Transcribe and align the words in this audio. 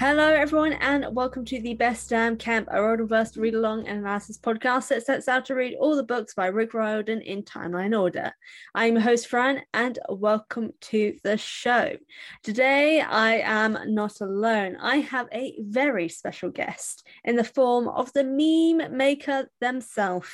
Hello, 0.00 0.32
everyone, 0.32 0.72
and 0.72 1.04
welcome 1.14 1.44
to 1.44 1.60
the 1.60 1.74
Best 1.74 2.08
Damn 2.08 2.38
Camp, 2.38 2.68
a 2.70 2.76
Riordanverse 2.76 3.36
read 3.36 3.52
along 3.54 3.86
and 3.86 3.98
analysis 3.98 4.38
podcast 4.38 4.88
that 4.88 5.04
sets 5.04 5.28
out 5.28 5.44
to 5.44 5.54
read 5.54 5.76
all 5.78 5.94
the 5.94 6.02
books 6.02 6.32
by 6.32 6.46
Rick 6.46 6.72
Riordan 6.72 7.20
in 7.20 7.42
timeline 7.42 7.94
order. 8.00 8.32
I'm 8.74 8.94
your 8.94 9.02
host, 9.02 9.26
Fran, 9.26 9.60
and 9.74 9.98
welcome 10.08 10.72
to 10.80 11.18
the 11.22 11.36
show. 11.36 11.98
Today, 12.42 13.02
I 13.02 13.40
am 13.40 13.76
not 13.94 14.22
alone. 14.22 14.78
I 14.80 15.00
have 15.00 15.28
a 15.34 15.54
very 15.60 16.08
special 16.08 16.48
guest 16.48 17.06
in 17.22 17.36
the 17.36 17.44
form 17.44 17.86
of 17.86 18.10
the 18.14 18.24
meme 18.24 18.96
maker 18.96 19.50
themselves. 19.60 20.30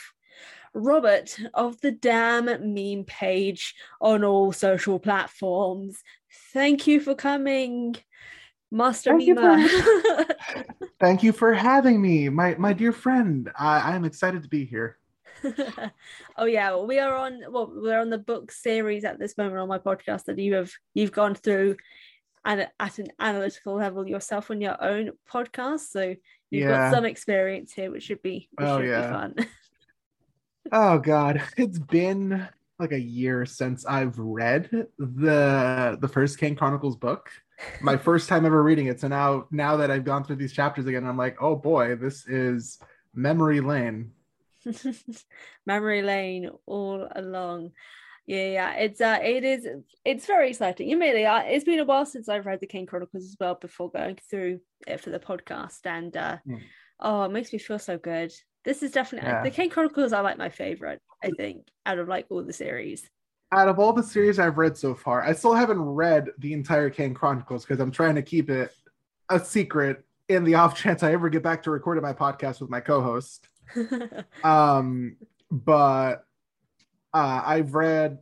Robert 0.74 1.36
of 1.54 1.80
the 1.80 1.90
Damn 1.90 2.44
Meme 2.44 3.04
page 3.04 3.74
on 4.00 4.22
all 4.22 4.52
social 4.52 5.00
platforms. 5.00 6.04
Thank 6.52 6.86
you 6.86 7.00
for 7.00 7.16
coming. 7.16 7.96
Master 8.70 9.10
Thank 9.10 9.26
you, 9.26 9.34
Mima. 9.34 9.68
for, 9.68 10.26
thank 11.00 11.22
you 11.22 11.32
for 11.32 11.52
having 11.54 12.00
me, 12.00 12.28
my 12.28 12.54
my 12.58 12.72
dear 12.72 12.92
friend. 12.92 13.50
I, 13.58 13.94
I'm 13.94 14.04
excited 14.04 14.42
to 14.42 14.48
be 14.48 14.64
here. 14.64 14.98
oh 16.36 16.46
yeah, 16.46 16.70
well, 16.70 16.86
we 16.86 16.98
are 16.98 17.14
on 17.14 17.40
well, 17.50 17.70
we're 17.74 18.00
on 18.00 18.10
the 18.10 18.18
book 18.18 18.50
series 18.50 19.04
at 19.04 19.18
this 19.18 19.36
moment 19.38 19.58
on 19.58 19.68
my 19.68 19.78
podcast 19.78 20.24
that 20.24 20.38
you 20.38 20.54
have 20.54 20.72
you've 20.94 21.12
gone 21.12 21.34
through 21.34 21.76
and 22.44 22.66
at 22.80 22.98
an 22.98 23.08
analytical 23.20 23.74
level 23.74 24.06
yourself 24.06 24.50
on 24.50 24.60
your 24.60 24.82
own 24.82 25.10
podcast. 25.30 25.90
So 25.90 26.14
you've 26.50 26.68
Yeah. 26.68 26.90
got 26.90 26.92
some 26.92 27.04
experience 27.04 27.72
here, 27.72 27.90
which 27.90 28.04
should 28.04 28.22
be 28.22 28.48
which 28.54 28.66
Oh, 28.68 28.78
should 28.80 28.88
yeah. 28.88 29.06
be 29.06 29.12
fun. 29.12 29.34
Oh 30.72 30.98
God, 30.98 31.42
it's 31.56 31.78
been 31.78 32.48
like 32.78 32.92
a 32.92 33.00
year 33.00 33.46
since 33.46 33.86
I've 33.86 34.18
read 34.18 34.68
the 34.98 35.98
the 36.00 36.08
first 36.08 36.38
Kane 36.38 36.56
Chronicles 36.56 36.96
book. 36.96 37.30
My 37.80 37.96
first 37.96 38.28
time 38.28 38.44
ever 38.44 38.62
reading 38.62 38.86
it. 38.86 39.00
So 39.00 39.08
now 39.08 39.46
now 39.50 39.76
that 39.78 39.90
I've 39.90 40.04
gone 40.04 40.24
through 40.24 40.36
these 40.36 40.52
chapters 40.52 40.86
again, 40.86 41.06
I'm 41.06 41.16
like, 41.16 41.42
oh 41.42 41.56
boy, 41.56 41.96
this 41.96 42.26
is 42.26 42.78
memory 43.14 43.60
lane. 43.60 44.12
Memory 45.66 46.02
lane 46.02 46.50
all 46.66 47.08
along. 47.14 47.72
Yeah, 48.26 48.46
yeah. 48.48 48.72
It's 48.74 49.00
uh 49.00 49.18
it 49.22 49.44
is 49.44 49.66
it's 50.04 50.26
very 50.26 50.50
exciting. 50.50 50.90
Immediately, 50.90 51.26
uh, 51.26 51.42
it's 51.44 51.64
been 51.64 51.78
a 51.78 51.84
while 51.84 52.06
since 52.06 52.28
I've 52.28 52.46
read 52.46 52.60
the 52.60 52.66
Kane 52.66 52.86
Chronicles 52.86 53.24
as 53.24 53.36
well 53.38 53.54
before 53.54 53.90
going 53.90 54.18
through 54.28 54.60
it 54.86 55.00
for 55.00 55.10
the 55.10 55.20
podcast. 55.20 55.86
And 55.86 56.16
uh 56.16 56.38
Mm. 56.46 56.60
oh 57.00 57.22
it 57.24 57.30
makes 57.32 57.52
me 57.52 57.58
feel 57.58 57.78
so 57.78 57.98
good. 57.98 58.32
This 58.64 58.82
is 58.82 58.90
definitely 58.90 59.30
Yeah. 59.30 59.42
the 59.44 59.50
Kane 59.50 59.70
Chronicles 59.70 60.12
are 60.12 60.22
like 60.24 60.38
my 60.38 60.48
favorite, 60.48 61.00
I 61.22 61.30
think, 61.30 61.68
out 61.84 61.98
of 61.98 62.08
like 62.08 62.26
all 62.30 62.42
the 62.42 62.52
series. 62.52 63.08
Out 63.52 63.68
of 63.68 63.78
all 63.78 63.92
the 63.92 64.02
series 64.02 64.38
I've 64.38 64.58
read 64.58 64.76
so 64.76 64.94
far, 64.94 65.22
I 65.22 65.32
still 65.32 65.54
haven't 65.54 65.80
read 65.80 66.30
the 66.38 66.52
entire 66.52 66.90
Kane 66.90 67.14
Chronicles 67.14 67.64
because 67.64 67.80
I'm 67.80 67.92
trying 67.92 68.16
to 68.16 68.22
keep 68.22 68.50
it 68.50 68.72
a 69.30 69.38
secret 69.38 70.04
in 70.28 70.44
the 70.44 70.54
off 70.54 70.76
chance 70.76 71.02
I 71.02 71.12
ever 71.12 71.28
get 71.28 71.42
back 71.42 71.62
to 71.64 71.70
recording 71.70 72.02
my 72.02 72.12
podcast 72.12 72.60
with 72.60 72.70
my 72.70 72.80
co-host. 72.80 73.48
um 74.44 75.16
but 75.50 76.24
uh 77.14 77.42
i've 77.44 77.74
read 77.74 78.18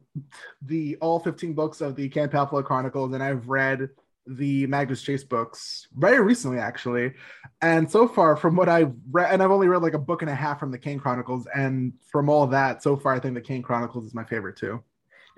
the 0.63 0.97
all 0.97 1.19
15 1.19 1.55
books 1.55 1.81
of 1.81 1.97
the 1.97 2.09
camp 2.09 2.33
Half 2.33 2.51
chronicles 2.65 3.13
and 3.13 3.23
i've 3.23 3.49
read 3.49 3.89
the 4.27 4.67
magnus 4.67 5.03
chase 5.03 5.23
books 5.23 5.87
very 5.95 6.21
recently 6.21 6.59
actually 6.59 7.13
and 7.61 7.91
so 7.91 8.09
far 8.09 8.37
from 8.37 8.57
what 8.57 8.69
i've 8.69 8.95
read 9.11 9.33
and 9.33 9.43
i've 9.43 9.51
only 9.51 9.69
read 9.69 9.83
like 9.83 9.95
a 9.95 9.99
book 9.99 10.23
and 10.23 10.31
a 10.31 10.35
half 10.35 10.59
from 10.59 10.71
the 10.71 10.79
Kane 10.79 10.99
chronicles 10.99 11.47
and 11.55 11.93
from 12.11 12.31
all 12.31 12.47
that 12.47 12.83
so 12.83 12.97
far 12.97 13.13
i 13.13 13.19
think 13.19 13.35
the 13.35 13.41
Kane 13.41 13.63
chronicles 13.63 14.07
is 14.07 14.15
my 14.15 14.25
favorite 14.25 14.57
too 14.57 14.83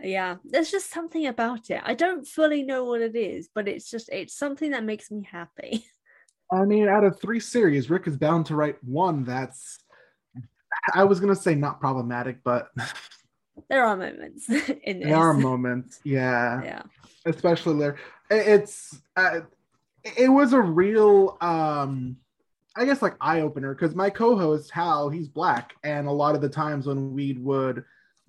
yeah, 0.00 0.36
there's 0.44 0.70
just 0.70 0.90
something 0.90 1.26
about 1.26 1.70
it. 1.70 1.80
I 1.84 1.94
don't 1.94 2.26
fully 2.26 2.62
know 2.62 2.84
what 2.84 3.00
it 3.00 3.16
is, 3.16 3.48
but 3.54 3.68
it's 3.68 3.90
just 3.90 4.08
it's 4.10 4.36
something 4.36 4.72
that 4.72 4.84
makes 4.84 5.10
me 5.10 5.26
happy. 5.30 5.84
i 6.50 6.64
mean 6.64 6.88
out 6.88 7.04
of 7.04 7.20
three 7.20 7.40
series 7.40 7.90
rick 7.90 8.06
is 8.06 8.16
bound 8.16 8.46
to 8.46 8.54
write 8.54 8.82
one 8.84 9.24
that's 9.24 9.78
i 10.94 11.04
was 11.04 11.20
gonna 11.20 11.34
say 11.34 11.54
not 11.54 11.80
problematic 11.80 12.38
but 12.44 12.68
there 13.68 13.84
are 13.84 13.96
moments 13.96 14.48
in 14.84 15.00
this. 15.00 15.08
there 15.08 15.16
are 15.16 15.34
moments 15.34 16.00
yeah 16.04 16.62
yeah. 16.62 16.82
especially 17.24 17.78
there 17.78 17.96
it's 18.30 19.00
uh, 19.16 19.40
it 20.16 20.28
was 20.28 20.52
a 20.52 20.60
real 20.60 21.36
um 21.40 22.16
i 22.76 22.84
guess 22.84 23.02
like 23.02 23.16
eye-opener 23.20 23.74
because 23.74 23.94
my 23.94 24.10
co-host 24.10 24.70
hal 24.70 25.08
he's 25.08 25.28
black 25.28 25.74
and 25.82 26.06
a 26.06 26.12
lot 26.12 26.34
of 26.34 26.40
the 26.40 26.48
times 26.48 26.86
when 26.86 27.12
we 27.12 27.32
would 27.34 27.84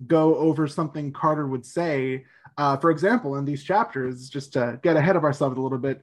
go 0.06 0.36
over 0.36 0.68
something 0.68 1.12
carter 1.12 1.46
would 1.46 1.66
say 1.66 2.24
uh, 2.56 2.76
for 2.76 2.90
example 2.90 3.36
in 3.36 3.44
these 3.44 3.64
chapters 3.64 4.28
just 4.28 4.52
to 4.52 4.78
get 4.82 4.96
ahead 4.96 5.16
of 5.16 5.24
ourselves 5.24 5.58
a 5.58 5.60
little 5.60 5.78
bit 5.78 6.02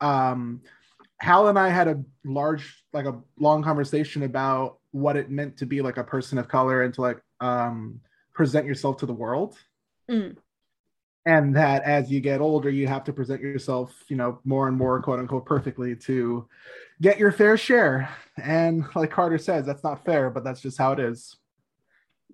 um 0.00 0.60
hal 1.20 1.48
and 1.48 1.58
i 1.58 1.68
had 1.68 1.86
a 1.86 2.02
large 2.24 2.84
like 2.92 3.06
a 3.06 3.18
long 3.38 3.62
conversation 3.62 4.24
about 4.24 4.78
what 4.90 5.16
it 5.16 5.30
meant 5.30 5.56
to 5.58 5.66
be 5.66 5.80
like 5.80 5.96
a 5.96 6.04
person 6.04 6.38
of 6.38 6.48
color 6.48 6.82
and 6.82 6.94
to 6.94 7.00
like 7.00 7.20
um 7.40 8.00
present 8.32 8.66
yourself 8.66 8.98
to 8.98 9.06
the 9.06 9.12
world. 9.12 9.56
Mm. 10.08 10.36
and 11.24 11.56
that 11.56 11.82
as 11.82 12.12
you 12.12 12.20
get 12.20 12.40
older 12.40 12.70
you 12.70 12.86
have 12.86 13.02
to 13.02 13.12
present 13.12 13.40
yourself 13.40 13.92
you 14.06 14.14
know 14.14 14.38
more 14.44 14.68
and 14.68 14.76
more 14.76 15.02
quote 15.02 15.18
unquote 15.18 15.44
perfectly 15.44 15.96
to 15.96 16.46
get 17.02 17.18
your 17.18 17.32
fair 17.32 17.56
share. 17.56 18.08
And 18.36 18.84
like 18.94 19.10
carter 19.10 19.38
says 19.38 19.66
that's 19.66 19.82
not 19.82 20.04
fair 20.04 20.30
but 20.30 20.44
that's 20.44 20.60
just 20.60 20.78
how 20.78 20.92
it 20.92 21.00
is 21.00 21.36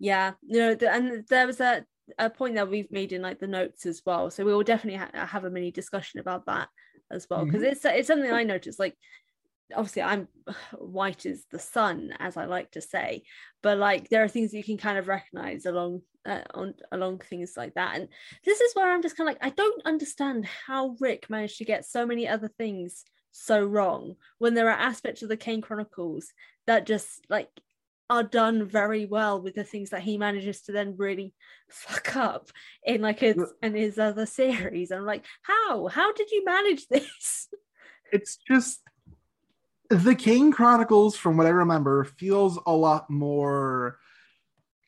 Yeah, 0.03 0.33
you 0.43 0.59
know, 0.59 0.75
the, 0.75 0.93
and 0.93 1.25
there 1.29 1.47
was 1.47 1.61
a, 1.61 1.87
a 2.19 2.29
point 2.29 2.57
that 2.57 2.69
we've 2.69 2.91
made 2.91 3.13
in 3.13 3.23
like 3.23 3.39
the 3.39 3.47
notes 3.47 3.87
as 3.87 4.03
well. 4.05 4.33
So 4.33 4.45
we 4.45 4.53
will 4.53 4.65
definitely 4.65 4.99
ha- 4.99 5.27
have 5.27 5.45
a 5.45 5.51
mini 5.51 5.71
discussion 5.71 6.19
about 6.19 6.47
that 6.47 6.69
as 7.13 7.29
well 7.31 7.45
because 7.45 7.63
it's 7.63 7.85
it's 7.85 8.09
something 8.09 8.33
I 8.33 8.43
noticed. 8.43 8.81
Like, 8.81 8.97
obviously, 9.73 10.03
I'm 10.03 10.27
white 10.77 11.25
as 11.25 11.45
the 11.53 11.61
sun, 11.61 12.15
as 12.19 12.37
I 12.37 12.47
like 12.47 12.73
to 12.73 12.81
say, 12.81 13.23
but 13.63 13.79
like 13.79 14.09
there 14.09 14.25
are 14.25 14.29
things 14.29 14.53
you 14.53 14.65
can 14.65 14.77
kind 14.77 14.99
of 14.99 15.07
recognize 15.07 15.67
along 15.67 16.03
uh, 16.27 16.41
on 16.53 16.75
along 16.91 17.19
things 17.21 17.53
like 17.57 17.75
that. 17.75 17.95
And 17.95 18.09
this 18.45 18.61
is 18.61 18.75
where 18.75 18.93
I'm 18.93 19.03
just 19.03 19.17
kind 19.17 19.29
of 19.31 19.37
like 19.37 19.45
I 19.45 19.55
don't 19.55 19.87
understand 19.87 20.47
how 20.47 20.97
Rick 20.99 21.31
managed 21.31 21.59
to 21.59 21.65
get 21.65 21.87
so 21.87 22.07
many 22.07 22.27
other 22.27 22.49
things 22.49 23.05
so 23.31 23.65
wrong 23.65 24.17
when 24.39 24.55
there 24.55 24.69
are 24.69 24.77
aspects 24.77 25.23
of 25.23 25.29
the 25.29 25.37
Kane 25.37 25.61
Chronicles 25.61 26.27
that 26.67 26.87
just 26.87 27.25
like 27.29 27.49
are 28.13 28.23
done 28.23 28.67
very 28.67 29.07
well 29.07 29.41
with 29.41 29.55
the 29.55 29.65
things 29.65 29.89
that 29.91 30.03
he 30.03 30.19
manages 30.19 30.61
to 30.61 30.73
then 30.73 30.95
really 30.99 31.33
fuck 31.69 32.15
up 32.15 32.51
in 32.85 33.01
like 33.01 33.21
his 33.21 33.39
in 33.63 33.75
his 33.75 33.99
other 33.99 34.27
series. 34.27 34.93
I'm 34.93 35.07
like, 35.07 35.25
how? 35.41 35.87
How 35.89 36.13
did 36.13 36.31
you 36.31 36.45
manage 36.45 36.89
this? 36.89 37.49
it's 38.13 38.37
just 38.47 38.83
the 39.89 40.15
kane 40.15 40.53
chronicles 40.53 41.17
from 41.17 41.37
what 41.37 41.47
i 41.47 41.51
remember 41.51 42.05
feels 42.05 42.59
a 42.67 42.73
lot 42.73 43.11
more 43.11 43.99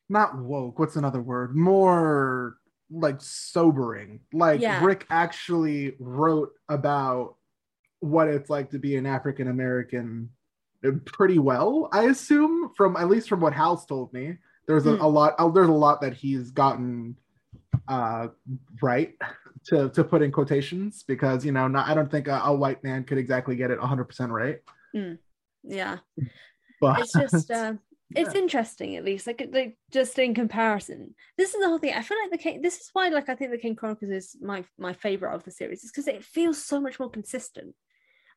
not 0.08 0.38
woke 0.38 0.78
what's 0.78 0.96
another 0.96 1.20
word 1.20 1.54
more 1.54 2.56
like 2.90 3.20
sobering 3.20 4.20
like 4.32 4.60
Yeah. 4.60 4.82
rick 4.82 5.06
actually 5.10 5.94
wrote 5.98 6.50
about 6.68 7.36
what 8.00 8.28
it's 8.28 8.48
like 8.48 8.70
to 8.70 8.78
be 8.78 8.96
an 8.96 9.06
african 9.06 9.48
american 9.48 10.30
pretty 10.92 11.38
well 11.38 11.88
i 11.92 12.04
assume 12.04 12.70
from 12.76 12.96
at 12.96 13.08
least 13.08 13.28
from 13.28 13.40
what 13.40 13.52
hal's 13.52 13.86
told 13.86 14.12
me. 14.12 14.36
There's 14.66 14.86
a, 14.86 14.96
Hmm. 14.96 15.02
a 15.02 15.08
lot 15.08 15.54
there's 15.54 15.68
a 15.68 15.72
lot 15.72 16.00
that 16.02 16.14
he's 16.14 16.50
gotten 16.50 17.16
uh 17.88 18.28
right 18.82 19.14
to 19.66 19.88
to 19.90 20.04
put 20.04 20.22
in 20.22 20.30
quotations 20.30 21.02
because 21.02 21.44
you 21.44 21.52
know 21.52 21.68
not 21.68 21.88
i 21.88 21.94
don't 21.94 22.10
think 22.10 22.28
a, 22.28 22.40
a 22.44 22.54
white 22.54 22.82
man 22.84 23.04
could 23.04 23.18
exactly 23.18 23.56
get 23.56 23.70
it 23.70 23.78
100% 23.78 24.30
right. 24.30 24.58
Yeah, 25.66 25.98
but 26.80 27.00
it's 27.00 27.12
just 27.12 27.50
uh, 27.50 27.72
it's 28.14 28.34
interesting 28.34 28.96
at 28.96 29.04
least. 29.04 29.26
Like, 29.26 29.48
like 29.50 29.78
just 29.90 30.18
in 30.18 30.34
comparison. 30.34 31.14
This 31.38 31.54
is 31.54 31.60
the 31.60 31.68
whole 31.68 31.78
thing. 31.78 31.94
I 31.94 32.02
feel 32.02 32.18
like 32.22 32.30
the 32.30 32.38
king 32.38 32.60
this 32.60 32.76
is 32.76 32.90
why 32.92 33.08
like 33.08 33.28
i 33.30 33.34
think 33.34 33.50
the 33.50 33.58
kane 33.58 33.74
chronicles 33.74 34.10
is 34.10 34.36
my 34.40 34.64
my 34.78 34.92
favorite 34.92 35.34
of 35.34 35.42
the 35.44 35.50
series 35.50 35.82
is 35.84 35.90
because 35.90 36.06
it 36.08 36.22
feels 36.22 36.62
so 36.62 36.80
much 36.80 37.00
more 37.00 37.10
consistent 37.10 37.74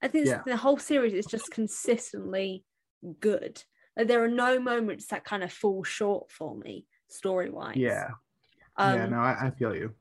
I 0.01 0.07
think 0.07 0.27
Yeah. 0.27 0.41
the 0.45 0.57
whole 0.57 0.77
series 0.77 1.13
is 1.13 1.25
just 1.25 1.51
consistently 1.51 2.63
good. 3.19 3.63
Like, 3.95 4.07
there 4.07 4.23
are 4.23 4.27
no 4.29 4.59
moments 4.59 5.07
that 5.07 5.25
kind 5.25 5.43
of 5.43 5.51
fall 5.51 5.83
short 5.83 6.31
for 6.31 6.55
me 6.55 6.85
story 7.07 7.49
wise. 7.49 7.77
Yeah. 7.77 8.09
Um, 8.75 8.95
yeah. 8.95 9.05
No, 9.07 9.17
I, 9.17 9.47
I 9.47 9.51
feel 9.51 9.75
you. 9.75 9.93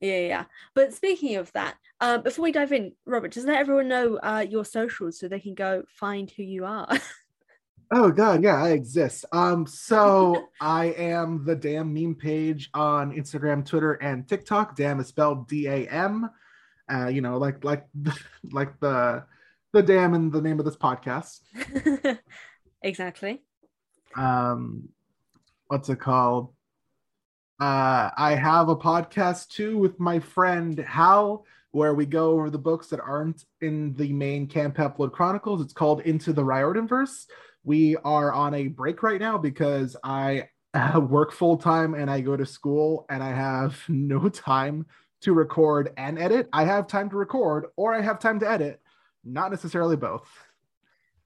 yeah, 0.00 0.18
yeah. 0.20 0.44
But 0.74 0.92
speaking 0.92 1.36
of 1.36 1.50
that, 1.52 1.76
uh, 2.00 2.18
before 2.18 2.42
we 2.42 2.52
dive 2.52 2.72
in, 2.72 2.92
Robert, 3.06 3.32
just 3.32 3.46
let 3.46 3.56
everyone 3.58 3.88
know 3.88 4.16
uh, 4.18 4.44
your 4.48 4.64
socials 4.64 5.18
so 5.18 5.28
they 5.28 5.40
can 5.40 5.54
go 5.54 5.82
find 5.88 6.30
who 6.30 6.42
you 6.42 6.64
are. 6.64 6.88
Oh 7.90 8.10
god, 8.10 8.42
yeah, 8.42 8.62
I 8.62 8.72
exist. 8.72 9.24
Um, 9.32 9.66
so 9.66 10.48
I 10.60 10.86
am 10.98 11.42
the 11.46 11.56
damn 11.56 11.94
meme 11.94 12.16
page 12.16 12.68
on 12.74 13.12
Instagram, 13.16 13.64
Twitter, 13.64 13.94
and 13.94 14.28
TikTok. 14.28 14.76
Damn 14.76 15.00
is 15.00 15.06
spelled 15.06 15.48
D-A-M. 15.48 16.28
Uh, 16.92 17.06
you 17.06 17.22
know, 17.22 17.38
like 17.38 17.64
like 17.64 17.86
like 18.52 18.78
the 18.80 19.24
the 19.72 19.82
damn 19.82 20.14
in 20.14 20.30
the 20.30 20.40
name 20.40 20.58
of 20.58 20.64
this 20.64 20.76
podcast. 20.76 21.40
exactly. 22.82 23.42
Um, 24.16 24.88
what's 25.66 25.88
it 25.88 26.00
called? 26.00 26.54
Uh, 27.60 28.10
I 28.16 28.36
have 28.40 28.68
a 28.68 28.76
podcast 28.76 29.48
too 29.48 29.78
with 29.78 29.98
my 29.98 30.20
friend 30.20 30.78
Hal, 30.78 31.44
where 31.72 31.94
we 31.94 32.06
go 32.06 32.30
over 32.32 32.50
the 32.50 32.58
books 32.58 32.88
that 32.88 33.00
aren't 33.00 33.44
in 33.60 33.94
the 33.94 34.12
main 34.12 34.46
Camp 34.46 34.76
Half-Blood 34.76 35.12
Chronicles. 35.12 35.60
It's 35.60 35.72
called 35.72 36.00
Into 36.02 36.32
the 36.32 36.42
Riordanverse. 36.42 37.26
We 37.64 37.96
are 37.96 38.32
on 38.32 38.54
a 38.54 38.68
break 38.68 39.02
right 39.02 39.20
now 39.20 39.36
because 39.36 39.96
I 40.02 40.48
uh, 40.72 41.00
work 41.08 41.32
full 41.32 41.56
time 41.56 41.94
and 41.94 42.10
I 42.10 42.20
go 42.20 42.36
to 42.36 42.46
school 42.46 43.06
and 43.10 43.22
I 43.22 43.30
have 43.30 43.78
no 43.88 44.28
time 44.28 44.86
to 45.22 45.32
record 45.32 45.92
and 45.96 46.18
edit. 46.18 46.48
I 46.52 46.64
have 46.64 46.86
time 46.86 47.10
to 47.10 47.16
record 47.16 47.66
or 47.76 47.92
I 47.92 48.00
have 48.00 48.20
time 48.20 48.38
to 48.40 48.50
edit, 48.50 48.80
not 49.24 49.50
necessarily 49.50 49.96
both. 49.96 50.28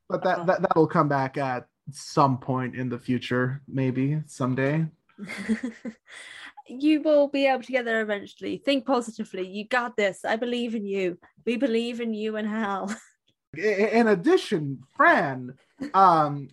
But 0.08 0.24
that, 0.24 0.46
that 0.46 0.62
that 0.62 0.76
will 0.76 0.86
come 0.86 1.08
back 1.08 1.38
at 1.38 1.66
some 1.90 2.38
point 2.38 2.74
in 2.74 2.88
the 2.88 2.98
future, 2.98 3.62
maybe 3.66 4.20
someday. 4.26 4.86
you 6.68 7.02
will 7.02 7.28
be 7.28 7.46
able 7.46 7.62
to 7.62 7.72
get 7.72 7.84
there 7.84 8.02
eventually. 8.02 8.58
Think 8.58 8.86
positively. 8.86 9.46
You 9.46 9.66
got 9.66 9.96
this. 9.96 10.24
I 10.24 10.36
believe 10.36 10.74
in 10.74 10.86
you. 10.86 11.18
We 11.44 11.56
believe 11.56 12.00
in 12.00 12.14
you 12.14 12.36
and 12.36 12.48
Hal. 12.48 12.94
In 13.56 14.08
addition, 14.08 14.82
Fran, 14.96 15.54
um, 15.94 16.48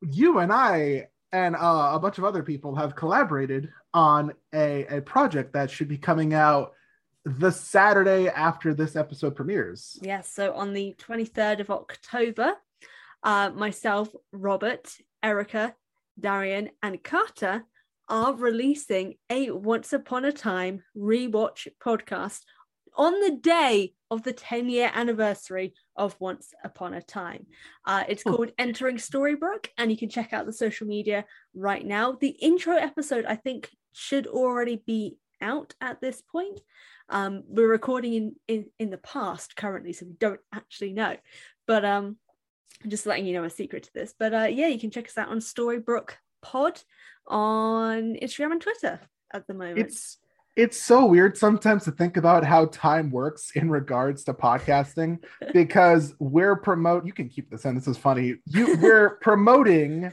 you 0.00 0.38
and 0.38 0.52
I 0.52 1.08
and 1.32 1.54
uh, 1.54 1.90
a 1.92 1.98
bunch 2.00 2.16
of 2.18 2.24
other 2.24 2.42
people 2.42 2.74
have 2.76 2.96
collaborated 2.96 3.68
on 3.92 4.32
a, 4.54 4.86
a 4.86 5.02
project 5.02 5.52
that 5.52 5.70
should 5.70 5.88
be 5.88 5.98
coming 5.98 6.32
out 6.32 6.72
the 7.26 7.50
Saturday 7.50 8.28
after 8.28 8.72
this 8.72 8.94
episode 8.94 9.34
premieres. 9.34 9.98
Yes, 10.00 10.32
so 10.32 10.52
on 10.54 10.72
the 10.72 10.94
23rd 10.98 11.58
of 11.60 11.70
October, 11.70 12.52
uh, 13.24 13.50
myself, 13.50 14.08
Robert, 14.30 14.96
Erica, 15.24 15.74
Darian, 16.20 16.70
and 16.84 17.02
Carter 17.02 17.64
are 18.08 18.32
releasing 18.32 19.14
a 19.28 19.50
Once 19.50 19.92
Upon 19.92 20.24
a 20.24 20.30
Time 20.30 20.84
rewatch 20.96 21.66
podcast 21.84 22.42
on 22.96 23.20
the 23.20 23.32
day 23.42 23.94
of 24.08 24.22
the 24.22 24.32
10 24.32 24.68
year 24.68 24.88
anniversary 24.94 25.74
of 25.96 26.14
Once 26.20 26.54
Upon 26.62 26.94
a 26.94 27.02
Time. 27.02 27.46
Uh, 27.84 28.04
it's 28.08 28.22
Oh. 28.24 28.36
called 28.36 28.52
Entering 28.56 28.98
Storybrooke, 28.98 29.66
and 29.76 29.90
you 29.90 29.98
can 29.98 30.08
check 30.08 30.32
out 30.32 30.46
the 30.46 30.52
social 30.52 30.86
media 30.86 31.24
right 31.56 31.84
now. 31.84 32.12
The 32.12 32.28
intro 32.28 32.76
episode, 32.76 33.24
I 33.24 33.34
think, 33.34 33.70
should 33.92 34.28
already 34.28 34.76
be 34.86 35.18
out 35.40 35.74
at 35.80 36.00
this 36.00 36.22
point. 36.22 36.60
Um, 37.08 37.44
we're 37.46 37.68
recording 37.68 38.14
in, 38.14 38.36
in 38.48 38.66
in 38.78 38.90
the 38.90 38.98
past 38.98 39.56
currently, 39.56 39.92
so 39.92 40.06
we 40.06 40.14
don't 40.14 40.40
actually 40.52 40.92
know. 40.92 41.16
But 41.66 41.84
um, 41.84 42.16
I'm 42.82 42.90
just 42.90 43.06
letting 43.06 43.26
you 43.26 43.34
know 43.34 43.44
a 43.44 43.50
secret 43.50 43.84
to 43.84 43.94
this. 43.94 44.14
But 44.18 44.34
uh, 44.34 44.48
yeah, 44.50 44.68
you 44.68 44.78
can 44.78 44.90
check 44.90 45.06
us 45.06 45.18
out 45.18 45.28
on 45.28 45.38
Storybrooke 45.38 46.12
Pod 46.42 46.80
on 47.26 48.16
Instagram 48.22 48.52
and 48.52 48.60
Twitter 48.60 49.00
at 49.32 49.46
the 49.46 49.54
moment. 49.54 49.78
It's 49.78 50.18
it's 50.56 50.80
so 50.80 51.04
weird 51.04 51.36
sometimes 51.36 51.84
to 51.84 51.92
think 51.92 52.16
about 52.16 52.42
how 52.42 52.64
time 52.66 53.10
works 53.10 53.52
in 53.54 53.70
regards 53.70 54.24
to 54.24 54.32
podcasting 54.32 55.18
because 55.52 56.14
we're 56.18 56.56
promote 56.56 57.04
you 57.06 57.12
can 57.12 57.28
keep 57.28 57.50
this 57.50 57.66
in 57.66 57.74
this 57.74 57.86
is 57.86 57.98
funny 57.98 58.36
you 58.46 58.76
we're 58.78 59.10
promoting 59.20 60.10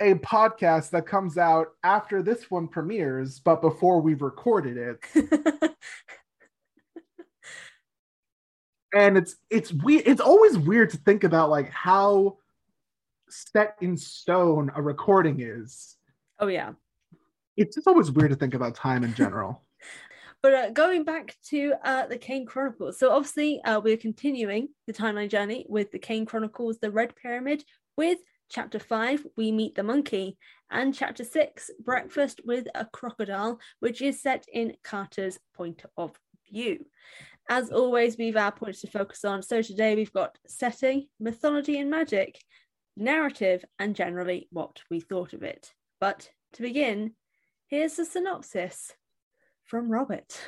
a 0.00 0.14
podcast 0.14 0.90
that 0.90 1.06
comes 1.06 1.36
out 1.38 1.68
after 1.82 2.22
this 2.22 2.50
one 2.50 2.68
premieres 2.68 3.40
but 3.40 3.60
before 3.60 4.00
we've 4.00 4.22
recorded 4.22 4.76
it. 4.76 5.74
And 8.94 9.18
it's 9.18 9.36
it's 9.50 9.72
we 9.72 9.98
it's 9.98 10.20
always 10.20 10.56
weird 10.56 10.90
to 10.90 10.96
think 10.96 11.24
about 11.24 11.50
like 11.50 11.70
how 11.70 12.38
set 13.28 13.76
in 13.80 13.96
stone 13.96 14.70
a 14.74 14.80
recording 14.82 15.40
is. 15.40 15.96
Oh 16.38 16.46
yeah. 16.46 16.72
it's 17.56 17.76
just 17.76 17.86
always 17.86 18.10
weird 18.10 18.30
to 18.30 18.36
think 18.36 18.54
about 18.54 18.74
time 18.74 19.04
in 19.04 19.14
general. 19.14 19.62
But 20.40 20.54
uh, 20.54 20.70
going 20.70 21.02
back 21.02 21.34
to 21.48 21.74
uh, 21.82 22.06
the 22.06 22.16
Kane 22.16 22.46
Chronicles, 22.46 22.96
so 22.96 23.10
obviously 23.10 23.60
uh, 23.62 23.80
we're 23.80 23.96
continuing 23.96 24.68
the 24.86 24.92
timeline 24.92 25.28
journey 25.28 25.66
with 25.68 25.90
the 25.90 25.98
Kane 25.98 26.26
Chronicles, 26.26 26.78
the 26.78 26.92
Red 26.92 27.16
Pyramid, 27.16 27.64
with 27.96 28.18
chapter 28.48 28.78
five, 28.78 29.26
We 29.36 29.52
Meet 29.52 29.74
the 29.74 29.82
Monkey, 29.82 30.38
and 30.70 30.94
chapter 30.94 31.24
six, 31.24 31.70
Breakfast 31.80 32.40
with 32.44 32.66
a 32.74 32.84
Crocodile, 32.86 33.60
which 33.80 34.02
is 34.02 34.22
set 34.22 34.44
in 34.52 34.76
Carter's 34.82 35.38
point 35.54 35.84
of 35.96 36.12
view. 36.50 36.86
As 37.50 37.70
always, 37.70 38.18
we've 38.18 38.36
our 38.36 38.52
points 38.52 38.82
to 38.82 38.90
focus 38.90 39.24
on. 39.24 39.42
So 39.42 39.62
today 39.62 39.94
we've 39.94 40.12
got 40.12 40.38
setting, 40.46 41.06
mythology 41.18 41.78
and 41.78 41.90
magic, 41.90 42.38
narrative, 42.96 43.64
and 43.78 43.96
generally 43.96 44.48
what 44.50 44.80
we 44.90 45.00
thought 45.00 45.32
of 45.32 45.42
it. 45.42 45.72
But 46.00 46.30
to 46.54 46.62
begin, 46.62 47.12
here's 47.68 47.96
the 47.96 48.04
synopsis 48.04 48.92
from 49.68 49.90
Robert. 49.90 50.40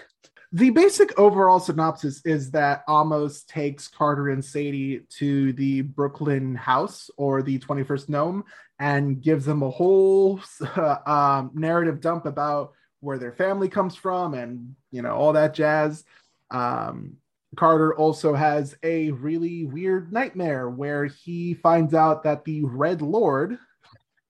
the 0.52 0.70
basic 0.70 1.16
overall 1.18 1.60
synopsis 1.60 2.22
is 2.24 2.50
that 2.52 2.82
Amos 2.88 3.44
takes 3.44 3.86
Carter 3.86 4.30
and 4.30 4.44
Sadie 4.44 5.02
to 5.18 5.52
the 5.52 5.82
Brooklyn 5.82 6.54
house 6.54 7.10
or 7.16 7.42
the 7.42 7.58
21st 7.58 8.08
Nome 8.08 8.44
and 8.78 9.20
gives 9.20 9.44
them 9.44 9.62
a 9.62 9.70
whole 9.70 10.40
um, 11.06 11.50
narrative 11.54 12.00
dump 12.00 12.24
about 12.24 12.72
where 13.00 13.18
their 13.18 13.32
family 13.32 13.68
comes 13.68 13.94
from 13.94 14.34
and 14.34 14.74
you 14.90 15.02
know 15.02 15.14
all 15.14 15.34
that 15.34 15.54
jazz. 15.54 16.02
Um, 16.50 17.16
Carter 17.56 17.94
also 17.94 18.34
has 18.34 18.76
a 18.82 19.10
really 19.10 19.66
weird 19.66 20.12
nightmare 20.12 20.68
where 20.70 21.04
he 21.04 21.54
finds 21.54 21.94
out 21.94 22.22
that 22.22 22.44
the 22.44 22.64
Red 22.64 23.02
Lord 23.02 23.58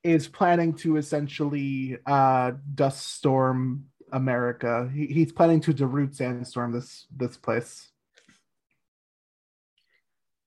is 0.02 0.26
planning 0.26 0.74
to 0.74 0.96
essentially 0.96 1.98
uh, 2.06 2.52
dust 2.74 3.06
storm 3.06 3.89
America. 4.12 4.90
He, 4.94 5.06
he's 5.06 5.32
planning 5.32 5.60
to 5.62 5.72
Darude 5.74 6.14
sandstorm 6.14 6.72
this 6.72 7.06
this 7.16 7.36
place. 7.36 7.90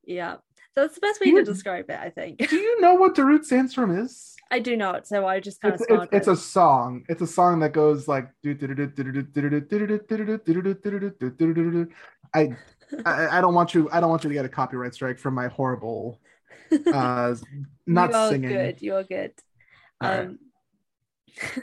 Yeah. 0.05 0.36
That's 0.75 0.96
the 0.96 1.01
best 1.01 1.22
way 1.22 1.27
You- 1.27 1.38
to 1.38 1.43
describe 1.46 1.89
it, 1.89 2.00
I 2.00 2.10
think. 2.10 2.39
Do 2.50 2.55
you 2.55 2.82
know 2.82 2.96
what 2.96 3.15
Darude 3.15 3.46
sandstorm 3.46 3.96
is? 3.98 4.36
I 4.51 4.60
do 4.60 4.75
not, 4.77 5.08
so 5.08 5.25
I 5.25 5.39
just 5.39 5.62
kind 5.62 5.74
It's, 5.75 5.84
of 5.89 6.03
it's, 6.03 6.13
it's 6.13 6.27
a 6.27 6.36
song. 6.36 7.05
It's 7.10 7.22
a 7.22 7.27
song 7.27 7.60
that 7.62 7.74
goes 7.74 8.08
like 8.08 8.29
I, 12.36 12.50
I 13.05 13.38
I 13.38 13.41
don't 13.41 13.53
want 13.53 13.74
you 13.74 13.89
I 13.91 14.00
don't 14.00 14.10
want 14.10 14.24
you 14.24 14.29
to 14.29 14.34
get 14.34 14.46
a 14.46 14.50
copyright 14.50 14.93
strike 14.93 15.20
from 15.20 15.34
my 15.36 15.48
horrible 15.48 16.20
uh 16.88 17.36
not 17.86 18.10
you 18.12 18.15
are 18.15 18.29
singing. 18.29 18.50
good. 18.50 18.82
You 18.82 18.96
are 18.96 19.03
good. 19.03 19.34
All 20.01 20.10
right. 20.10 21.60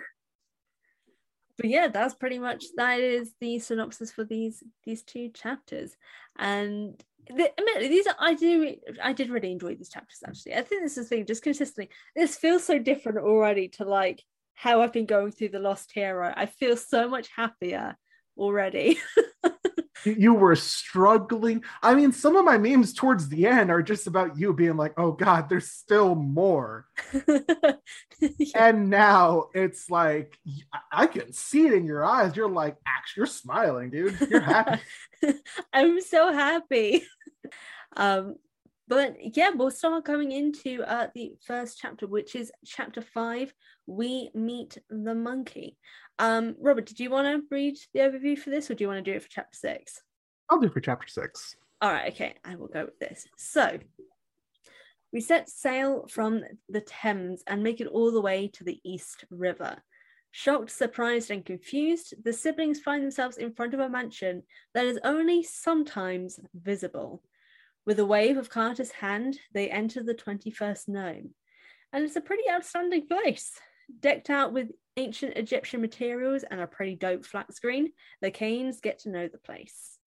But 1.61 1.69
yeah, 1.69 1.89
that's 1.89 2.15
pretty 2.15 2.39
much 2.39 2.65
that 2.77 3.01
is 3.01 3.35
the 3.39 3.59
synopsis 3.59 4.11
for 4.11 4.25
these 4.25 4.63
these 4.85 5.03
two 5.03 5.29
chapters. 5.29 5.95
And 6.39 6.99
the, 7.29 7.53
admittedly, 7.59 7.89
these 7.89 8.07
are, 8.07 8.17
I 8.19 8.33
do 8.33 8.77
I 9.03 9.13
did 9.13 9.29
really 9.29 9.53
enjoy 9.53 9.75
these 9.75 9.91
chapters 9.91 10.23
actually. 10.27 10.55
I 10.55 10.63
think 10.63 10.83
this 10.83 10.97
is 10.97 11.11
the 11.11 11.17
thing 11.17 11.27
just 11.27 11.43
consistently. 11.43 11.91
This 12.17 12.37
feels 12.37 12.65
so 12.65 12.79
different 12.79 13.19
already 13.19 13.69
to 13.69 13.85
like 13.85 14.23
how 14.55 14.81
I've 14.81 14.95
been 14.95 15.05
going 15.05 15.33
through 15.33 15.51
the 15.51 15.59
Lost 15.59 15.93
Hero. 15.93 16.33
I 16.35 16.47
feel 16.47 16.79
so 16.79 17.11
much 17.11 17.29
happier 17.37 17.95
already. 18.39 18.99
You- 20.05 20.35
were 20.35 20.57
struggling. 20.57 21.65
I 21.83 21.95
mean, 21.95 22.13
some 22.13 22.37
of 22.37 22.45
my 22.45 22.57
memes 22.59 22.95
towards 22.95 23.29
the 23.29 23.47
end 23.47 23.71
are 23.71 23.83
just 23.83 24.07
about 24.07 24.39
you 24.39 24.53
being 24.55 24.77
like, 24.77 24.95
"Oh 24.97 25.13
God, 25.13 25.49
there's 25.49 25.71
still 25.71 26.15
more." 26.15 26.87
and 28.55 28.91
now 28.91 29.49
it's 29.55 29.91
like 29.91 30.39
I- 30.73 31.03
I 31.03 31.07
can 31.07 31.33
see 31.33 31.67
it 31.67 31.73
in 31.75 31.85
your 31.85 32.05
eyes. 32.05 32.37
You're 32.37 32.49
like, 32.51 32.77
actually, 32.87 33.21
you're 33.21 33.27
smiling, 33.27 33.91
dude. 33.91 34.19
You're 34.31 34.41
happy. 34.41 34.81
I'm 35.73 36.01
so 36.01 36.33
happy. 36.33 37.05
um, 37.97 38.37
but 38.89 39.37
yeah, 39.37 39.51
we'll 39.55 39.71
start 39.71 40.05
coming 40.05 40.33
into 40.33 40.83
uh, 40.83 41.09
the 41.15 41.35
first 41.47 41.79
chapter, 41.81 42.07
which 42.09 42.35
is 42.35 42.51
chapter 42.67 43.01
five. 43.03 43.55
We 43.87 44.31
meet 44.35 44.79
the 44.89 45.15
monkey. 45.15 45.77
Um, 46.21 46.55
Robert, 46.61 46.85
did 46.85 47.01
you 47.01 47.09
want 47.09 47.27
to 47.27 47.43
read 47.51 47.79
the 47.95 48.01
overview 48.01 48.39
for 48.39 48.51
this, 48.51 48.71
or 48.71 48.75
do 48.75 48.85
you 48.85 48.89
want 48.89 49.03
to 49.03 49.11
do 49.11 49.17
it 49.17 49.23
for 49.23 49.31
chapter 49.31 49.57
six? 49.57 50.03
I'll 50.51 50.61
do 50.61 50.69
for 50.69 50.81
chapter 50.81 51.09
six. 51.09 51.57
All 51.81 51.91
right, 51.91 52.13
okay, 52.13 52.35
I 52.45 52.57
will 52.57 52.69
go 52.69 52.85
with 52.85 52.99
this. 52.99 53.27
So 53.39 53.79
we 55.15 55.23
set 55.23 55.49
sail 55.49 56.07
from 56.11 56.45
the 56.69 56.83
Thames 56.83 57.43
and 57.47 57.63
make 57.63 57.81
it 57.81 57.87
all 57.87 58.13
the 58.13 58.21
way 58.21 58.49
to 58.49 58.65
the 58.65 58.79
East 58.85 59.25
River. 59.31 59.83
Shocked, 60.31 60.71
surprised, 60.71 61.31
and 61.31 61.43
confused, 61.43 62.13
the 62.23 62.35
siblings 62.35 62.81
find 62.81 63.03
themselves 63.03 63.39
in 63.39 63.55
front 63.55 63.73
of 63.73 63.81
a 63.81 63.89
mansion 63.89 64.43
that 64.75 64.85
is 64.85 65.01
only 65.03 65.43
sometimes 65.43 66.39
visible. 66.55 67.23
With 67.87 67.99
a 67.99 68.05
wave 68.05 68.37
of 68.37 68.51
Carter's 68.51 68.91
hand, 68.91 69.39
they 69.55 69.71
enter 69.71 70.03
the 70.03 70.15
21st 70.15 70.87
Nome. 70.89 71.31
And 71.95 72.05
it's 72.05 72.17
a 72.17 72.21
pretty 72.21 72.45
outstanding 72.51 73.09
place. 73.09 73.53
Decked 74.01 74.29
out 74.29 74.53
with 74.53 74.71
ancient 74.97 75.37
Egyptian 75.37 75.81
materials 75.81 76.45
and 76.51 76.61
a 76.61 76.67
pretty 76.67 76.95
dope 76.95 77.25
flat 77.25 77.55
screen, 77.55 77.93
the 78.21 78.31
Kanes 78.31 78.81
get 78.81 79.01
to 79.01 79.11
know 79.11 79.29
the 79.29 79.39
place. 79.39 79.99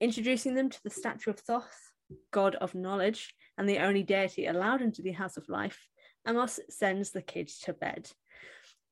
Introducing 0.00 0.54
them 0.54 0.70
to 0.70 0.82
the 0.82 0.90
statue 0.90 1.30
of 1.30 1.40
Thoth, 1.40 1.92
god 2.32 2.54
of 2.56 2.74
knowledge, 2.74 3.34
and 3.58 3.68
the 3.68 3.78
only 3.78 4.02
deity 4.02 4.46
allowed 4.46 4.82
into 4.82 5.02
the 5.02 5.12
House 5.12 5.36
of 5.36 5.48
Life, 5.48 5.86
Amos 6.26 6.60
sends 6.68 7.10
the 7.10 7.22
kids 7.22 7.58
to 7.60 7.72
bed. 7.72 8.10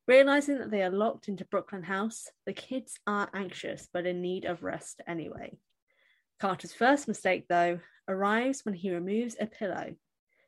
Realizing 0.06 0.58
that 0.58 0.70
they 0.70 0.82
are 0.82 0.90
locked 0.90 1.28
into 1.28 1.44
Brooklyn 1.44 1.84
House, 1.84 2.28
the 2.44 2.52
kids 2.52 2.98
are 3.06 3.30
anxious 3.32 3.88
but 3.92 4.06
in 4.06 4.20
need 4.20 4.44
of 4.44 4.62
rest 4.62 5.00
anyway. 5.06 5.58
Carter's 6.40 6.72
first 6.72 7.06
mistake, 7.06 7.46
though, 7.48 7.80
arrives 8.08 8.64
when 8.64 8.74
he 8.74 8.90
removes 8.90 9.36
a 9.38 9.46
pillow, 9.46 9.94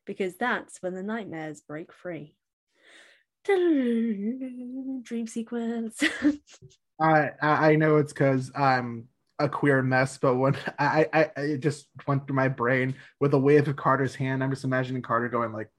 because 0.07 0.37
that's 0.37 0.83
when 0.83 0.95
the 0.95 1.03
nightmares 1.03 1.61
break 1.61 1.93
free. 1.93 2.35
Dream 5.03 5.27
sequence. 5.27 6.03
I 7.01 7.31
I 7.41 7.77
know 7.77 7.97
it's 7.97 8.13
because 8.13 8.53
I'm 8.55 9.09
a 9.39 9.49
queer 9.49 9.83
mess, 9.83 10.19
but 10.19 10.37
when 10.37 10.57
I, 10.79 11.07
I 11.13 11.31
it 11.37 11.59
just 11.59 11.89
went 12.07 12.27
through 12.27 12.37
my 12.37 12.49
brain 12.49 12.95
with 13.21 13.35
a 13.35 13.39
wave 13.39 13.69
of 13.69 13.77
Carter's 13.77 14.15
hand, 14.15 14.43
I'm 14.43 14.51
just 14.51 14.65
imagining 14.65 15.03
Carter 15.03 15.29
going 15.29 15.53
like. 15.53 15.71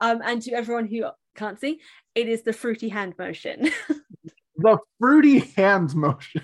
um, 0.00 0.20
and 0.24 0.42
to 0.42 0.52
everyone 0.52 0.88
who 0.88 1.04
can't 1.36 1.60
see, 1.60 1.80
it 2.14 2.28
is 2.28 2.42
the 2.42 2.52
fruity 2.52 2.88
hand 2.88 3.14
motion. 3.18 3.70
the 4.56 4.78
fruity 4.98 5.38
hand 5.38 5.94
motion. 5.94 6.42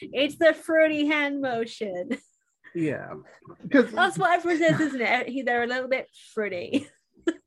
it's 0.00 0.36
the 0.36 0.54
fruity 0.54 1.06
hand 1.06 1.40
motion. 1.40 2.10
Yeah, 2.74 3.14
because 3.62 3.90
that's 3.90 4.18
what 4.18 4.30
everyone 4.30 4.60
says, 4.60 4.80
isn't 4.80 5.00
it? 5.00 5.44
They're 5.44 5.64
a 5.64 5.66
little 5.66 5.88
bit 5.88 6.06
fruity. 6.32 6.86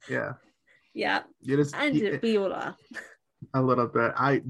Yeah. 0.09 0.33
yeah. 0.93 1.21
You 1.41 1.57
just, 1.57 1.75
and 1.75 1.95
you, 1.95 2.19
we 2.21 2.37
all 2.37 2.53
are. 2.53 2.75
A 3.53 3.61
little 3.61 3.87
bit. 3.87 4.11
I 4.15 4.41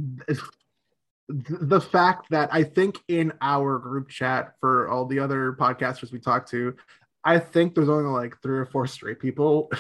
the 1.50 1.80
fact 1.80 2.30
that 2.32 2.50
I 2.52 2.64
think 2.64 3.00
in 3.08 3.34
our 3.42 3.80
group 3.80 4.10
chat 4.10 4.54
for 4.60 4.90
all 4.90 5.06
the 5.06 5.20
other 5.20 5.54
podcasters 5.54 6.12
we 6.12 6.20
talk 6.20 6.46
to, 6.50 6.76
I 7.24 7.40
think 7.40 7.76
there's 7.76 7.90
only 7.90 8.10
like 8.10 8.42
three 8.42 8.58
or 8.58 8.66
four 8.66 8.88
straight 8.88 9.20
people. 9.20 9.72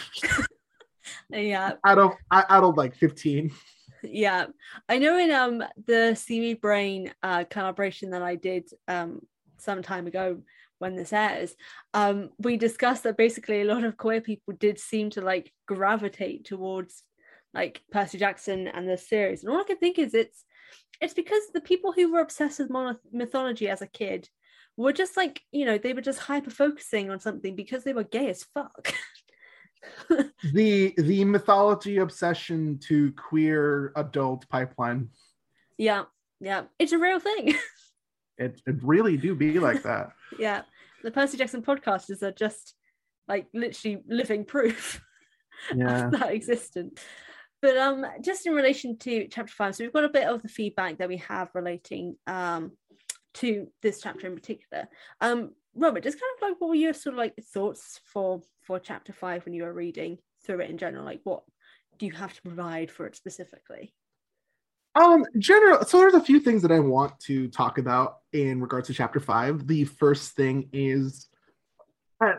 yeah. 1.29 1.73
Out 1.83 1.97
of 1.97 2.11
I 2.29 2.45
out 2.49 2.63
of 2.63 2.77
like 2.77 2.95
15. 2.95 3.51
Yeah. 4.03 4.47
I 4.87 4.97
know 4.97 5.17
in 5.17 5.31
um 5.31 5.63
the 5.85 6.13
CV 6.13 6.59
Brain 6.59 7.13
uh 7.23 7.43
collaboration 7.49 8.11
that 8.11 8.21
I 8.21 8.35
did 8.35 8.69
um 8.87 9.21
some 9.57 9.81
time 9.81 10.07
ago 10.07 10.41
when 10.81 10.95
this 10.95 11.13
airs, 11.13 11.55
um, 11.93 12.31
we 12.39 12.57
discussed 12.57 13.03
that 13.03 13.15
basically 13.15 13.61
a 13.61 13.65
lot 13.65 13.83
of 13.83 13.97
queer 13.97 14.19
people 14.19 14.53
did 14.59 14.79
seem 14.79 15.11
to 15.11 15.21
like 15.21 15.53
gravitate 15.67 16.45
towards 16.45 17.03
like 17.53 17.81
Percy 17.91 18.17
Jackson 18.17 18.67
and 18.67 18.89
the 18.89 18.97
series. 18.97 19.43
And 19.43 19.53
all 19.53 19.61
I 19.61 19.65
can 19.65 19.77
think 19.77 19.99
is 19.99 20.15
it's 20.15 20.43
it's 20.99 21.13
because 21.13 21.43
the 21.53 21.61
people 21.61 21.91
who 21.91 22.11
were 22.11 22.21
obsessed 22.21 22.59
with 22.59 22.69
mono- 22.69 22.99
mythology 23.11 23.69
as 23.69 23.81
a 23.81 23.87
kid 23.87 24.27
were 24.75 24.93
just 24.93 25.15
like 25.15 25.41
you 25.51 25.65
know 25.65 25.77
they 25.77 25.93
were 25.93 26.01
just 26.01 26.19
hyper 26.19 26.49
focusing 26.49 27.11
on 27.11 27.19
something 27.19 27.55
because 27.55 27.83
they 27.83 27.93
were 27.93 28.03
gay 28.03 28.29
as 28.29 28.43
fuck. 28.43 28.93
The 30.53 30.93
the 30.95 31.25
mythology 31.25 31.97
obsession 31.97 32.77
to 32.87 33.11
queer 33.13 33.91
adult 33.95 34.47
pipeline. 34.47 35.09
Yeah 35.79 36.03
yeah. 36.41 36.63
It's 36.79 36.91
a 36.91 36.97
real 36.97 37.19
thing. 37.19 37.55
It, 38.37 38.59
it 38.65 38.77
really 38.81 39.17
do 39.17 39.35
be 39.35 39.59
like 39.59 39.83
that 39.83 40.13
yeah. 40.39 40.61
The 41.03 41.11
percy 41.11 41.37
jackson 41.37 41.61
podcasters 41.61 42.21
are 42.21 42.31
just 42.31 42.75
like 43.27 43.47
literally 43.53 44.03
living 44.07 44.45
proof 44.45 45.01
yeah. 45.75 46.05
of 46.05 46.11
that 46.11 46.33
existence. 46.33 46.99
But 47.61 47.77
um 47.77 48.05
just 48.23 48.45
in 48.45 48.53
relation 48.53 48.97
to 48.99 49.27
chapter 49.27 49.53
five 49.53 49.75
so 49.75 49.83
we've 49.83 49.93
got 49.93 50.03
a 50.03 50.09
bit 50.09 50.27
of 50.27 50.41
the 50.41 50.49
feedback 50.49 50.97
that 50.97 51.09
we 51.09 51.17
have 51.17 51.49
relating 51.53 52.15
um 52.27 52.71
to 53.35 53.67
this 53.81 54.01
chapter 54.01 54.27
in 54.27 54.35
particular. 54.35 54.87
Um 55.19 55.51
robert 55.73 56.03
just 56.03 56.19
kind 56.19 56.31
of 56.35 56.49
like 56.49 56.59
what 56.59 56.67
were 56.67 56.75
your 56.75 56.93
sort 56.93 57.13
of 57.13 57.17
like 57.17 57.33
thoughts 57.53 58.01
for 58.11 58.41
for 58.61 58.77
chapter 58.77 59.13
five 59.13 59.45
when 59.45 59.53
you 59.53 59.63
were 59.63 59.73
reading 59.73 60.17
through 60.45 60.61
it 60.61 60.69
in 60.69 60.77
general? 60.77 61.05
Like 61.05 61.21
what 61.23 61.43
do 61.97 62.05
you 62.05 62.11
have 62.13 62.33
to 62.33 62.41
provide 62.41 62.91
for 62.91 63.05
it 63.05 63.15
specifically 63.15 63.93
um 64.95 65.25
general 65.37 65.83
so 65.85 65.97
there's 65.97 66.13
a 66.13 66.21
few 66.21 66.39
things 66.39 66.61
that 66.61 66.71
i 66.71 66.79
want 66.79 67.17
to 67.19 67.47
talk 67.47 67.77
about 67.77 68.19
in 68.33 68.59
regards 68.59 68.87
to 68.87 68.93
chapter 68.93 69.19
five 69.19 69.67
the 69.67 69.85
first 69.85 70.35
thing 70.35 70.67
is 70.73 71.27
uh, 72.19 72.33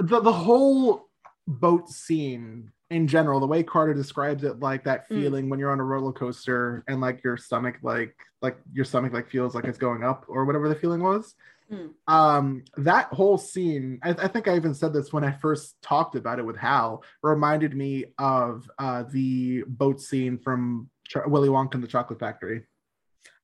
the, 0.00 0.20
the 0.20 0.32
whole 0.32 1.08
boat 1.46 1.88
scene 1.88 2.70
in 2.90 3.08
general, 3.08 3.40
the 3.40 3.46
way 3.46 3.62
Carter 3.62 3.94
describes 3.94 4.44
it, 4.44 4.60
like 4.60 4.84
that 4.84 5.06
hmm. 5.08 5.20
feeling 5.20 5.46
mm. 5.46 5.48
when 5.48 5.58
you're 5.58 5.72
on 5.72 5.80
a 5.80 5.84
roller 5.84 6.12
coaster 6.12 6.84
and 6.86 7.00
like 7.00 7.24
your 7.24 7.36
stomach, 7.36 7.76
like 7.82 8.14
like 8.40 8.56
your 8.72 8.84
stomach 8.84 9.12
like 9.12 9.28
feels 9.28 9.54
like 9.54 9.64
it's 9.64 9.78
going 9.78 10.04
up 10.04 10.24
or 10.28 10.44
whatever 10.44 10.68
the 10.68 10.74
feeling 10.74 11.02
was. 11.02 11.34
Mm. 11.72 11.90
Um, 12.06 12.64
that 12.76 13.06
whole 13.06 13.38
scene, 13.38 13.98
I, 14.02 14.10
I, 14.10 14.28
think 14.28 14.48
I 14.48 14.56
even 14.56 14.74
said 14.74 14.92
this 14.92 15.14
when 15.14 15.24
I 15.24 15.32
first 15.32 15.80
talked 15.80 16.14
about 16.14 16.38
it 16.38 16.44
with 16.44 16.58
Hal, 16.58 17.02
reminded 17.22 17.74
me 17.74 18.04
of 18.18 18.70
uh, 18.78 19.04
the 19.10 19.64
boat 19.66 19.98
scene 19.98 20.36
from 20.38 20.90
Ch- 21.06 21.26
Willy 21.26 21.48
Wonka 21.48 21.74
and 21.74 21.82
the 21.82 21.88
Chocolate 21.88 22.20
Factory. 22.20 22.66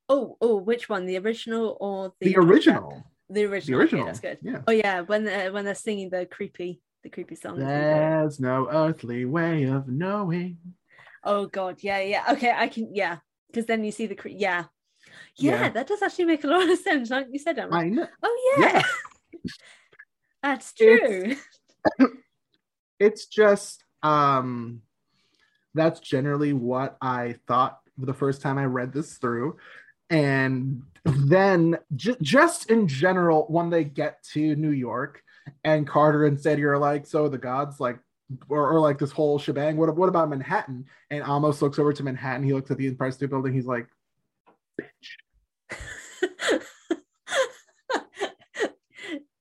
Oh, 0.09 0.37
oh, 0.41 0.57
which 0.57 0.89
one? 0.89 1.05
The 1.05 1.17
original 1.17 1.77
or 1.79 2.13
the, 2.19 2.33
the 2.33 2.39
original? 2.39 3.03
The 3.29 3.45
original. 3.45 3.77
The 3.77 3.81
original. 3.81 4.05
That's 4.05 4.19
good. 4.19 4.39
Yeah. 4.41 4.61
Oh 4.67 4.71
yeah, 4.71 5.01
when 5.01 5.23
they're, 5.23 5.53
when 5.53 5.65
they're 5.65 5.75
singing 5.75 6.09
the 6.09 6.25
creepy 6.25 6.81
the 7.03 7.09
creepy 7.09 7.35
song. 7.35 7.59
There's 7.59 8.39
no 8.39 8.67
earthly 8.69 9.25
way 9.25 9.63
of 9.63 9.87
knowing. 9.87 10.57
Oh 11.23 11.45
God, 11.45 11.77
yeah, 11.81 11.99
yeah. 11.99 12.25
Okay, 12.31 12.51
I 12.55 12.67
can, 12.67 12.93
yeah, 12.93 13.17
because 13.47 13.65
then 13.65 13.83
you 13.83 13.91
see 13.91 14.07
the 14.07 14.15
cre- 14.15 14.29
yeah. 14.29 14.65
yeah, 15.37 15.61
yeah, 15.61 15.69
That 15.69 15.87
does 15.87 16.01
actually 16.01 16.25
make 16.25 16.43
a 16.43 16.47
lot 16.47 16.69
of 16.69 16.79
sense. 16.79 17.09
Like 17.09 17.27
you 17.31 17.39
said, 17.39 17.59
I'm 17.59 17.69
like, 17.69 17.85
I 17.85 17.89
know. 17.89 18.07
Oh 18.23 18.55
yeah, 18.57 18.81
yeah. 19.33 19.41
that's 20.43 20.73
true. 20.73 21.35
It's, 21.99 22.11
it's 22.99 23.25
just 23.27 23.83
um, 24.03 24.81
that's 25.73 25.99
generally 25.99 26.53
what 26.53 26.97
I 27.01 27.35
thought 27.47 27.79
the 27.97 28.13
first 28.13 28.41
time 28.41 28.57
I 28.57 28.65
read 28.65 28.93
this 28.93 29.17
through, 29.17 29.57
and 30.09 30.83
then 31.05 31.77
j- 31.95 32.15
just 32.21 32.69
in 32.69 32.87
general 32.87 33.45
when 33.49 33.69
they 33.69 33.83
get 33.83 34.23
to 34.33 34.55
New 34.55 34.71
York 34.71 35.23
and 35.63 35.87
Carter 35.87 36.25
and 36.25 36.39
Sadie 36.39 36.63
are 36.63 36.77
like, 36.77 37.05
so 37.05 37.27
the 37.27 37.37
gods 37.37 37.79
like 37.79 37.99
or, 38.49 38.71
or, 38.71 38.79
like 38.79 38.97
this 38.97 39.11
whole 39.11 39.39
shebang. 39.39 39.77
What 39.77 39.95
what 39.95 40.09
about 40.09 40.29
Manhattan? 40.29 40.85
And 41.09 41.23
Amos 41.23 41.61
looks 41.61 41.79
over 41.79 41.93
to 41.93 42.03
Manhattan. 42.03 42.43
He 42.43 42.53
looks 42.53 42.71
at 42.71 42.77
the 42.77 42.87
Empire 42.87 43.11
State 43.11 43.29
Building. 43.29 43.53
He's 43.53 43.65
like, 43.65 43.87
bitch. 44.79 45.71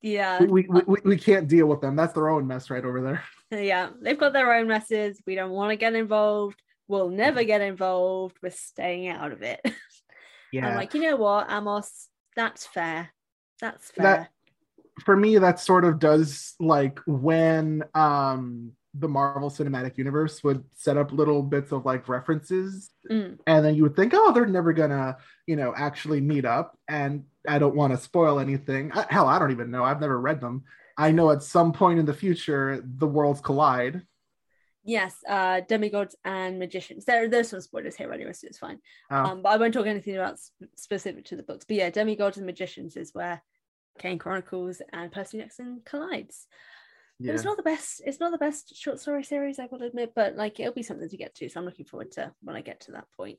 yeah. 0.03 0.43
We, 0.43 0.67
we, 0.69 0.83
we, 0.87 0.99
we 1.05 1.17
can't 1.17 1.49
deal 1.49 1.67
with 1.67 1.81
them. 1.81 1.97
That's 1.97 2.15
their 2.15 2.29
own 2.29 2.47
mess 2.47 2.71
right 2.71 2.85
over 2.85 3.01
there. 3.01 3.23
Yeah, 3.51 3.91
they've 4.01 4.19
got 4.19 4.33
their 4.33 4.53
own 4.55 4.69
messes. 4.69 5.21
We 5.27 5.35
don't 5.35 5.51
want 5.51 5.71
to 5.71 5.77
get 5.77 5.95
involved. 5.95 6.63
We'll 6.87 7.09
never 7.09 7.45
get 7.45 7.61
involved. 7.61 8.37
We're 8.43 8.51
staying 8.51 9.09
out 9.09 9.33
of 9.33 9.43
it. 9.43 9.61
Yeah. 10.53 10.69
I'm 10.69 10.75
like, 10.75 10.95
you 10.95 11.03
know 11.03 11.15
what, 11.15 11.49
Amos, 11.49 12.09
that's 12.35 12.67
fair. 12.67 13.11
That's 13.61 13.91
fair. 13.93 14.03
That, 14.03 14.31
for 15.05 15.17
me 15.17 15.39
that 15.39 15.61
sort 15.61 15.85
of 15.85 15.99
does 15.99 16.55
like 16.59 16.99
when 17.07 17.85
um 17.95 18.73
the 18.95 19.09
Marvel 19.09 19.51
Cinematic 19.51 19.97
Universe 19.97 20.43
would 20.43 20.65
set 20.75 20.97
up 20.97 21.13
little 21.13 21.43
bits 21.43 21.71
of 21.71 21.87
like 21.87 22.09
references, 22.09 22.91
mm. 23.09 23.39
and 23.47 23.65
then 23.65 23.77
you 23.77 23.85
would 23.85 23.95
think, 23.95 24.13
oh, 24.15 24.33
they're 24.33 24.47
never 24.47 24.73
gonna, 24.73 25.17
you 25.47 25.55
know, 25.55 25.73
actually 25.77 26.21
meet 26.21 26.45
up. 26.45 26.77
And 26.89 27.25
I 27.47 27.61
don't 27.61 27.77
want 27.77 27.93
to 27.93 27.99
spoil 27.99 28.41
anything. 28.41 28.91
I, 28.93 29.07
hell, 29.09 29.29
I 29.29 29.39
don't 29.39 29.53
even 29.53 29.71
know. 29.71 29.85
I've 29.85 30.01
never 30.01 30.21
read 30.21 30.41
them. 30.41 30.65
I 31.01 31.13
know 31.13 31.31
at 31.31 31.43
some 31.43 31.73
point 31.73 31.99
in 31.99 32.05
the 32.05 32.13
future 32.13 32.85
the 32.85 33.07
worlds 33.07 33.41
collide. 33.41 34.03
Yes, 34.85 35.17
uh, 35.27 35.63
demigods 35.67 36.15
and 36.27 36.59
magicians. 36.59 37.07
There, 37.07 37.27
there's 37.27 37.49
some 37.49 37.63
spoilers 37.63 37.97
here 37.97 38.13
anyway, 38.13 38.35
so 38.35 38.47
it's 38.47 38.59
fine. 38.59 38.81
Oh. 39.11 39.17
Um, 39.17 39.43
but 39.43 39.49
I 39.49 39.57
won't 39.57 39.73
talk 39.73 39.87
anything 39.87 40.17
about 40.17 40.39
sp- 40.39 40.69
specific 40.77 41.25
to 41.27 41.37
the 41.37 41.43
books. 41.43 41.65
But 41.67 41.79
yeah, 41.79 41.89
demigods 41.89 42.37
and 42.37 42.45
magicians 42.45 42.99
is 42.99 43.15
where 43.15 43.43
Kane 43.99 44.19
Chronicles 44.19 44.83
and 44.93 45.11
Percy 45.11 45.39
Jackson 45.39 45.81
collides. 45.87 46.47
Yeah. 47.19 47.31
It 47.31 47.33
was 47.33 47.45
not 47.45 47.57
the 47.57 47.63
best. 47.63 48.03
It's 48.05 48.21
not 48.21 48.31
the 48.31 48.39
best 48.39 48.77
short 48.77 49.01
story 49.01 49.25
series, 49.25 49.59
I 49.59 49.69
will 49.71 49.83
admit, 49.83 50.13
but 50.15 50.37
like 50.37 50.61
it'll 50.61 50.75
be 50.75 50.83
something 50.83 51.09
to 51.09 51.17
get 51.17 51.35
to. 51.37 51.49
So 51.49 51.61
I'm 51.61 51.67
looking 51.67 51.87
forward 51.87 52.13
to 52.13 52.33
when 52.43 52.57
I 52.57 52.61
get 52.61 52.81
to 52.83 52.93
that 52.93 53.07
point. 53.17 53.39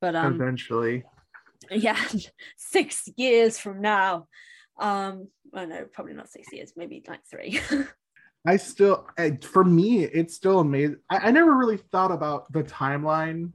But 0.00 0.16
um, 0.16 0.34
eventually, 0.34 1.04
yeah, 1.70 2.02
six 2.56 3.06
years 3.16 3.58
from 3.58 3.82
now. 3.82 4.28
Um, 4.78 5.28
I 5.54 5.64
know 5.64 5.86
probably 5.92 6.14
not 6.14 6.30
six 6.30 6.52
years, 6.52 6.72
maybe 6.76 7.02
like 7.06 7.24
three. 7.26 7.60
I 8.46 8.56
still, 8.56 9.06
for 9.42 9.64
me, 9.64 10.02
it's 10.04 10.34
still 10.34 10.60
amazing. 10.60 10.96
I, 11.08 11.28
I 11.28 11.30
never 11.30 11.54
really 11.54 11.76
thought 11.76 12.10
about 12.10 12.52
the 12.52 12.64
timeline 12.64 13.52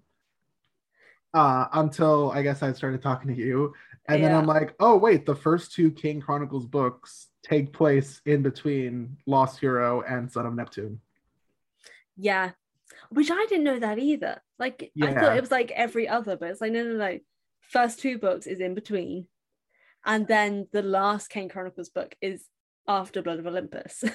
uh, 1.33 1.67
until 1.73 2.31
I 2.31 2.41
guess 2.41 2.63
I 2.63 2.71
started 2.71 3.01
talking 3.01 3.35
to 3.35 3.39
you, 3.39 3.73
and 4.07 4.21
yeah. 4.21 4.29
then 4.29 4.37
I'm 4.37 4.45
like, 4.45 4.75
oh 4.79 4.95
wait, 4.95 5.25
the 5.25 5.35
first 5.35 5.73
two 5.73 5.91
Kane 5.91 6.21
Chronicles 6.21 6.65
books 6.65 7.27
take 7.43 7.73
place 7.73 8.21
in 8.25 8.41
between 8.41 9.17
Lost 9.25 9.59
Hero 9.59 10.01
and 10.01 10.31
Son 10.31 10.45
of 10.45 10.55
Neptune. 10.55 11.01
Yeah, 12.15 12.51
which 13.09 13.29
I 13.29 13.45
didn't 13.49 13.65
know 13.65 13.79
that 13.79 13.99
either. 13.99 14.41
Like 14.57 14.91
yeah. 14.95 15.07
I 15.07 15.13
thought 15.13 15.37
it 15.37 15.41
was 15.41 15.51
like 15.51 15.71
every 15.71 16.07
other, 16.07 16.37
but 16.37 16.49
it's 16.49 16.61
like 16.61 16.71
no, 16.71 16.83
no, 16.83 16.95
no. 16.97 17.19
First 17.61 17.99
two 17.99 18.17
books 18.17 18.47
is 18.47 18.61
in 18.61 18.73
between, 18.73 19.27
and 20.07 20.25
then 20.27 20.67
the 20.71 20.81
last 20.81 21.27
Kane 21.29 21.49
Chronicles 21.49 21.89
book 21.89 22.15
is 22.21 22.45
after 22.87 23.21
Blood 23.21 23.39
of 23.39 23.47
Olympus. 23.47 24.03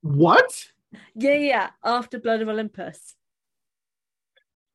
What? 0.00 0.66
Yeah, 1.16 1.34
yeah. 1.34 1.70
After 1.84 2.20
Blood 2.20 2.40
of 2.40 2.48
Olympus. 2.48 3.16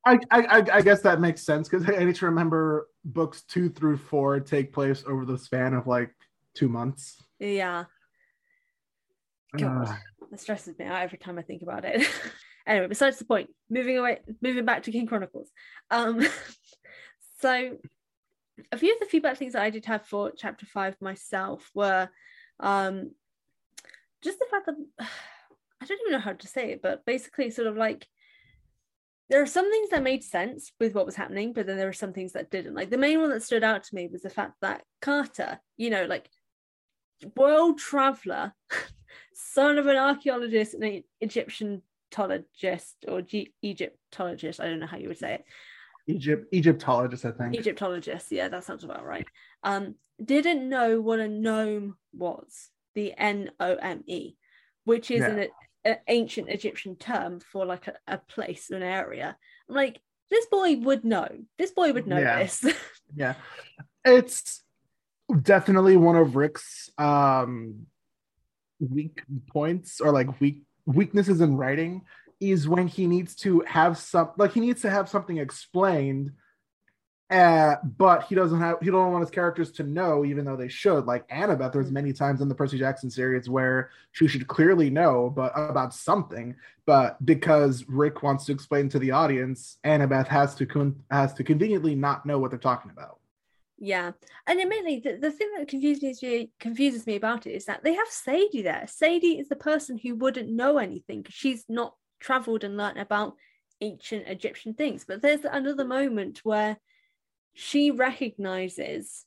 I, 0.06 0.20
I, 0.30 0.64
I 0.74 0.82
guess 0.82 1.02
that 1.04 1.22
makes 1.22 1.44
sense 1.44 1.70
because 1.70 1.90
I 1.98 2.04
need 2.04 2.16
to 2.16 2.26
remember 2.26 2.90
books 3.06 3.44
two 3.44 3.70
through 3.70 3.98
four 3.98 4.42
take 4.42 4.74
place 4.74 5.04
over 5.08 5.24
the 5.24 5.38
span 5.38 5.74
of 5.74 5.88
like 5.88 6.12
two 6.56 6.68
months. 6.68 7.24
Yeah. 7.40 7.86
God, 9.58 9.88
uh, 9.88 9.96
that 10.30 10.42
stresses 10.42 10.78
me 10.78 10.86
out 10.86 11.02
every 11.02 11.20
time 11.20 11.40
I 11.40 11.42
think 11.44 11.62
about 11.62 11.86
it. 11.86 12.06
anyway, 12.68 12.88
besides 12.88 13.18
the 13.18 13.26
point, 13.26 13.50
moving 13.70 13.98
away, 13.98 14.20
moving 14.42 14.66
back 14.66 14.84
to 14.84 14.92
Kane 14.92 15.08
Chronicles. 15.08 15.50
Um, 15.90 16.28
so 17.40 17.78
a 18.72 18.78
few 18.78 18.94
of 18.94 19.00
the 19.00 19.06
feedback 19.06 19.38
things 19.38 19.54
that 19.54 19.64
I 19.64 19.70
did 19.70 19.86
have 19.86 20.06
for 20.06 20.32
chapter 20.36 20.66
five 20.66 20.96
myself 21.02 21.70
were 21.74 22.10
um, 22.60 23.12
just 24.22 24.40
the 24.40 24.46
fact 24.50 24.68
that 24.68 24.76
I 25.82 25.86
don't 25.86 26.00
even 26.02 26.14
know 26.14 26.20
how 26.20 26.34
to 26.34 26.48
say 26.48 26.72
it, 26.72 26.82
but 26.82 27.06
basically, 27.06 27.50
sort 27.50 27.68
of 27.68 27.76
like 27.76 28.08
there 29.30 29.42
are 29.42 29.48
some 29.48 29.70
things 29.70 29.90
that 29.90 30.04
made 30.04 30.24
sense 30.24 30.72
with 30.80 30.94
what 30.94 31.06
was 31.06 31.16
happening, 31.16 31.54
but 31.54 31.66
then 31.66 31.78
there 31.78 31.88
were 31.88 31.94
some 31.94 32.14
things 32.14 32.34
that 32.34 32.52
didn't. 32.52 32.76
Like 32.76 32.90
the 32.90 32.98
main 32.98 33.20
one 33.20 33.30
that 33.32 33.44
stood 33.44 33.64
out 33.64 33.84
to 33.84 33.96
me 33.96 34.08
was 34.08 34.22
the 34.22 34.30
fact 34.30 34.54
that 34.62 34.84
Carter, 35.02 35.60
you 35.76 35.90
know, 35.90 36.06
like 36.06 36.30
world 37.36 37.80
traveler, 37.80 38.54
son 39.34 39.78
of 39.78 39.88
an 39.88 39.98
archaeologist 39.98 40.74
and 40.74 40.84
an 40.84 41.04
Egyptologist 41.22 43.06
or 43.08 43.22
G- 43.22 43.54
Egyptologist, 43.62 44.60
I 44.60 44.66
don't 44.66 44.80
know 44.80 44.88
how 44.88 44.98
you 44.98 45.08
would 45.08 45.18
say 45.18 45.36
it. 45.36 45.46
Egypt 46.08 46.48
Egyptologist, 46.52 47.26
I 47.26 47.32
think. 47.32 47.56
Egyptologist, 47.56 48.32
yeah, 48.32 48.48
that 48.50 48.64
sounds 48.64 48.84
about 48.84 49.06
right. 49.06 49.28
Um, 49.64 49.96
didn't 50.24 50.68
know 50.68 51.02
what 51.02 51.20
a 51.20 51.28
nome 51.28 51.96
was 52.14 52.70
the 52.96 53.14
N 53.18 53.52
O 53.60 53.76
M 53.76 54.04
E, 54.08 54.36
which 54.86 55.12
is 55.12 55.22
yeah. 55.22 55.28
an, 55.30 55.48
an, 55.86 55.98
ancient 56.08 56.50
Egyptian 56.50 56.96
term 56.96 57.40
for 57.40 57.66
like 57.66 57.88
a, 57.88 57.94
a 58.08 58.18
place, 58.18 58.70
an 58.70 58.84
area. 58.84 59.36
I'm 59.70 59.76
like, 59.76 60.00
this 60.30 60.46
boy 60.48 60.78
would 60.78 61.04
know. 61.04 61.28
This 61.58 61.72
boy 61.72 61.94
would 61.94 62.08
know 62.08 62.20
yeah. 62.20 62.40
this. 62.40 62.66
yeah. 63.16 63.36
It's 64.06 64.62
definitely 65.42 65.98
one 65.98 66.16
of 66.16 66.36
Rick's 66.36 66.90
um 66.98 67.88
weak 68.80 69.24
points 69.48 70.02
or 70.02 70.12
like 70.12 70.40
weak 70.42 70.64
weaknesses 70.86 71.40
in 71.40 71.56
writing 71.56 72.02
is 72.52 72.68
when 72.68 72.88
he 72.88 73.08
needs 73.08 73.36
to 73.36 73.62
have 73.68 73.98
some 73.98 74.32
like 74.38 74.54
he 74.54 74.60
needs 74.60 74.82
to 74.82 74.90
have 74.90 75.10
something 75.10 75.38
explained 75.38 76.32
uh, 77.34 77.78
but 77.98 78.26
he 78.26 78.36
doesn't 78.36 78.60
have 78.60 78.78
he 78.80 78.92
don't 78.92 79.12
want 79.12 79.24
his 79.24 79.32
characters 79.32 79.72
to 79.72 79.82
know, 79.84 80.24
even 80.24 80.46
though 80.46 80.56
they 80.56 80.68
should. 80.68 81.06
Like 81.06 81.28
Annabeth, 81.30 81.74
there's 81.74 81.92
many 81.92 82.14
times 82.14 82.42
in 82.42 82.48
the 82.48 82.54
Percy 82.54 82.78
Jackson 82.78 83.10
series 83.10 83.50
where 83.50 83.90
she 84.12 84.28
should 84.28 84.48
clearly 84.48 84.92
know, 84.92 85.32
but 85.36 85.52
about 85.56 85.96
something. 85.96 86.56
But 86.86 87.24
because 87.26 87.86
Rick 87.88 88.22
wants 88.22 88.46
to 88.46 88.52
explain 88.52 88.88
to 88.90 89.00
the 89.00 89.12
audience, 89.12 89.78
Annabeth 89.84 90.28
has 90.28 90.54
to 90.56 90.68
con- 90.68 91.02
has 91.10 91.34
to 91.34 91.44
conveniently 91.44 91.96
not 91.96 92.24
know 92.24 92.38
what 92.38 92.52
they're 92.52 92.60
talking 92.60 92.92
about. 92.92 93.18
Yeah, 93.80 94.12
and 94.46 94.62
admittedly, 94.62 95.02
the, 95.04 95.18
the 95.18 95.32
thing 95.32 95.50
that 95.58 95.68
confuses 95.68 96.22
me 96.22 96.52
confuses 96.60 97.08
me 97.08 97.16
about 97.16 97.48
it 97.48 97.54
is 97.54 97.66
that 97.66 97.84
they 97.84 97.96
have 97.96 98.08
Sadie 98.10 98.62
there. 98.62 98.86
Sadie 98.88 99.40
is 99.40 99.50
the 99.50 99.56
person 99.56 99.98
who 99.98 100.14
wouldn't 100.16 100.52
know 100.52 100.78
anything 100.78 101.26
she's 101.30 101.66
not 101.68 101.96
traveled 102.24 102.64
and 102.64 102.78
learnt 102.78 102.98
about 102.98 103.36
ancient 103.82 104.28
Egyptian 104.28 104.74
things. 104.74 105.06
But 105.06 105.22
there's 105.22 105.44
another 105.44 105.86
moment 105.86 106.40
where 106.44 106.78
she 107.54 107.92
recognizes 107.92 109.26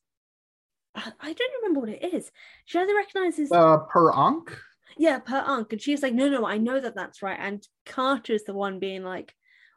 I 0.97 1.33
don't 1.33 1.63
remember 1.63 1.81
what 1.81 1.89
it 1.91 2.15
is. 2.15 2.31
She 2.65 2.79
either 2.79 2.95
recognizes 2.95 3.53
uh, 3.53 3.79
per 3.79 4.13
Ankh. 4.13 4.59
Yeah, 4.97 5.19
per 5.19 5.45
Ankh, 5.47 5.73
and 5.73 5.83
she's 5.83 6.03
like, 6.03 6.15
"No, 6.15 6.29
no, 6.29 6.47
I 6.47 6.59
know 6.59 6.81
that 6.81 6.95
that's 6.95 7.23
right." 7.23 7.39
And 7.39 7.67
Carter's 7.85 8.45
the 8.45 8.55
one 8.55 8.79
being 8.79 9.05
like, 9.05 9.35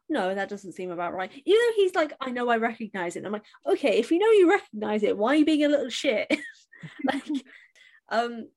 "No, 0.08 0.34
that 0.34 0.48
doesn't 0.48 0.72
seem 0.72 0.90
about 0.90 1.12
right." 1.12 1.30
Even 1.30 1.60
though 1.60 1.74
he's 1.76 1.94
like, 1.94 2.14
"I 2.20 2.30
know, 2.30 2.48
I 2.48 2.56
recognize 2.56 3.16
it." 3.16 3.18
And 3.20 3.26
I'm 3.26 3.34
like, 3.34 3.44
"Okay, 3.66 3.98
if 3.98 4.10
you 4.10 4.18
know 4.18 4.30
you 4.30 4.48
recognize 4.50 5.02
it, 5.02 5.18
why 5.18 5.34
are 5.34 5.36
you 5.36 5.44
being 5.44 5.64
a 5.64 5.68
little 5.68 5.90
shit?" 5.90 6.26
like, 7.04 7.28
um, 8.08 8.48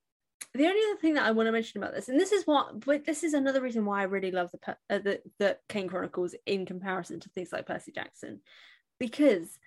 the 0.54 0.68
only 0.68 0.82
other 0.90 1.00
thing 1.00 1.16
that 1.16 1.26
I 1.26 1.32
want 1.32 1.48
to 1.48 1.52
mention 1.52 1.82
about 1.82 1.96
this, 1.96 2.10
and 2.10 2.20
this 2.20 2.32
is 2.32 2.46
what, 2.46 2.86
but 2.86 3.06
this 3.06 3.24
is 3.24 3.34
another 3.34 3.62
reason 3.62 3.86
why 3.86 4.02
I 4.02 4.04
really 4.04 4.32
love 4.32 4.52
the 4.52 4.78
uh, 4.90 5.00
the, 5.00 5.22
the 5.40 5.58
Kane 5.68 5.88
Chronicles 5.88 6.36
in 6.46 6.66
comparison 6.66 7.20
to 7.22 7.30
things 7.30 7.52
like 7.52 7.66
Percy 7.66 7.92
Jackson, 7.92 8.42
because 9.00 9.58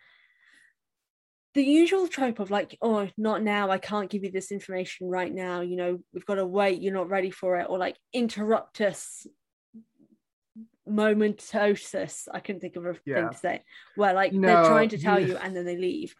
the 1.55 1.65
usual 1.65 2.07
trope 2.07 2.39
of 2.39 2.51
like, 2.51 2.77
oh, 2.83 3.09
not 3.17 3.43
now, 3.43 3.71
I 3.71 3.79
can't 3.79 4.11
give 4.11 4.23
you 4.23 4.31
this 4.31 4.53
information 4.53 5.09
right 5.09 5.33
now, 5.33 5.63
you 5.63 5.77
know, 5.77 5.99
we've 6.13 6.27
got 6.27 6.35
to 6.35 6.47
wait, 6.47 6.83
you're 6.83 6.93
not 6.93 7.09
ready 7.09 7.31
for 7.31 7.57
it, 7.57 7.67
or 7.69 7.79
like 7.79 7.97
interrupt 8.13 8.81
us 8.81 9.27
momentosis. 10.87 12.29
I 12.33 12.41
couldn't 12.41 12.61
think 12.61 12.77
of 12.77 12.87
a 12.87 12.95
yeah. 13.05 13.15
thing 13.17 13.31
to 13.31 13.37
say, 13.39 13.65
where 13.97 14.15
like 14.15 14.33
no, 14.33 14.47
they're 14.47 14.65
trying 14.67 14.91
to 14.91 14.99
tell 14.99 15.19
you 15.19 15.37
and 15.37 15.57
then 15.57 15.65
they 15.65 15.77
leave. 15.77 16.15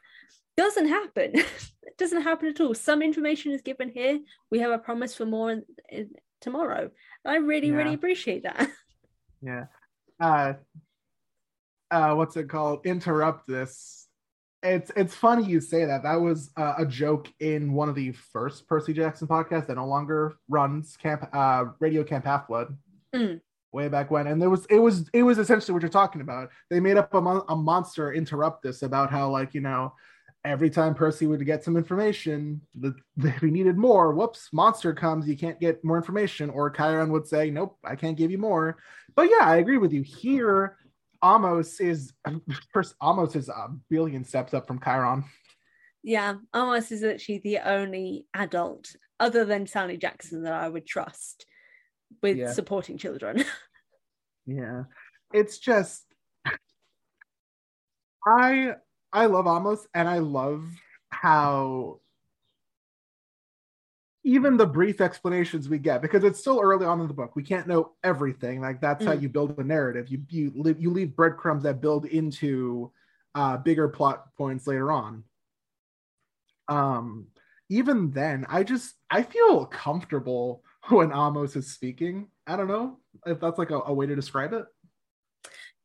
Doesn't 0.57 0.89
happen. 0.89 1.33
it 1.35 1.99
doesn't 1.99 2.23
happen 2.23 2.49
at 2.49 2.61
all. 2.61 2.75
Some 2.75 3.03
information 3.03 3.53
is 3.53 3.63
given 3.63 3.91
here. 3.91 4.21
We 4.51 4.59
have 4.61 4.71
a 4.71 4.79
promise 4.79 5.15
for 5.15 5.27
more 5.27 5.51
in, 5.51 5.65
in, 5.89 6.11
tomorrow. 6.41 6.91
I 7.25 7.37
really, 7.37 7.69
yeah. 7.69 7.75
really 7.75 7.95
appreciate 7.95 8.43
that. 8.45 8.69
Yeah. 9.43 9.67
Uh, 10.19 10.55
uh, 11.91 12.15
what's 12.15 12.37
it 12.37 12.49
called? 12.49 12.87
Interrupt 12.87 13.47
this 13.47 14.07
it's 14.67 14.91
it's 14.97 15.15
funny 15.15 15.45
you 15.45 15.61
say 15.61 15.85
that. 15.85 16.03
That 16.03 16.21
was 16.21 16.51
uh, 16.57 16.75
a 16.79 16.87
joke 16.87 17.29
in 17.41 17.73
one 17.73 17.89
of 17.89 17.95
the 17.95 18.13
first 18.13 18.67
Percy 18.67 18.93
Jackson 18.93 19.29
podcasts 19.29 19.67
that 19.67 19.77
no 19.77 19.87
longer 19.87 20.37
runs 20.49 20.97
Camp 20.97 21.29
uh, 21.33 21.67
Radio 21.79 22.03
Camp 22.05 22.25
Half 22.25 22.49
Blood. 22.49 22.77
Mm. 23.15 23.41
Way 23.73 23.89
back 23.89 24.11
when, 24.11 24.27
and 24.27 24.41
there 24.41 24.49
was 24.49 24.65
it 24.67 24.79
was 24.79 25.09
it 25.13 25.23
was 25.23 25.39
essentially 25.39 25.75
what 25.75 25.83
you're 25.83 25.91
talking 25.91 26.23
about. 26.23 26.51
They 26.71 26.81
made 26.81 26.97
up 26.97 27.13
a, 27.13 27.21
mon- 27.21 27.45
a 27.49 27.57
monster 27.57 28.13
interrupt 28.13 28.63
this 28.63 28.83
about 28.83 29.11
how 29.11 29.29
like 29.29 29.55
you 29.55 29.61
know 29.61 29.93
every 30.47 30.71
time 30.71 30.95
Percy 30.95 31.27
would 31.27 31.45
get 31.45 31.65
some 31.65 31.77
information, 31.77 32.61
that, 32.77 32.95
he 33.41 33.47
needed 33.47 33.77
more, 33.77 34.13
whoops, 34.13 34.49
monster 34.53 34.95
comes, 34.95 35.29
you 35.29 35.37
can't 35.37 35.61
get 35.61 35.85
more 35.85 35.97
information. 35.97 36.51
Or 36.51 36.71
Chiron 36.71 37.11
would 37.13 37.27
say, 37.27 37.51
nope, 37.51 37.77
I 37.85 37.97
can't 37.97 38.17
give 38.17 38.31
you 38.31 38.39
more. 38.39 38.79
But 39.15 39.29
yeah, 39.31 39.45
I 39.45 39.57
agree 39.57 39.79
with 39.79 39.93
you. 39.93 40.03
Here, 40.03 40.77
Amos 41.25 41.81
is 41.81 42.13
first. 42.73 42.95
Amos 43.03 43.35
is 43.35 43.49
a 43.49 43.69
billion 43.91 44.25
steps 44.25 44.55
up 44.55 44.67
from 44.67 44.81
Chiron. 44.81 45.25
Yeah, 46.03 46.35
Amos 46.55 46.93
is 46.93 47.03
actually 47.03 47.39
the 47.39 47.59
only 47.59 48.27
adult 48.33 48.95
other 49.19 49.45
than 49.45 49.67
Sally 49.67 49.97
Jackson 49.97 50.45
that 50.45 50.53
I 50.53 50.69
would 50.69 50.87
trust 50.87 51.47
with 52.23 52.37
yeah. 52.37 52.53
supporting 52.53 52.99
children. 52.99 53.45
yeah, 54.47 54.85
it's 55.33 55.59
just 55.59 56.05
I 58.27 58.75
I 59.17 59.25
love 59.25 59.47
Amos 59.47 59.87
and 59.95 60.07
I 60.07 60.19
love 60.19 60.63
how 61.09 62.01
even 64.25 64.59
the 64.59 64.67
brief 64.67 65.01
explanations 65.01 65.71
we 65.71 65.79
get 65.79 66.03
because 66.03 66.23
it's 66.23 66.39
still 66.39 66.61
early 66.63 66.85
on 66.85 67.01
in 67.01 67.09
the 67.09 67.15
book 67.15 67.35
we 67.35 67.43
can't 67.43 67.67
know 67.67 67.93
everything. 68.05 68.61
Like 68.61 68.83
that's 68.83 69.03
mm. 69.03 69.07
how 69.07 69.15
you 69.15 69.31
build 69.31 69.59
a 69.59 69.65
narrative. 69.65 70.09
You 70.11 70.21
you 70.29 70.53
leave, 70.55 70.79
you 70.79 70.91
leave 70.91 71.17
breadcrumbs 71.17 71.63
that 71.63 71.81
build 71.81 72.05
into 72.05 72.93
uh, 73.35 73.57
bigger 73.57 73.89
plot 73.89 74.27
points 74.37 74.67
later 74.67 74.93
on. 74.93 75.25
Um 76.69 77.29
even 77.69 78.13
then 78.13 78.47
i 78.49 78.63
just 78.63 78.95
i 79.11 79.25
feel 79.25 79.67
comfortable 79.67 80.63
when 80.91 81.11
amos 81.11 81.57
is 81.57 81.73
speaking. 81.73 82.29
I 82.47 82.57
don't 82.57 82.69
know 82.69 82.99
if 83.25 83.41
that's 83.41 83.59
like 83.59 83.71
a, 83.71 83.81
a 83.87 83.95
way 83.95 84.05
to 84.05 84.15
describe 84.15 84.53
it 84.53 84.67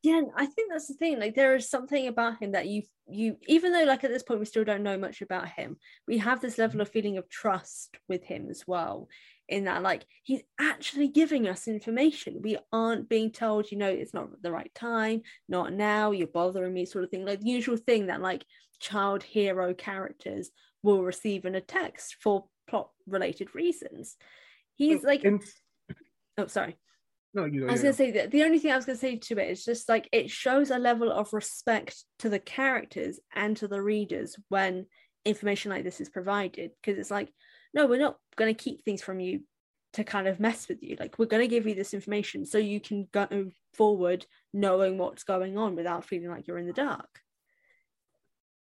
yeah 0.04 0.22
i 0.36 0.46
think 0.46 0.72
that's 0.72 0.88
the 0.88 0.94
thing 0.94 1.20
like 1.20 1.36
there 1.36 1.56
is 1.56 1.70
something 1.70 2.08
about 2.08 2.42
him 2.42 2.54
that 2.54 2.68
you 2.68 2.82
you 3.08 3.38
even 3.48 3.72
though 3.72 3.84
like 3.84 4.04
at 4.04 4.12
this 4.12 4.24
point 4.24 4.40
we 4.40 4.46
still 4.46 4.64
don't 4.64 4.84
know 4.84 4.98
much 4.98 5.22
about 5.22 5.48
him 5.48 5.78
we 6.08 6.18
have 6.18 6.42
this 6.42 6.58
level 6.58 6.82
of 6.82 6.90
feeling 6.90 7.18
of 7.18 7.30
trust 7.30 7.98
with 8.08 8.24
him 8.24 8.48
as 8.50 8.64
well 8.66 9.08
in 9.50 9.66
that 9.66 9.84
like 9.84 10.06
he's 10.24 10.42
actually 10.60 11.08
giving 11.10 11.48
us 11.48 11.68
information 11.68 12.42
we 12.42 12.58
aren't 12.72 13.10
being 13.10 13.32
told 13.32 13.70
you 13.70 13.78
know 13.78 13.90
it's 13.90 14.14
not 14.14 14.30
the 14.42 14.52
right 14.52 14.74
time 14.74 15.22
not 15.50 15.74
now 15.74 16.12
you're 16.12 16.28
bothering 16.28 16.74
me 16.74 16.86
sort 16.86 17.04
of 17.04 17.10
thing 17.10 17.26
like 17.26 17.42
the 17.42 17.50
usual 17.50 17.78
thing 17.78 18.08
that 18.08 18.22
like 18.22 18.46
child 18.80 19.24
hero 19.24 19.74
characters 19.74 20.50
will 20.84 21.04
receive 21.04 21.46
in 21.46 21.56
a 21.56 21.62
text 21.62 22.18
for 22.22 22.46
plot 22.68 22.90
related 23.08 23.54
reasons. 23.54 24.18
He's 24.76 25.04
like, 25.04 25.24
And- 25.24 25.44
oh, 26.38 26.48
sorry. 26.48 26.78
No, 27.34 27.46
you. 27.46 27.68
I 27.68 27.72
was 27.72 27.82
going 27.82 27.94
to 27.94 27.98
say 27.98 28.12
that 28.12 28.32
the 28.32 28.44
only 28.44 28.60
thing 28.60 28.72
I 28.72 28.76
was 28.76 28.86
going 28.86 28.98
to 28.98 29.02
say 29.02 29.16
to 29.18 29.38
it 29.40 29.50
is 29.52 29.64
just 29.66 29.88
like 29.90 30.08
it 30.12 30.30
shows 30.30 30.70
a 30.72 30.78
level 30.80 31.12
of 31.12 31.34
respect 31.34 32.04
to 32.20 32.30
the 32.30 32.40
characters 32.40 33.20
and 33.34 33.56
to 33.58 33.68
the 33.68 33.82
readers 33.82 34.36
when 34.50 34.86
information 35.26 35.72
like 35.72 35.84
this 35.84 36.02
is 36.02 36.10
provided. 36.10 36.72
Because 36.82 37.00
it's 37.00 37.12
like, 37.12 37.32
no, 37.74 37.88
we're 37.88 38.00
not 38.00 38.18
going 38.36 38.54
to 38.54 38.64
keep 38.64 38.84
things 38.84 39.02
from 39.02 39.20
you 39.20 39.42
to 39.94 40.04
kind 40.04 40.28
of 40.28 40.40
mess 40.40 40.68
with 40.68 40.82
you. 40.84 40.96
Like, 41.00 41.20
we're 41.20 41.26
going 41.26 41.44
to 41.44 41.48
give 41.54 41.68
you 41.68 41.76
this 41.76 41.94
information 41.94 42.46
so 42.46 42.58
you 42.58 42.80
can 42.80 43.08
go 43.12 43.52
forward 43.74 44.26
knowing 44.54 44.98
what's 44.98 45.24
going 45.24 45.58
on 45.58 45.76
without 45.76 46.06
feeling 46.06 46.30
like 46.30 46.48
you're 46.48 46.58
in 46.58 46.68
the 46.68 46.74
dark. 46.74 47.20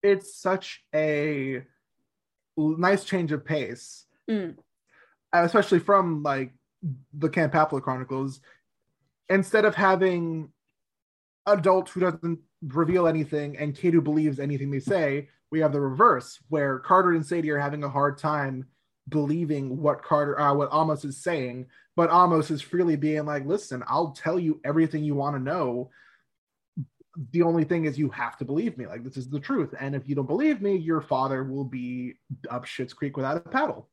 it's 0.03 0.39
such 0.39 0.83
a 0.93 1.63
nice 2.57 3.03
change 3.03 3.31
of 3.31 3.43
pace, 3.43 4.05
Mm. 4.29 4.55
especially 5.33 5.79
from 5.79 6.21
like 6.21 6.53
the 7.13 7.29
Camp 7.29 7.53
Half-Blood 7.53 7.83
Chronicles. 7.83 8.41
Instead 9.29 9.65
of 9.65 9.75
having 9.75 10.49
adult 11.45 11.89
who 11.89 11.99
doesn't 11.99 12.39
reveal 12.61 13.07
anything 13.07 13.57
and 13.57 13.75
kid 13.75 13.93
who 13.93 14.01
believes 14.01 14.39
anything 14.39 14.71
they 14.71 14.79
say, 14.79 15.29
we 15.51 15.59
have 15.59 15.71
the 15.71 15.79
reverse, 15.79 16.39
where 16.49 16.79
Carter 16.79 17.11
and 17.11 17.25
Sadie 17.25 17.51
are 17.51 17.59
having 17.59 17.83
a 17.83 17.89
hard 17.89 18.17
time 18.17 18.65
believing 19.09 19.81
what 19.81 20.03
Carter, 20.03 20.39
uh, 20.39 20.53
what 20.53 20.69
Amos 20.73 21.05
is 21.05 21.21
saying, 21.21 21.67
but 21.95 22.09
Amos 22.09 22.49
is 22.49 22.61
freely 22.61 22.95
being 22.95 23.25
like, 23.25 23.45
"Listen, 23.45 23.83
I'll 23.87 24.11
tell 24.11 24.39
you 24.39 24.59
everything 24.65 25.03
you 25.03 25.15
want 25.15 25.35
to 25.35 25.41
know." 25.41 25.91
the 27.31 27.41
only 27.41 27.63
thing 27.63 27.85
is 27.85 27.97
you 27.97 28.09
have 28.09 28.37
to 28.37 28.45
believe 28.45 28.77
me 28.77 28.87
like 28.87 29.03
this 29.03 29.17
is 29.17 29.29
the 29.29 29.39
truth 29.39 29.73
and 29.79 29.95
if 29.95 30.07
you 30.07 30.15
don't 30.15 30.27
believe 30.27 30.61
me 30.61 30.75
your 30.75 31.01
father 31.01 31.43
will 31.43 31.63
be 31.63 32.15
up 32.49 32.65
shit's 32.65 32.93
creek 32.93 33.15
without 33.15 33.37
a 33.37 33.39
paddle 33.39 33.89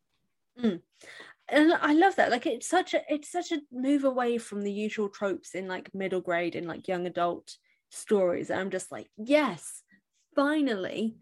and 1.52 1.72
I 1.74 1.92
love 1.92 2.16
that. 2.16 2.30
Like 2.30 2.46
it's 2.46 2.66
such 2.66 2.94
a 2.94 3.02
it's 3.08 3.30
such 3.30 3.52
a 3.52 3.60
move 3.70 4.04
away 4.04 4.38
from 4.38 4.62
the 4.62 4.72
usual 4.72 5.08
tropes 5.08 5.54
in 5.54 5.68
like 5.68 5.94
middle 5.94 6.20
grade 6.22 6.56
and 6.56 6.66
like 6.66 6.88
young 6.88 7.06
adult 7.06 7.56
stories. 7.90 8.50
And 8.50 8.58
I'm 8.58 8.70
just 8.70 8.90
like, 8.90 9.08
yes, 9.16 9.82
finally, 10.34 11.18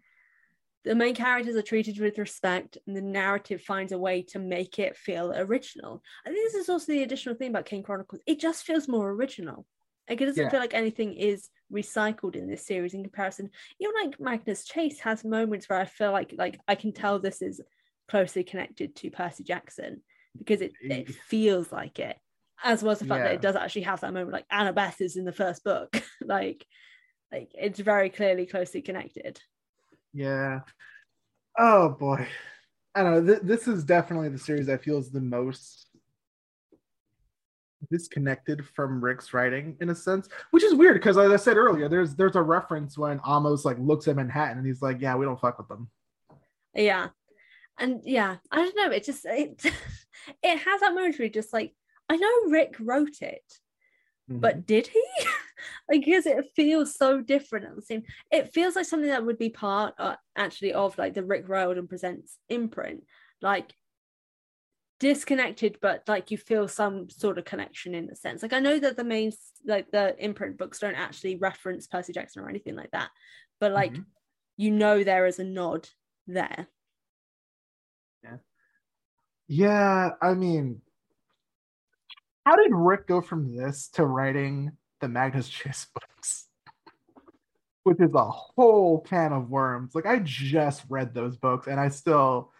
the 0.85 0.95
main 0.95 1.14
characters 1.14 1.57
are 1.57 1.62
treated 1.62 1.99
with 1.99 2.16
respect, 2.16 2.79
and 2.87 2.97
the 2.97 3.03
narrative 3.03 3.61
finds 3.61 3.93
a 3.93 3.99
way 3.99 4.23
to 4.29 4.38
make 4.38 4.79
it 4.79 4.97
feel 4.97 5.33
original. 5.35 6.03
I 6.25 6.31
think 6.31 6.47
this 6.47 6.55
is 6.55 6.69
also 6.69 6.93
the 6.93 7.03
additional 7.03 7.35
thing 7.35 7.51
about 7.51 7.66
Kane 7.66 7.83
Chronicles. 7.83 8.23
It 8.27 8.38
just 8.38 8.64
feels 8.64 8.88
more 8.88 9.11
original. 9.11 9.66
Like 10.09 10.21
it 10.21 10.27
doesn't 10.27 10.43
Yeah. 10.45 10.51
feel 10.51 10.61
like 10.61 10.75
anything 10.75 11.14
is 11.14 11.49
recycled 11.73 12.37
in 12.37 12.49
this 12.49 12.66
series 12.66 12.95
in 12.95 13.03
comparison. 13.03 13.51
Even 13.81 13.95
like 14.05 14.21
Magnus 14.21 14.64
Chase 14.64 15.01
has 15.01 15.25
moments 15.25 15.69
where 15.69 15.81
I 15.81 15.85
feel 15.85 16.12
like 16.12 16.35
like 16.38 16.61
I 16.69 16.77
can 16.77 16.93
tell 16.93 17.19
this 17.19 17.43
is 17.43 17.61
closely 18.09 18.45
connected 18.45 18.97
to 18.97 19.11
Percy 19.11 19.45
Jackson 19.45 20.03
because 20.38 20.61
it, 20.61 20.73
it 20.81 21.14
feels 21.14 21.71
like 21.73 21.99
it, 21.99 22.16
as 22.64 22.83
well 22.83 22.93
as 22.93 22.99
the 22.99 23.07
fact 23.07 23.25
that 23.25 23.35
it 23.35 23.43
does 23.43 23.57
actually 23.57 23.83
have 23.83 24.01
that 24.01 24.12
moment 24.12 24.33
like 24.33 24.49
Annabeth 24.53 25.01
is 25.01 25.16
in 25.16 25.25
the 25.25 25.33
first 25.33 25.64
book. 25.64 26.03
like 26.25 26.64
like 27.33 27.51
it's 27.55 27.79
very 27.81 28.11
clearly 28.11 28.47
closely 28.47 28.83
connected. 28.83 29.40
yeah 30.12 30.61
oh 31.59 31.88
boy 31.90 32.27
i 32.95 33.03
don't 33.03 33.27
know 33.27 33.33
th- 33.35 33.45
this 33.45 33.66
is 33.69 33.85
definitely 33.85 34.29
the 34.29 34.38
series 34.38 34.66
that 34.66 34.83
feels 34.83 35.11
the 35.11 35.21
most 35.21 35.88
disconnected 37.90 38.64
from 38.66 39.03
rick's 39.03 39.33
writing 39.33 39.77
in 39.81 39.90
a 39.90 39.95
sense 39.95 40.29
which 40.51 40.62
is 40.62 40.75
weird 40.75 40.95
because 40.95 41.16
as 41.16 41.31
i 41.31 41.37
said 41.37 41.57
earlier 41.57 41.88
there's 41.88 42.14
there's 42.14 42.37
a 42.37 42.43
reference 42.43 42.99
when 42.99 43.21
amos 43.27 43.64
like 43.64 43.79
looks 43.79 44.07
at 44.07 44.16
manhattan 44.16 44.59
and 44.59 44.66
he's 44.66 44.83
like 44.83 45.01
yeah 45.01 45.14
we 45.16 45.25
don't 45.25 45.40
fuck 45.40 45.59
with 45.59 45.69
them 45.69 45.88
Yeah. 46.75 47.09
And 47.79 48.03
yeah, 48.05 48.37
I 48.53 48.57
don't 48.57 48.77
know. 48.77 48.90
It 48.90 49.05
just 49.05 49.25
it 49.25 49.62
it 50.42 50.59
has 50.59 50.80
that 50.80 50.94
moment 50.94 51.18
where 51.18 51.26
you're 51.26 51.33
just 51.33 51.52
like, 51.52 51.74
I 52.09 52.16
know 52.16 52.50
Rick 52.50 52.76
wrote 52.80 53.22
it, 53.22 53.42
Mm-hmm. 54.30 54.40
but 54.40 54.64
did 54.66 54.87
he? 54.87 55.04
like, 55.90 56.04
because 56.04 56.24
it 56.26 56.44
feels 56.54 56.96
so 56.96 57.20
different 57.20 57.66
at 57.66 57.74
the 57.74 57.83
same. 57.83 58.04
It 58.30 58.52
feels 58.54 58.76
like 58.76 58.87
something 58.87 59.09
that 59.11 59.26
would 59.26 59.38
be 59.38 59.50
part 59.50 59.94
uh, 59.98 60.14
actually 60.37 60.72
of 60.72 60.96
like 60.98 61.14
the 61.14 61.24
Rick 61.24 61.48
Riordan 61.48 61.88
presents 61.88 62.38
imprint, 62.48 63.02
like 63.42 63.74
disconnected, 65.00 65.78
but 65.80 66.02
like 66.06 66.30
you 66.30 66.37
feel 66.37 66.68
some 66.68 67.09
sort 67.11 67.38
of 67.38 67.44
connection 67.44 67.94
in 67.94 68.09
a 68.11 68.14
sense. 68.14 68.42
Like 68.42 68.52
I 68.52 68.61
know 68.61 68.78
that 68.78 68.96
the 68.96 69.04
main 69.04 69.33
like 69.64 69.90
the 69.90 70.14
imprint 70.22 70.59
books 70.59 70.78
don't 70.78 70.94
actually 70.94 71.37
reference 71.37 71.87
Percy 71.87 72.12
Jackson 72.12 72.42
or 72.42 72.48
anything 72.48 72.76
like 72.76 72.90
that, 72.92 73.11
but 73.59 73.72
like 73.72 73.96
Mhm. 73.96 74.04
you 74.56 74.70
know 74.70 75.02
there 75.02 75.26
is 75.26 75.38
a 75.38 75.44
nod 75.44 75.88
there. 76.26 76.68
Yeah, 78.22 78.37
I 80.23 80.35
mean, 80.35 80.81
how 82.47 82.57
did 82.57 82.71
Rick 82.73 83.07
go 83.07 83.21
from 83.21 83.57
this 83.57 83.89
to 83.95 84.07
writing 84.07 84.73
the 85.01 85.09
Magnus 85.09 85.49
Chase 85.49 85.87
books? 85.93 86.47
Which 87.83 88.01
is 88.01 88.15
a 88.15 88.25
whole 88.25 89.01
can 89.01 89.33
of 89.33 89.51
worms. 89.51 89.95
Like 89.95 90.07
I 90.07 90.21
just 90.21 90.85
read 90.89 91.15
those 91.15 91.37
books, 91.37 91.67
and 91.67 91.81
I 91.81 91.89
still, 91.89 92.53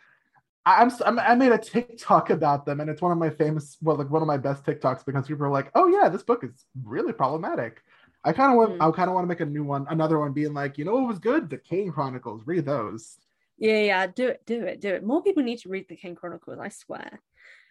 I- 0.67 0.83
I'm, 0.83 0.91
I'm 1.07 1.19
I 1.19 1.35
made 1.35 1.53
a 1.53 1.59
TikTok 1.59 2.31
about 2.31 2.67
them, 2.67 2.81
and 2.81 2.91
it's 2.91 3.03
one 3.03 3.13
of 3.13 3.19
my 3.19 3.31
famous, 3.31 3.77
well, 3.83 3.97
like 3.97 4.11
one 4.11 4.23
of 4.23 4.29
my 4.29 4.39
best 4.39 4.65
TikToks 4.65 5.05
because 5.05 5.27
people 5.29 5.45
are 5.47 5.51
like, 5.51 5.71
"Oh 5.75 5.87
yeah, 5.87 6.09
this 6.09 6.23
book 6.23 6.43
is 6.45 6.65
really 6.85 7.13
problematic." 7.13 7.83
I 8.25 8.33
kind 8.33 8.51
of 8.53 8.57
want, 8.59 8.73
Hmm. 8.75 8.83
I 8.83 8.91
kind 8.91 9.09
of 9.09 9.15
want 9.15 9.25
to 9.25 9.29
make 9.29 9.41
a 9.41 9.47
new 9.47 9.65
one, 9.65 9.87
another 9.89 10.19
one, 10.19 10.33
being 10.33 10.53
like, 10.55 10.77
you 10.77 10.85
know, 10.85 10.95
what 10.95 11.09
was 11.09 11.19
good? 11.19 11.49
The 11.49 11.57
Kane 11.59 11.91
Chronicles. 11.93 12.43
Read 12.47 12.67
those. 12.67 13.17
Yeah, 13.61 13.81
yeah, 13.81 14.07
do 14.07 14.29
it, 14.29 14.41
do 14.47 14.65
it, 14.65 14.81
do 14.81 14.89
it. 14.89 15.05
More 15.05 15.23
people 15.23 15.43
need 15.43 15.59
to 15.61 15.69
read 15.69 15.87
the 15.89 15.95
Kane 15.95 16.15
Chronicles, 16.15 16.59
I 16.61 16.71
swear. 16.71 17.21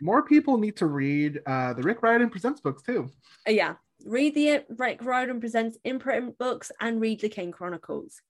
More 0.01 0.23
people 0.23 0.57
need 0.57 0.77
to 0.77 0.85
read 0.85 1.41
uh, 1.45 1.73
the 1.73 1.81
Rick 1.81 2.03
Riordan 2.03 2.29
Presents 2.29 2.61
books 2.61 2.83
too. 2.83 3.09
Uh, 3.47 3.51
yeah, 3.51 3.73
read 4.05 4.35
the 4.35 4.63
Rick 4.69 5.03
Riordan 5.03 5.39
Presents 5.39 5.77
imprint 5.83 6.37
books 6.37 6.71
and 6.79 7.01
read 7.01 7.21
the 7.21 7.29
Kane 7.29 7.51
Chronicles. 7.51 8.21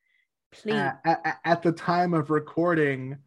Please. 0.54 0.74
Uh, 0.74 0.94
at, 1.06 1.40
at 1.44 1.62
the 1.62 1.74
time 1.74 2.14
of 2.14 2.30
recording, 2.30 3.18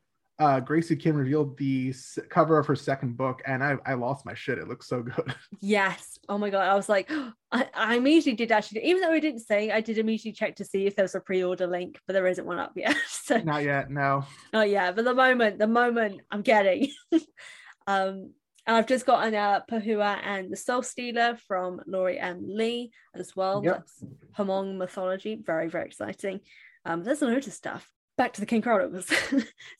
uh, 0.42 0.58
Gracie 0.58 0.96
Kim 0.96 1.14
revealed 1.14 1.56
the 1.56 1.94
cover 2.28 2.58
of 2.58 2.66
her 2.66 2.74
second 2.74 3.16
book, 3.16 3.42
and 3.46 3.62
I, 3.62 3.76
I 3.86 3.94
lost 3.94 4.26
my 4.26 4.34
shit. 4.34 4.58
It 4.58 4.66
looks 4.66 4.88
so 4.88 5.00
good. 5.00 5.32
yes. 5.60 6.18
Oh 6.28 6.36
my 6.36 6.50
God. 6.50 6.68
I 6.68 6.74
was 6.74 6.88
like, 6.88 7.08
I, 7.52 7.68
I 7.72 7.94
immediately 7.94 8.34
did 8.34 8.50
actually, 8.50 8.84
even 8.84 9.02
though 9.02 9.12
I 9.12 9.20
didn't 9.20 9.42
say, 9.42 9.70
I 9.70 9.80
did 9.80 9.98
immediately 9.98 10.32
check 10.32 10.56
to 10.56 10.64
see 10.64 10.86
if 10.86 10.96
there 10.96 11.04
was 11.04 11.14
a 11.14 11.20
pre 11.20 11.44
order 11.44 11.68
link, 11.68 12.00
but 12.06 12.14
there 12.14 12.26
isn't 12.26 12.44
one 12.44 12.58
up 12.58 12.72
yet. 12.74 12.96
so, 13.08 13.38
Not 13.38 13.62
yet, 13.62 13.88
no. 13.88 14.24
oh 14.52 14.62
yeah, 14.62 14.90
but 14.90 15.04
the 15.04 15.14
moment, 15.14 15.60
the 15.60 15.68
moment 15.68 16.22
I'm 16.32 16.42
getting. 16.42 16.88
um, 17.86 18.32
and 18.66 18.76
I've 18.76 18.88
just 18.88 19.06
gotten 19.06 19.36
uh, 19.36 19.60
Pahua 19.70 20.18
and 20.24 20.52
the 20.52 20.56
Soul 20.56 20.82
Stealer 20.82 21.36
from 21.46 21.80
Lori 21.86 22.18
M. 22.18 22.44
Lee 22.48 22.90
as 23.14 23.36
well. 23.36 23.62
Yep. 23.64 23.76
That's 23.76 24.04
Hmong 24.38 24.76
mythology. 24.76 25.38
Very, 25.40 25.68
very 25.68 25.86
exciting. 25.86 26.40
Um, 26.84 27.04
there's 27.04 27.22
a 27.22 27.26
load 27.26 27.46
of 27.46 27.52
stuff. 27.52 27.88
Back 28.18 28.34
to 28.34 28.40
the 28.40 28.46
Kane 28.46 28.62
Chronicles. 28.62 29.06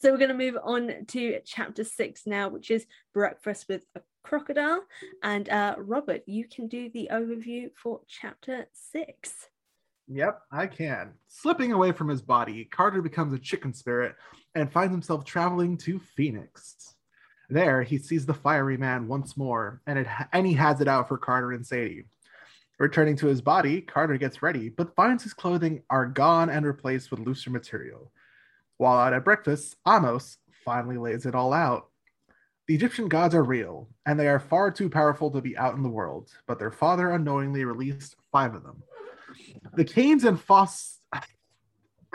so 0.00 0.10
we're 0.10 0.16
going 0.16 0.28
to 0.28 0.34
move 0.34 0.56
on 0.62 1.04
to 1.08 1.40
chapter 1.44 1.84
six 1.84 2.22
now, 2.26 2.48
which 2.48 2.70
is 2.70 2.86
Breakfast 3.12 3.66
with 3.68 3.84
a 3.94 4.00
Crocodile. 4.22 4.80
And 5.22 5.48
uh, 5.50 5.74
Robert, 5.78 6.22
you 6.26 6.46
can 6.46 6.66
do 6.66 6.88
the 6.88 7.10
overview 7.12 7.70
for 7.74 8.00
chapter 8.08 8.66
six. 8.72 9.48
Yep, 10.08 10.40
I 10.50 10.66
can. 10.66 11.12
Slipping 11.28 11.72
away 11.72 11.92
from 11.92 12.08
his 12.08 12.22
body, 12.22 12.64
Carter 12.64 13.02
becomes 13.02 13.34
a 13.34 13.38
chicken 13.38 13.74
spirit 13.74 14.14
and 14.54 14.72
finds 14.72 14.92
himself 14.92 15.24
traveling 15.24 15.76
to 15.78 16.00
Phoenix. 16.16 16.94
There, 17.50 17.82
he 17.82 17.98
sees 17.98 18.24
the 18.24 18.34
fiery 18.34 18.78
man 18.78 19.08
once 19.08 19.36
more, 19.36 19.82
and 19.86 19.98
it 19.98 20.06
and 20.32 20.46
he 20.46 20.54
has 20.54 20.80
it 20.80 20.88
out 20.88 21.08
for 21.08 21.18
Carter 21.18 21.52
and 21.52 21.66
Sadie. 21.66 22.06
Returning 22.78 23.16
to 23.16 23.26
his 23.26 23.42
body, 23.42 23.82
Carter 23.82 24.16
gets 24.16 24.42
ready, 24.42 24.70
but 24.70 24.94
finds 24.96 25.22
his 25.22 25.34
clothing 25.34 25.82
are 25.90 26.06
gone 26.06 26.48
and 26.48 26.64
replaced 26.64 27.10
with 27.10 27.20
looser 27.20 27.50
material. 27.50 28.10
While 28.78 28.98
out 28.98 29.12
at 29.12 29.24
breakfast, 29.24 29.76
Amos 29.86 30.38
finally 30.64 30.98
lays 30.98 31.26
it 31.26 31.34
all 31.34 31.52
out. 31.52 31.88
The 32.68 32.74
Egyptian 32.74 33.08
gods 33.08 33.34
are 33.34 33.42
real, 33.42 33.88
and 34.06 34.18
they 34.18 34.28
are 34.28 34.38
far 34.38 34.70
too 34.70 34.88
powerful 34.88 35.30
to 35.32 35.40
be 35.40 35.56
out 35.56 35.74
in 35.74 35.82
the 35.82 35.88
world, 35.88 36.30
but 36.46 36.58
their 36.58 36.70
father 36.70 37.10
unknowingly 37.10 37.64
released 37.64 38.16
five 38.30 38.54
of 38.54 38.62
them. 38.62 38.82
The 39.74 39.84
Kanes 39.84 40.24
and 40.24 40.40
Fausts. 40.40 41.00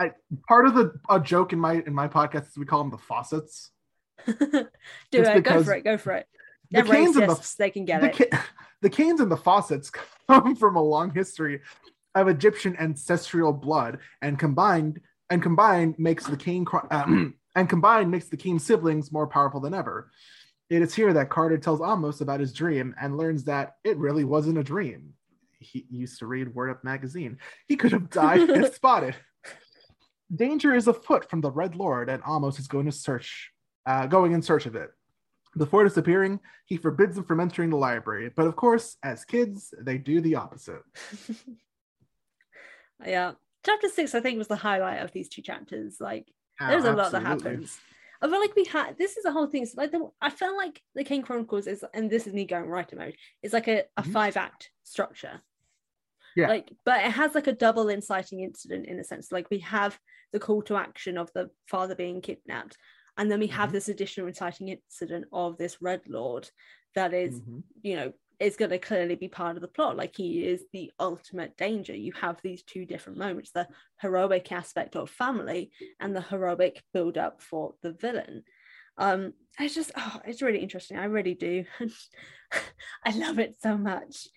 I, 0.00 0.12
part 0.46 0.66
of 0.66 0.74
the 0.74 0.92
a 1.10 1.18
joke 1.18 1.52
in 1.52 1.58
my 1.58 1.82
in 1.84 1.92
my 1.92 2.06
podcast 2.06 2.48
is 2.48 2.56
we 2.56 2.66
call 2.66 2.80
them 2.80 2.90
the 2.90 2.98
faucets. 2.98 3.70
do 4.26 4.66
it. 5.10 5.42
Go 5.42 5.64
for 5.64 5.74
it. 5.74 5.84
Go 5.84 5.98
for 5.98 6.12
it. 6.12 6.26
the 6.70 6.82
Kanes 6.82 7.16
and 7.16 7.30
the. 7.30 7.54
They 7.58 7.70
can 7.70 7.84
get 7.84 8.00
the, 8.00 8.22
it. 8.22 8.34
The 8.80 8.90
Kanes 8.90 9.18
and 9.18 9.30
the 9.30 9.36
Faucets 9.36 9.90
come 9.90 10.54
from 10.56 10.76
a 10.76 10.82
long 10.82 11.12
history 11.12 11.62
of 12.14 12.28
Egyptian 12.28 12.76
ancestral 12.78 13.52
blood, 13.52 13.98
and 14.22 14.38
combined 14.38 15.00
and 15.30 15.42
combined 15.42 15.94
makes 15.98 16.26
the 16.26 16.36
Kane 16.36 16.66
um, 16.90 17.34
and 17.56 17.68
combined 17.68 18.10
makes 18.10 18.28
the 18.28 18.36
Kane 18.36 18.58
siblings 18.58 19.12
more 19.12 19.26
powerful 19.26 19.60
than 19.60 19.74
ever. 19.74 20.10
It 20.70 20.82
is 20.82 20.94
here 20.94 21.12
that 21.14 21.30
Carter 21.30 21.58
tells 21.58 21.80
Amos 21.80 22.20
about 22.20 22.40
his 22.40 22.52
dream 22.52 22.94
and 23.00 23.16
learns 23.16 23.44
that 23.44 23.76
it 23.84 23.96
really 23.96 24.24
wasn't 24.24 24.58
a 24.58 24.64
dream. 24.64 25.14
He 25.60 25.86
used 25.90 26.18
to 26.20 26.26
read 26.26 26.54
Word 26.54 26.70
Up 26.70 26.84
magazine. 26.84 27.38
He 27.66 27.76
could 27.76 27.92
have 27.92 28.10
died 28.10 28.48
if 28.48 28.74
spotted. 28.76 29.16
danger 30.34 30.74
is 30.74 30.86
afoot 30.86 31.28
from 31.28 31.40
the 31.40 31.50
Red 31.50 31.74
Lord, 31.74 32.10
and 32.10 32.22
Amos 32.28 32.58
is 32.58 32.68
going 32.68 32.86
to 32.86 32.92
search, 32.92 33.50
uh, 33.86 34.06
going 34.06 34.32
in 34.32 34.42
search 34.42 34.66
of 34.66 34.76
it. 34.76 34.90
Before 35.56 35.82
disappearing, 35.82 36.38
he 36.66 36.76
forbids 36.76 37.16
them 37.16 37.24
from 37.24 37.40
entering 37.40 37.70
the 37.70 37.76
library. 37.76 38.30
But 38.34 38.46
of 38.46 38.54
course, 38.54 38.96
as 39.02 39.24
kids, 39.24 39.72
they 39.80 39.98
do 39.98 40.20
the 40.20 40.36
opposite. 40.36 40.82
yeah. 43.06 43.32
Chapter 43.64 43.88
six, 43.88 44.14
I 44.14 44.20
think, 44.20 44.38
was 44.38 44.48
the 44.48 44.56
highlight 44.56 45.02
of 45.02 45.12
these 45.12 45.28
two 45.28 45.42
chapters. 45.42 45.96
Like, 46.00 46.26
oh, 46.60 46.68
there's 46.68 46.84
a 46.84 46.92
lot 46.92 47.12
that 47.12 47.22
happens. 47.22 47.78
I 48.20 48.28
feel 48.28 48.40
like 48.40 48.56
we 48.56 48.64
had 48.64 48.98
this 48.98 49.16
is 49.16 49.24
a 49.24 49.32
whole 49.32 49.46
thing. 49.46 49.64
So 49.66 49.74
like 49.76 49.92
the, 49.92 50.08
I 50.20 50.30
felt 50.30 50.56
like 50.56 50.82
the 50.94 51.04
Kane 51.04 51.22
Chronicles 51.22 51.66
is, 51.66 51.84
and 51.94 52.10
this 52.10 52.26
is 52.26 52.32
me 52.32 52.46
going 52.46 52.66
writer 52.66 52.96
mode. 52.96 53.16
It's 53.42 53.54
like 53.54 53.68
a, 53.68 53.84
a 53.96 54.02
mm-hmm. 54.02 54.12
five 54.12 54.36
act 54.36 54.70
structure. 54.82 55.40
Yeah. 56.34 56.48
Like, 56.48 56.72
but 56.84 57.04
it 57.04 57.12
has 57.12 57.34
like 57.34 57.46
a 57.46 57.52
double 57.52 57.88
inciting 57.88 58.40
incident 58.40 58.86
in 58.86 58.98
a 58.98 59.04
sense. 59.04 59.30
Like 59.30 59.50
we 59.50 59.60
have 59.60 59.98
the 60.32 60.40
call 60.40 60.62
to 60.62 60.76
action 60.76 61.16
of 61.16 61.32
the 61.32 61.50
father 61.66 61.94
being 61.94 62.20
kidnapped, 62.20 62.76
and 63.16 63.30
then 63.30 63.40
we 63.40 63.46
have 63.48 63.68
mm-hmm. 63.68 63.74
this 63.74 63.88
additional 63.88 64.28
inciting 64.28 64.68
incident 64.68 65.26
of 65.32 65.56
this 65.56 65.80
Red 65.80 66.02
Lord 66.08 66.50
that 66.94 67.14
is, 67.14 67.40
mm-hmm. 67.40 67.58
you 67.82 67.96
know, 67.96 68.12
is 68.40 68.56
going 68.56 68.70
to 68.70 68.78
clearly 68.78 69.16
be 69.16 69.28
part 69.28 69.56
of 69.56 69.62
the 69.62 69.68
plot. 69.68 69.96
Like 69.96 70.16
he 70.16 70.44
is 70.44 70.64
the 70.72 70.92
ultimate 71.00 71.56
danger. 71.56 71.94
You 71.94 72.12
have 72.20 72.40
these 72.42 72.62
two 72.62 72.84
different 72.84 73.18
moments 73.18 73.50
the 73.50 73.66
heroic 74.00 74.50
aspect 74.52 74.94
of 74.96 75.10
family 75.10 75.72
and 75.98 76.14
the 76.14 76.20
heroic 76.20 76.82
build 76.92 77.18
up 77.18 77.42
for 77.42 77.74
the 77.82 77.92
villain. 77.92 78.44
Um, 78.96 79.32
it's 79.58 79.74
just, 79.74 79.92
oh, 79.96 80.20
it's 80.24 80.42
really 80.42 80.60
interesting. 80.60 80.98
I 80.98 81.04
really 81.04 81.34
do. 81.34 81.64
I 83.04 83.10
love 83.16 83.38
it 83.38 83.56
so 83.60 83.76
much. 83.76 84.28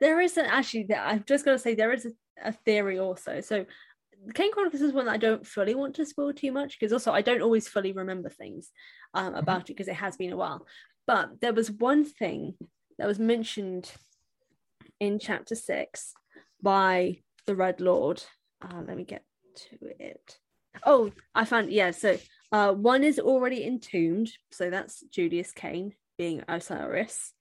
There 0.00 0.20
isn't 0.20 0.44
actually 0.44 0.84
that 0.84 1.06
I've 1.06 1.26
just 1.26 1.44
got 1.44 1.52
to 1.52 1.58
say, 1.58 1.74
there 1.74 1.92
is 1.92 2.06
a, 2.06 2.48
a 2.48 2.52
theory 2.52 2.98
also. 2.98 3.40
So 3.40 3.66
Kane 4.32 4.52
Chronicles 4.52 4.82
is 4.82 4.92
one 4.92 5.06
that 5.06 5.12
I 5.12 5.18
don't 5.18 5.46
fully 5.46 5.74
want 5.74 5.94
to 5.96 6.06
spoil 6.06 6.32
too 6.32 6.52
much 6.52 6.78
because 6.78 6.92
also 6.92 7.12
I 7.12 7.20
don't 7.20 7.42
always 7.42 7.68
fully 7.68 7.92
remember 7.92 8.30
things 8.30 8.70
um, 9.12 9.28
mm-hmm. 9.28 9.36
about 9.36 9.62
it 9.62 9.74
because 9.74 9.88
it 9.88 9.94
has 9.94 10.16
been 10.16 10.32
a 10.32 10.36
while. 10.36 10.66
But 11.06 11.40
there 11.40 11.52
was 11.52 11.70
one 11.70 12.04
thing 12.04 12.54
that 12.98 13.06
was 13.06 13.18
mentioned 13.18 13.90
in 15.00 15.18
chapter 15.18 15.54
six 15.54 16.14
by 16.62 17.18
the 17.46 17.54
Red 17.54 17.80
Lord. 17.80 18.22
Uh, 18.62 18.82
let 18.86 18.96
me 18.96 19.04
get 19.04 19.24
to 19.56 19.76
it. 19.98 20.38
Oh, 20.84 21.12
I 21.34 21.44
found 21.44 21.70
yeah. 21.70 21.90
So 21.90 22.18
uh, 22.52 22.72
one 22.72 23.04
is 23.04 23.18
already 23.18 23.64
entombed, 23.64 24.30
so 24.50 24.70
that's 24.70 25.02
Julius 25.10 25.52
Kane 25.52 25.94
being 26.18 26.42
Osiris. 26.48 27.32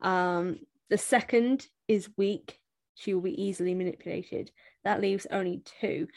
Um, 0.00 0.60
the 0.88 0.98
second 0.98 1.66
is 1.88 2.08
weak; 2.16 2.58
she 2.94 3.14
will 3.14 3.22
be 3.22 3.42
easily 3.42 3.74
manipulated. 3.74 4.50
That 4.84 5.00
leaves 5.00 5.26
only 5.30 5.62
two. 5.80 6.08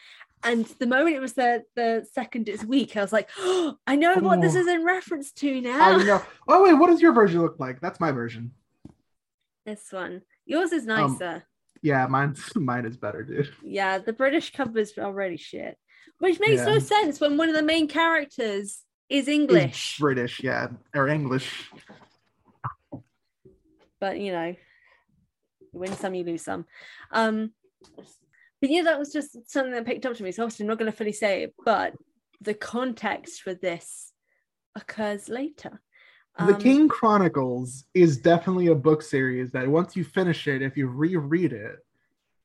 And 0.45 0.65
the 0.77 0.87
moment 0.87 1.15
it 1.15 1.21
was 1.21 1.33
the 1.33 1.63
the 1.75 2.05
second 2.13 2.49
is 2.49 2.65
weak, 2.65 2.97
I 2.97 3.01
was 3.01 3.13
like, 3.13 3.29
oh, 3.39 3.77
I 3.87 3.95
know 3.95 4.15
what 4.15 4.41
this 4.41 4.55
is 4.55 4.67
in 4.67 4.83
reference 4.83 5.31
to 5.33 5.61
now. 5.61 5.79
I 5.79 6.03
know. 6.03 6.21
Oh 6.47 6.63
wait, 6.63 6.73
what 6.73 6.87
does 6.87 7.01
your 7.01 7.13
version 7.13 7.41
look 7.41 7.59
like? 7.59 7.79
That's 7.81 7.99
my 7.99 8.11
version. 8.11 8.51
This 9.65 9.91
one. 9.91 10.21
Yours 10.45 10.71
is 10.71 10.87
um, 10.87 10.87
nicer. 10.87 11.35
Um, 11.35 11.41
yeah, 11.81 12.07
mine's 12.07 12.41
mine 12.55 12.85
is 12.85 12.97
better, 12.97 13.23
dude. 13.23 13.53
Yeah, 13.63 13.99
the 13.99 14.13
British 14.13 14.51
cover 14.51 14.79
is 14.79 14.93
already 14.97 15.37
shit. 15.37 15.77
Which 16.19 16.39
makes 16.39 16.61
yeah. 16.61 16.65
no 16.65 16.79
sense 16.79 17.19
when 17.19 17.37
one 17.37 17.49
of 17.49 17.55
the 17.55 17.63
main 17.63 17.87
characters 17.87 18.81
is 19.09 19.27
English. 19.27 19.95
Is 19.95 19.99
British, 19.99 20.41
yeah. 20.41 20.67
Or 20.95 21.07
English. 21.07 21.69
But 23.99 24.19
you 24.19 24.31
know, 24.31 24.55
you 25.73 25.79
win 25.79 25.93
some, 25.93 26.13
you 26.13 26.23
lose 26.23 26.43
some. 26.43 26.65
Um 27.11 27.51
but 28.61 28.69
yeah, 28.69 28.83
that 28.83 28.99
was 28.99 29.11
just 29.11 29.51
something 29.51 29.73
that 29.73 29.85
picked 29.85 30.05
up 30.05 30.15
to 30.15 30.23
me. 30.23 30.31
So 30.31 30.43
obviously 30.43 30.63
I'm 30.63 30.69
not 30.69 30.79
gonna 30.79 30.91
fully 30.91 31.11
say 31.11 31.43
it, 31.43 31.53
but 31.65 31.93
the 32.41 32.53
context 32.53 33.41
for 33.41 33.53
this 33.53 34.11
occurs 34.75 35.29
later. 35.29 35.81
The 36.37 36.55
um, 36.55 36.61
Kane 36.61 36.89
Chronicles 36.89 37.85
is 37.93 38.17
definitely 38.17 38.67
a 38.67 38.75
book 38.75 39.03
series 39.03 39.51
that 39.51 39.67
once 39.67 39.95
you 39.95 40.03
finish 40.03 40.47
it, 40.47 40.61
if 40.61 40.75
you 40.75 40.87
reread 40.87 41.53
it, 41.53 41.85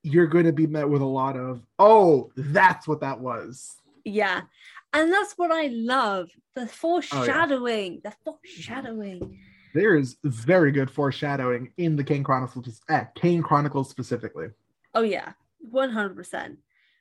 you're 0.03 0.27
going 0.27 0.45
to 0.45 0.53
be 0.53 0.67
met 0.67 0.89
with 0.89 1.01
a 1.01 1.07
lot 1.07 1.37
of, 1.37 1.63
oh, 1.79 2.31
that's 2.37 2.87
what 2.87 3.01
that 3.01 3.19
was. 3.19 3.77
Yeah. 4.05 4.43
And 4.93 5.13
that's 5.13 5.35
what 5.35 5.51
I 5.51 5.69
love 5.69 6.31
the 6.55 6.67
foreshadowing, 6.67 7.93
oh, 7.93 8.01
yeah. 8.05 8.11
the 8.11 8.17
foreshadowing. 8.25 9.41
There 9.75 9.97
is 9.97 10.17
very 10.23 10.71
good 10.71 10.91
foreshadowing 10.91 11.73
in 11.79 11.97
the 11.97 12.05
Kane 12.05 12.25
Chronicles, 12.25 12.81
eh, 12.89 13.05
Kane 13.15 13.43
Chronicles 13.43 13.89
specifically. 13.89 14.49
Oh, 14.95 15.03
yeah, 15.03 15.33
100%. 15.73 16.57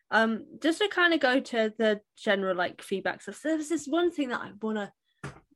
Um, 0.10 0.46
just 0.62 0.80
to 0.80 0.88
kind 0.88 1.14
of 1.14 1.20
go 1.20 1.40
to 1.40 1.74
the 1.78 2.00
general 2.16 2.56
like 2.56 2.82
feedback 2.82 3.22
stuff. 3.22 3.36
So 3.42 3.50
there's 3.50 3.70
this 3.70 3.88
one 3.88 4.10
thing 4.12 4.30
that 4.30 4.40
I 4.40 4.52
want 4.62 4.78
to 4.78 4.92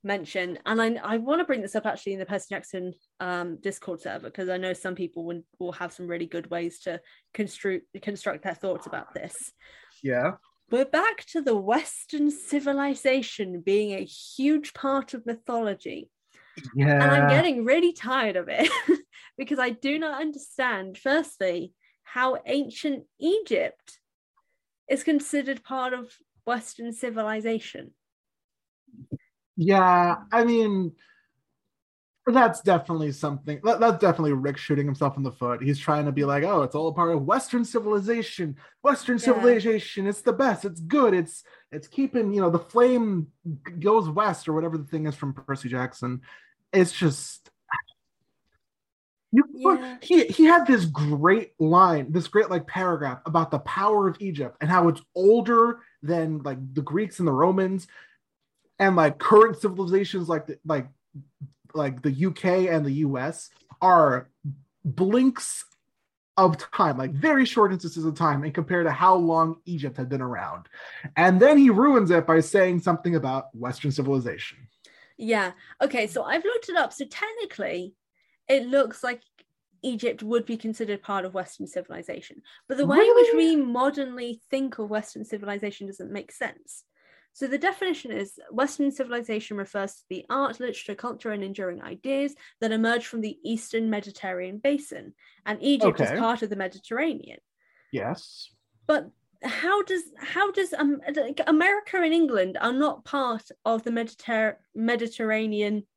mention 0.03 0.57
and 0.65 0.81
i, 0.81 0.95
I 1.03 1.17
want 1.17 1.41
to 1.41 1.45
bring 1.45 1.61
this 1.61 1.75
up 1.75 1.85
actually 1.85 2.13
in 2.13 2.19
the 2.19 2.25
percy 2.25 2.47
jackson 2.49 2.93
um, 3.19 3.57
discord 3.61 4.01
server 4.01 4.27
because 4.27 4.49
i 4.49 4.57
know 4.57 4.73
some 4.73 4.95
people 4.95 5.23
will, 5.23 5.41
will 5.59 5.71
have 5.73 5.93
some 5.93 6.07
really 6.07 6.25
good 6.25 6.49
ways 6.49 6.79
to 6.81 6.99
construct 7.33 7.85
construct 8.01 8.43
their 8.43 8.55
thoughts 8.55 8.87
about 8.87 9.13
this. 9.13 9.51
Yeah. 10.03 10.33
We're 10.69 10.85
back 10.85 11.25
to 11.27 11.41
the 11.41 11.55
western 11.55 12.31
civilization 12.31 13.61
being 13.61 13.93
a 13.93 14.05
huge 14.05 14.73
part 14.73 15.13
of 15.13 15.25
mythology. 15.25 16.09
Yeah 16.75 17.01
and 17.01 17.11
i'm 17.11 17.29
getting 17.29 17.63
really 17.63 17.93
tired 17.93 18.35
of 18.35 18.49
it 18.49 18.69
because 19.37 19.57
i 19.57 19.69
do 19.69 19.97
not 19.97 20.19
understand 20.19 20.97
firstly 20.97 21.73
how 22.03 22.37
ancient 22.45 23.05
egypt 23.21 23.99
is 24.89 25.01
considered 25.01 25.63
part 25.63 25.93
of 25.93 26.11
western 26.45 26.91
civilization 26.91 27.93
yeah, 29.61 30.15
I 30.31 30.43
mean, 30.43 30.93
that's 32.25 32.61
definitely 32.61 33.11
something. 33.11 33.59
That, 33.63 33.79
that's 33.79 33.99
definitely 33.99 34.33
Rick 34.33 34.57
shooting 34.57 34.87
himself 34.87 35.17
in 35.17 35.23
the 35.23 35.31
foot. 35.31 35.61
He's 35.61 35.77
trying 35.77 36.05
to 36.05 36.11
be 36.11 36.25
like, 36.25 36.43
oh, 36.43 36.63
it's 36.63 36.73
all 36.73 36.87
a 36.87 36.93
part 36.93 37.11
of 37.11 37.27
Western 37.27 37.63
civilization. 37.63 38.55
Western 38.81 39.17
yeah. 39.17 39.25
civilization, 39.25 40.07
it's 40.07 40.23
the 40.23 40.33
best. 40.33 40.65
It's 40.65 40.79
good. 40.79 41.13
It's 41.13 41.43
it's 41.71 41.87
keeping 41.87 42.33
you 42.33 42.41
know 42.41 42.49
the 42.49 42.57
flame 42.57 43.27
goes 43.79 44.09
west 44.09 44.47
or 44.47 44.53
whatever 44.53 44.79
the 44.79 44.83
thing 44.85 45.05
is 45.05 45.13
from 45.13 45.33
Percy 45.33 45.69
Jackson. 45.69 46.21
It's 46.73 46.91
just. 46.91 47.51
You, 49.33 49.43
yeah. 49.53 49.97
he 50.01 50.25
he 50.25 50.45
had 50.45 50.65
this 50.65 50.85
great 50.85 51.53
line, 51.59 52.11
this 52.11 52.27
great 52.27 52.49
like 52.49 52.65
paragraph 52.65 53.19
about 53.27 53.51
the 53.51 53.59
power 53.59 54.09
of 54.09 54.17
Egypt 54.19 54.57
and 54.59 54.69
how 54.69 54.87
it's 54.87 55.01
older 55.15 55.81
than 56.01 56.39
like 56.39 56.57
the 56.73 56.81
Greeks 56.81 57.19
and 57.19 57.27
the 57.27 57.31
Romans 57.31 57.87
and 58.81 58.95
like 58.95 59.19
current 59.19 59.61
civilizations 59.61 60.27
like 60.27 60.47
the, 60.47 60.57
like 60.65 60.87
like 61.73 62.01
the 62.01 62.25
UK 62.25 62.67
and 62.69 62.85
the 62.85 62.91
US 63.05 63.49
are 63.81 64.29
blinks 64.83 65.63
of 66.35 66.57
time, 66.57 66.97
like 66.97 67.11
very 67.11 67.45
short 67.45 67.71
instances 67.71 68.03
of 68.03 68.15
time, 68.15 68.43
and 68.43 68.53
compared 68.53 68.87
to 68.87 68.91
how 68.91 69.15
long 69.15 69.57
Egypt 69.65 69.95
had 69.95 70.09
been 70.09 70.21
around. 70.21 70.67
And 71.15 71.39
then 71.39 71.57
he 71.57 71.69
ruins 71.69 72.09
it 72.09 72.25
by 72.25 72.39
saying 72.39 72.79
something 72.79 73.15
about 73.15 73.55
Western 73.55 73.91
civilization. 73.91 74.57
Yeah. 75.17 75.51
Okay. 75.81 76.07
So 76.07 76.23
I've 76.23 76.43
looked 76.43 76.67
it 76.67 76.75
up. 76.75 76.91
So 76.91 77.05
technically, 77.05 77.93
it 78.47 78.65
looks 78.65 79.03
like 79.03 79.21
Egypt 79.83 80.23
would 80.23 80.45
be 80.47 80.57
considered 80.57 81.03
part 81.03 81.25
of 81.25 81.35
Western 81.35 81.67
civilization. 81.67 82.41
But 82.67 82.77
the 82.77 82.87
way 82.87 82.97
really? 82.97 83.09
in 83.09 83.15
which 83.15 83.45
we 83.45 83.55
modernly 83.63 84.41
think 84.49 84.79
of 84.79 84.89
Western 84.89 85.23
civilization 85.23 85.85
doesn't 85.85 86.11
make 86.11 86.31
sense. 86.31 86.83
So 87.33 87.47
the 87.47 87.57
definition 87.57 88.11
is 88.11 88.39
Western 88.49 88.91
civilization 88.91 89.57
refers 89.57 89.95
to 89.95 90.03
the 90.09 90.25
art, 90.29 90.59
literature, 90.59 90.95
culture, 90.95 91.31
and 91.31 91.43
enduring 91.43 91.81
ideas 91.81 92.35
that 92.59 92.71
emerge 92.71 93.05
from 93.05 93.21
the 93.21 93.37
Eastern 93.43 93.89
Mediterranean 93.89 94.57
basin, 94.57 95.13
and 95.45 95.61
Egypt 95.61 96.01
okay. 96.01 96.13
is 96.13 96.19
part 96.19 96.41
of 96.41 96.49
the 96.49 96.55
Mediterranean. 96.55 97.39
Yes. 97.91 98.49
But 98.85 99.11
how 99.43 99.81
does 99.83 100.03
how 100.17 100.51
does 100.51 100.73
um, 100.73 101.01
America 101.47 101.97
and 101.97 102.13
England 102.13 102.57
are 102.59 102.73
not 102.73 103.05
part 103.05 103.49
of 103.65 103.83
the 103.83 103.91
Mediter- 103.91 104.57
Mediterranean 104.75 105.87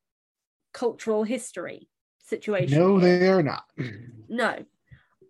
cultural 0.73 1.25
history 1.25 1.89
situation? 2.21 2.79
No, 2.79 2.99
they 3.01 3.29
are 3.29 3.43
not. 3.43 3.65
No. 4.29 4.65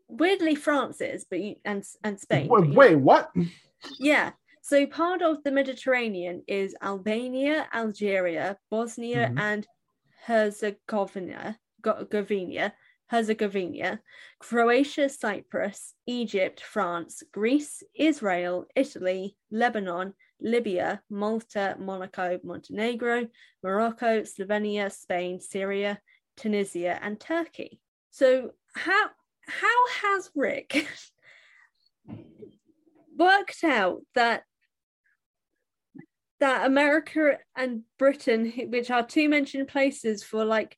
Weirdly, 0.07 0.55
France 0.55 1.01
is, 1.01 1.25
but 1.29 1.41
you, 1.41 1.57
and 1.65 1.83
and 2.05 2.21
Spain. 2.21 2.47
Wait, 2.49 2.75
wait 2.75 2.97
what? 2.97 3.33
Yeah, 3.99 4.31
so 4.65 4.87
part 4.87 5.21
of 5.21 5.45
the 5.45 5.51
Mediterranean 5.51 6.43
is 6.49 6.75
Albania, 6.83 7.69
Algeria, 7.75 8.57
Bosnia, 8.71 9.27
mm-hmm. 9.29 9.39
and 9.39 9.67
Herzegovina, 10.25 11.59
Herzegovina, 11.85 12.73
Herzegovina, 13.09 14.01
Croatia, 14.39 15.11
Cyprus, 15.11 15.93
Egypt, 16.07 16.63
France, 16.63 17.23
Greece, 17.31 17.83
Israel, 17.95 18.65
Italy, 18.75 19.37
Lebanon, 19.51 20.15
Libya, 20.41 21.03
Malta, 21.11 21.77
Monaco, 21.79 22.41
Montenegro, 22.43 23.29
Morocco, 23.63 24.23
Slovenia, 24.23 24.91
Spain, 24.91 25.41
Syria, 25.41 26.01
Tunisia, 26.39 26.99
and 27.03 27.21
Turkey. 27.21 27.81
So 28.13 28.53
how 28.75 29.11
how 29.47 29.87
has 30.03 30.31
Rick 30.35 30.87
worked 33.19 33.63
out 33.63 34.01
that 34.15 34.45
that 36.45 36.67
America 36.67 37.39
and 37.57 37.85
Britain, 37.99 38.53
which 38.69 38.91
are 38.91 39.07
two 39.07 39.31
mentioned 39.31 39.67
places 39.67 40.23
for 40.23 40.45
like 40.45 40.77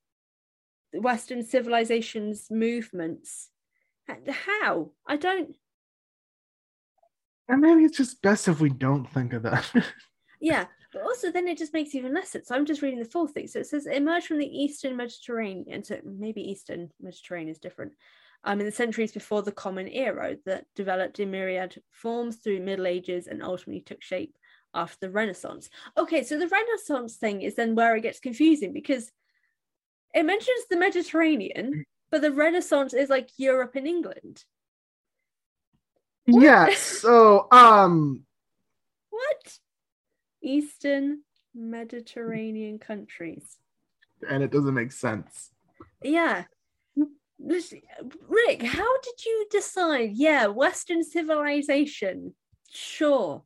Western 0.94 1.42
civilization's 1.42 2.46
movements, 2.52 3.50
how? 4.30 4.92
I 5.08 5.16
don't. 5.16 5.56
And 7.48 7.60
maybe 7.60 7.82
it's 7.82 7.96
just 7.96 8.22
best 8.22 8.46
if 8.46 8.60
we 8.60 8.70
don't 8.70 9.10
think 9.12 9.32
of 9.32 9.42
that. 9.42 9.68
yeah, 10.40 10.66
but 10.92 11.02
also 11.02 11.32
then 11.32 11.48
it 11.48 11.58
just 11.58 11.74
makes 11.74 11.96
even 11.96 12.14
less 12.14 12.30
sense. 12.30 12.46
So 12.46 12.54
I'm 12.54 12.64
just 12.64 12.82
reading 12.82 13.00
the 13.00 13.04
full 13.04 13.26
thing. 13.26 13.48
So 13.48 13.58
it 13.58 13.66
says 13.66 13.86
emerged 13.86 14.28
from 14.28 14.38
the 14.38 14.46
Eastern 14.46 14.96
Mediterranean. 14.96 15.82
So 15.82 15.98
maybe 16.04 16.42
Eastern 16.42 16.90
Mediterranean 17.00 17.50
is 17.50 17.58
different. 17.58 17.90
Um, 18.44 18.60
in 18.60 18.66
the 18.66 18.72
centuries 18.72 19.10
before 19.10 19.42
the 19.42 19.50
Common 19.50 19.88
Era 19.88 20.36
that 20.46 20.66
developed 20.76 21.18
in 21.18 21.32
myriad 21.32 21.82
forms 21.90 22.36
through 22.36 22.60
Middle 22.60 22.86
Ages 22.86 23.26
and 23.26 23.42
ultimately 23.42 23.80
took 23.80 24.00
shape 24.00 24.36
after 24.76 25.06
the 25.06 25.10
Renaissance. 25.10 25.70
Okay, 25.96 26.22
so 26.22 26.38
the 26.38 26.48
Renaissance 26.48 27.16
thing 27.16 27.42
is 27.42 27.54
then 27.54 27.74
where 27.74 27.96
it 27.96 28.02
gets 28.02 28.20
confusing 28.20 28.72
because 28.72 29.10
it 30.14 30.24
mentions 30.24 30.66
the 30.70 30.76
Mediterranean, 30.76 31.84
but 32.10 32.20
the 32.20 32.32
Renaissance 32.32 32.94
is 32.94 33.08
like 33.08 33.30
Europe 33.36 33.72
and 33.74 33.86
England. 33.86 34.44
What? 36.26 36.42
Yeah, 36.42 36.70
so 36.76 37.48
um 37.50 38.24
what? 39.10 39.58
Eastern 40.42 41.22
Mediterranean 41.54 42.78
countries. 42.78 43.56
And 44.28 44.42
it 44.42 44.50
doesn't 44.50 44.74
make 44.74 44.92
sense. 44.92 45.50
Yeah. 46.02 46.44
Rick, 47.38 48.62
how 48.62 49.00
did 49.00 49.24
you 49.24 49.46
decide? 49.50 50.12
Yeah, 50.14 50.46
Western 50.46 51.02
civilization. 51.02 52.34
Sure. 52.70 53.42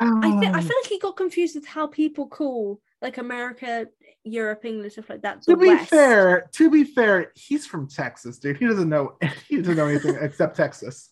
Um, 0.00 0.20
I, 0.24 0.40
th- 0.40 0.54
I 0.54 0.60
feel 0.60 0.76
like 0.82 0.88
he 0.88 0.98
got 0.98 1.16
confused 1.16 1.54
with 1.54 1.66
how 1.66 1.86
people 1.86 2.26
call 2.26 2.80
like 3.02 3.18
America, 3.18 3.86
Europe, 4.24 4.64
England, 4.64 4.92
stuff 4.92 5.10
like 5.10 5.22
that. 5.22 5.42
To 5.42 5.56
be 5.56 5.68
West. 5.68 5.90
fair, 5.90 6.48
to 6.52 6.70
be 6.70 6.84
fair, 6.84 7.32
he's 7.34 7.66
from 7.66 7.86
Texas, 7.86 8.38
dude. 8.38 8.56
He 8.56 8.66
doesn't 8.66 8.88
know 8.88 9.16
he 9.48 9.58
doesn't 9.58 9.76
know 9.76 9.86
anything 9.86 10.16
except 10.20 10.56
Texas. 10.56 11.10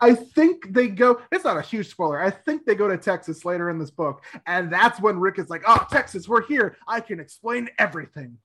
I 0.00 0.14
think 0.14 0.72
they 0.72 0.88
go, 0.88 1.20
it's 1.32 1.44
not 1.44 1.56
a 1.56 1.62
huge 1.62 1.88
spoiler. 1.88 2.22
I 2.22 2.30
think 2.30 2.64
they 2.64 2.76
go 2.76 2.86
to 2.86 2.96
Texas 2.96 3.44
later 3.44 3.70
in 3.70 3.78
this 3.78 3.90
book. 3.90 4.22
And 4.46 4.72
that's 4.72 5.00
when 5.00 5.18
Rick 5.18 5.40
is 5.40 5.50
like, 5.50 5.62
oh, 5.66 5.84
Texas, 5.90 6.28
we're 6.28 6.46
here. 6.46 6.76
I 6.86 7.00
can 7.00 7.18
explain 7.18 7.68
everything. 7.76 8.38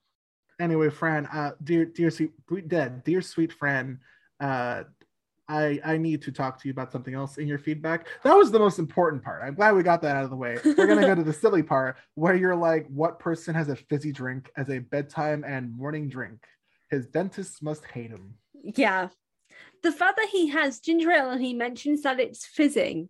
Anyway, 0.58 0.90
Fran, 0.90 1.26
uh, 1.26 1.52
dear, 1.62 1.84
dear, 1.84 2.10
sweet, 2.10 2.32
dead, 2.66 3.04
dear, 3.04 3.22
sweet 3.22 3.52
Fran, 3.52 4.00
uh, 4.40 4.84
I, 5.48 5.80
I 5.84 5.96
need 5.96 6.22
to 6.22 6.32
talk 6.32 6.60
to 6.60 6.68
you 6.68 6.72
about 6.72 6.90
something 6.90 7.14
else 7.14 7.38
in 7.38 7.46
your 7.46 7.58
feedback. 7.58 8.08
That 8.24 8.34
was 8.34 8.50
the 8.50 8.58
most 8.58 8.78
important 8.78 9.22
part. 9.22 9.42
I'm 9.44 9.54
glad 9.54 9.74
we 9.74 9.82
got 9.82 10.02
that 10.02 10.16
out 10.16 10.24
of 10.24 10.30
the 10.30 10.36
way. 10.36 10.58
We're 10.64 10.86
gonna 10.86 11.02
go 11.02 11.14
to 11.14 11.22
the 11.22 11.32
silly 11.44 11.62
part 11.62 11.96
where 12.14 12.34
you're 12.34 12.56
like, 12.56 12.86
what 12.88 13.18
person 13.18 13.54
has 13.54 13.68
a 13.68 13.76
fizzy 13.76 14.12
drink 14.12 14.50
as 14.56 14.70
a 14.70 14.78
bedtime 14.78 15.44
and 15.46 15.76
morning 15.76 16.08
drink? 16.08 16.44
His 16.90 17.06
dentist 17.06 17.62
must 17.62 17.84
hate 17.84 18.10
him. 18.10 18.34
Yeah, 18.62 19.08
the 19.82 19.92
fact 19.92 20.16
that 20.16 20.28
he 20.30 20.48
has 20.48 20.80
ginger 20.80 21.10
ale 21.10 21.30
and 21.30 21.42
he 21.42 21.54
mentions 21.54 22.02
that 22.02 22.20
it's 22.20 22.46
fizzing 22.46 23.08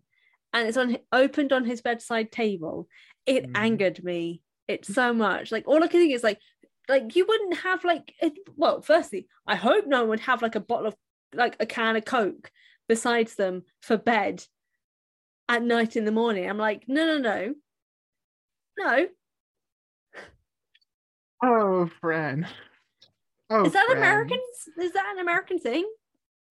and 0.52 0.68
it's 0.68 0.76
on 0.76 0.98
opened 1.12 1.52
on 1.52 1.64
his 1.64 1.80
bedside 1.80 2.30
table, 2.32 2.88
it 3.24 3.46
mm. 3.46 3.52
angered 3.54 4.02
me. 4.04 4.42
It's 4.68 4.92
so 4.92 5.12
much. 5.12 5.52
Like 5.52 5.66
all 5.66 5.82
I 5.82 5.88
can 5.88 6.00
think 6.00 6.12
is 6.12 6.24
like, 6.24 6.38
like 6.88 7.16
you 7.16 7.26
wouldn't 7.26 7.58
have 7.58 7.84
like 7.84 8.14
well, 8.56 8.82
firstly, 8.82 9.28
I 9.46 9.56
hope 9.56 9.86
no 9.86 10.00
one 10.00 10.10
would 10.10 10.20
have 10.20 10.42
like 10.42 10.54
a 10.54 10.60
bottle 10.60 10.88
of 10.88 10.96
like 11.36 11.56
a 11.60 11.66
can 11.66 11.96
of 11.96 12.04
Coke 12.04 12.50
besides 12.88 13.34
them 13.34 13.64
for 13.80 13.96
bed 13.96 14.44
at 15.48 15.62
night 15.62 15.96
in 15.96 16.04
the 16.04 16.12
morning. 16.12 16.48
I'm 16.48 16.58
like, 16.58 16.84
no, 16.88 17.06
no, 17.06 17.18
no. 17.18 17.54
No. 18.78 19.08
Oh, 21.42 21.86
friend. 22.00 22.46
Oh, 23.48 23.64
is 23.64 23.72
that 23.72 23.92
American? 23.96 24.38
Is 24.80 24.92
that 24.92 25.12
an 25.12 25.20
American 25.20 25.58
thing? 25.58 25.88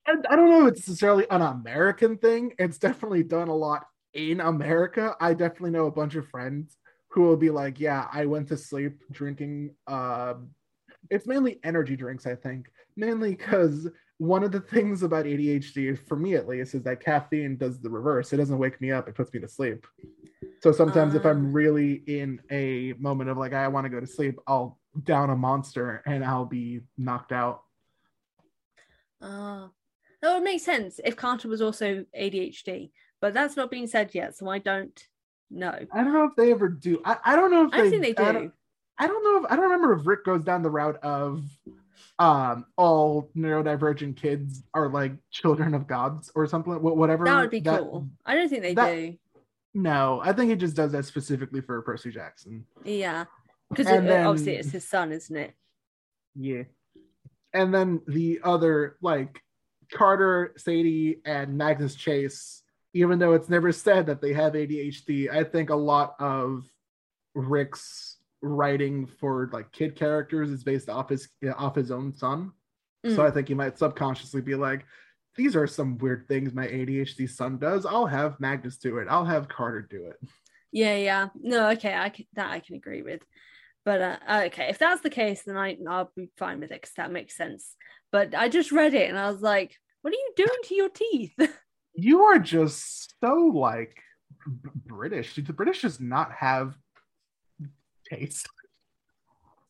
I, 0.07 0.13
I 0.29 0.35
don't 0.35 0.49
know 0.49 0.65
if 0.65 0.73
it's 0.73 0.87
necessarily 0.87 1.25
an 1.29 1.41
American 1.41 2.17
thing. 2.17 2.53
It's 2.57 2.77
definitely 2.77 3.23
done 3.23 3.47
a 3.47 3.55
lot 3.55 3.85
in 4.13 4.39
America. 4.39 5.15
I 5.19 5.33
definitely 5.33 5.71
know 5.71 5.87
a 5.87 5.91
bunch 5.91 6.15
of 6.15 6.27
friends 6.29 6.77
who 7.09 7.23
will 7.23 7.37
be 7.37 7.49
like, 7.49 7.79
"Yeah, 7.79 8.07
I 8.11 8.25
went 8.25 8.47
to 8.49 8.57
sleep 8.57 9.01
drinking." 9.11 9.75
Uh, 9.87 10.35
it's 11.09 11.27
mainly 11.27 11.59
energy 11.63 11.95
drinks, 11.95 12.25
I 12.25 12.35
think, 12.35 12.67
mainly 12.95 13.35
because 13.35 13.87
one 14.17 14.43
of 14.43 14.51
the 14.51 14.61
things 14.61 15.03
about 15.03 15.25
ADHD, 15.25 15.97
for 16.07 16.15
me 16.15 16.35
at 16.35 16.47
least, 16.47 16.73
is 16.73 16.83
that 16.83 17.03
caffeine 17.03 17.57
does 17.57 17.81
the 17.81 17.89
reverse. 17.89 18.31
It 18.31 18.37
doesn't 18.37 18.57
wake 18.57 18.79
me 18.79 18.91
up; 18.91 19.07
it 19.07 19.15
puts 19.15 19.33
me 19.33 19.39
to 19.41 19.47
sleep. 19.47 19.85
So 20.61 20.71
sometimes, 20.71 21.15
if 21.15 21.25
I'm 21.25 21.47
ah. 21.47 21.49
really 21.51 22.03
in 22.07 22.39
a 22.51 22.93
moment 22.93 23.29
of 23.29 23.37
like 23.37 23.53
I 23.53 23.67
want 23.67 23.85
to 23.85 23.89
go 23.89 23.99
to 23.99 24.07
sleep, 24.07 24.39
I'll 24.47 24.79
down 25.03 25.29
a 25.29 25.35
monster 25.35 26.01
and 26.05 26.23
I'll 26.23 26.45
be 26.45 26.81
knocked 26.97 27.33
out. 27.33 27.61
Oh, 29.21 29.71
that 30.21 30.33
would 30.33 30.43
make 30.43 30.61
sense 30.61 30.99
if 31.03 31.15
Carter 31.15 31.49
was 31.49 31.61
also 31.61 32.05
ADHD, 32.17 32.91
but 33.19 33.33
that's 33.33 33.57
not 33.57 33.71
being 33.71 33.87
said 33.87 34.11
yet, 34.13 34.37
so 34.37 34.47
I 34.47 34.59
don't 34.59 34.97
know. 35.51 35.77
I 35.91 36.03
don't 36.03 36.13
know 36.13 36.25
if 36.25 36.35
they 36.37 36.51
ever 36.51 36.69
do. 36.69 37.01
I, 37.03 37.17
I 37.25 37.35
don't 37.35 37.51
know 37.51 37.65
if 37.65 37.73
I 37.73 37.81
they, 37.81 37.89
think 37.89 38.01
they 38.01 38.13
do. 38.13 38.23
I 38.23 38.31
don't, 38.31 38.53
I 38.97 39.07
don't 39.07 39.23
know 39.23 39.45
if 39.45 39.51
I 39.51 39.55
don't 39.55 39.65
remember 39.65 39.93
if 39.93 40.07
Rick 40.07 40.23
goes 40.23 40.43
down 40.43 40.63
the 40.63 40.69
route 40.69 40.97
of 41.03 41.43
um 42.19 42.65
all 42.77 43.29
neurodivergent 43.35 44.15
kids 44.15 44.63
are 44.73 44.89
like 44.89 45.13
children 45.31 45.73
of 45.73 45.87
gods 45.87 46.31
or 46.35 46.47
something 46.47 46.73
whatever 46.81 47.25
that 47.25 47.41
would 47.41 47.49
be 47.49 47.59
that, 47.59 47.81
cool. 47.81 48.07
I 48.25 48.35
don't 48.35 48.49
think 48.49 48.61
they 48.61 48.73
that, 48.75 48.95
do. 48.95 49.17
No 49.73 50.21
i 50.23 50.31
think 50.33 50.49
he 50.49 50.55
just 50.55 50.75
does 50.75 50.91
that 50.93 51.05
specifically 51.05 51.61
for 51.61 51.81
percy 51.81 52.11
jackson. 52.11 52.65
Yeah 52.83 53.25
because 53.69 53.87
obviously 53.87 54.55
it's 54.55 54.71
his 54.71 54.87
son 54.87 55.11
isn't 55.11 55.35
it? 55.35 55.53
Yeah. 56.35 56.63
And 57.53 57.73
then 57.73 58.01
the 58.07 58.41
other 58.43 58.97
like 59.01 59.41
Carter, 59.91 60.53
Sadie, 60.57 61.21
and 61.25 61.57
Magnus 61.57 61.95
Chase, 61.95 62.63
even 62.93 63.19
though 63.19 63.33
it's 63.33 63.49
never 63.49 63.71
said 63.71 64.07
that 64.07 64.21
they 64.21 64.33
have 64.33 64.53
ADHD, 64.53 65.29
I 65.29 65.43
think 65.43 65.69
a 65.69 65.75
lot 65.75 66.15
of 66.19 66.65
Rick's 67.33 68.14
writing 68.45 69.05
for 69.05 69.49
like 69.51 69.71
kid 69.71 69.95
characters 69.95 70.49
is 70.49 70.63
based 70.63 70.89
off 70.89 71.09
his 71.09 71.27
off 71.57 71.75
his 71.75 71.91
own 71.91 72.13
son. 72.13 72.51
Mm. 73.05 73.15
So 73.15 73.25
I 73.25 73.31
think 73.31 73.47
he 73.47 73.53
might 73.53 73.77
subconsciously 73.77 74.41
be 74.41 74.55
like, 74.55 74.85
these 75.35 75.55
are 75.55 75.67
some 75.67 75.97
weird 75.97 76.27
things 76.27 76.53
my 76.53 76.67
ADHD 76.67 77.29
son 77.29 77.57
does. 77.57 77.85
I'll 77.85 78.05
have 78.05 78.39
Magnus 78.39 78.77
do 78.77 78.97
it. 78.97 79.07
I'll 79.09 79.25
have 79.25 79.47
Carter 79.47 79.81
do 79.81 80.05
it. 80.07 80.29
Yeah, 80.71 80.95
yeah. 80.95 81.27
No, 81.41 81.69
okay, 81.71 81.93
I 81.93 82.09
can, 82.09 82.25
that 82.33 82.51
I 82.51 82.59
can 82.59 82.75
agree 82.75 83.01
with. 83.01 83.21
But 83.83 84.01
uh, 84.01 84.17
okay, 84.47 84.69
if 84.69 84.79
that's 84.79 85.01
the 85.01 85.09
case, 85.09 85.43
then 85.43 85.57
I, 85.57 85.77
I'll 85.87 86.11
be 86.15 86.29
fine 86.37 86.59
with 86.59 86.71
it 86.71 86.81
because 86.81 86.95
that 86.95 87.11
makes 87.11 87.37
sense. 87.37 87.75
But 88.11 88.33
I 88.33 88.49
just 88.49 88.71
read 88.71 88.93
it 88.93 89.09
and 89.09 89.17
I 89.19 89.29
was 89.29 89.41
like, 89.41 89.75
what 90.01 90.13
are 90.13 90.17
you 90.17 90.33
doing 90.35 90.49
to 90.65 90.75
your 90.75 90.89
teeth? 90.89 91.33
you 91.95 92.23
are 92.23 92.39
just 92.39 93.13
so 93.21 93.35
like 93.53 93.95
British. 94.85 95.35
The 95.35 95.53
British 95.53 95.81
does 95.81 95.99
not 95.99 96.31
have 96.31 96.75
taste. 98.09 98.47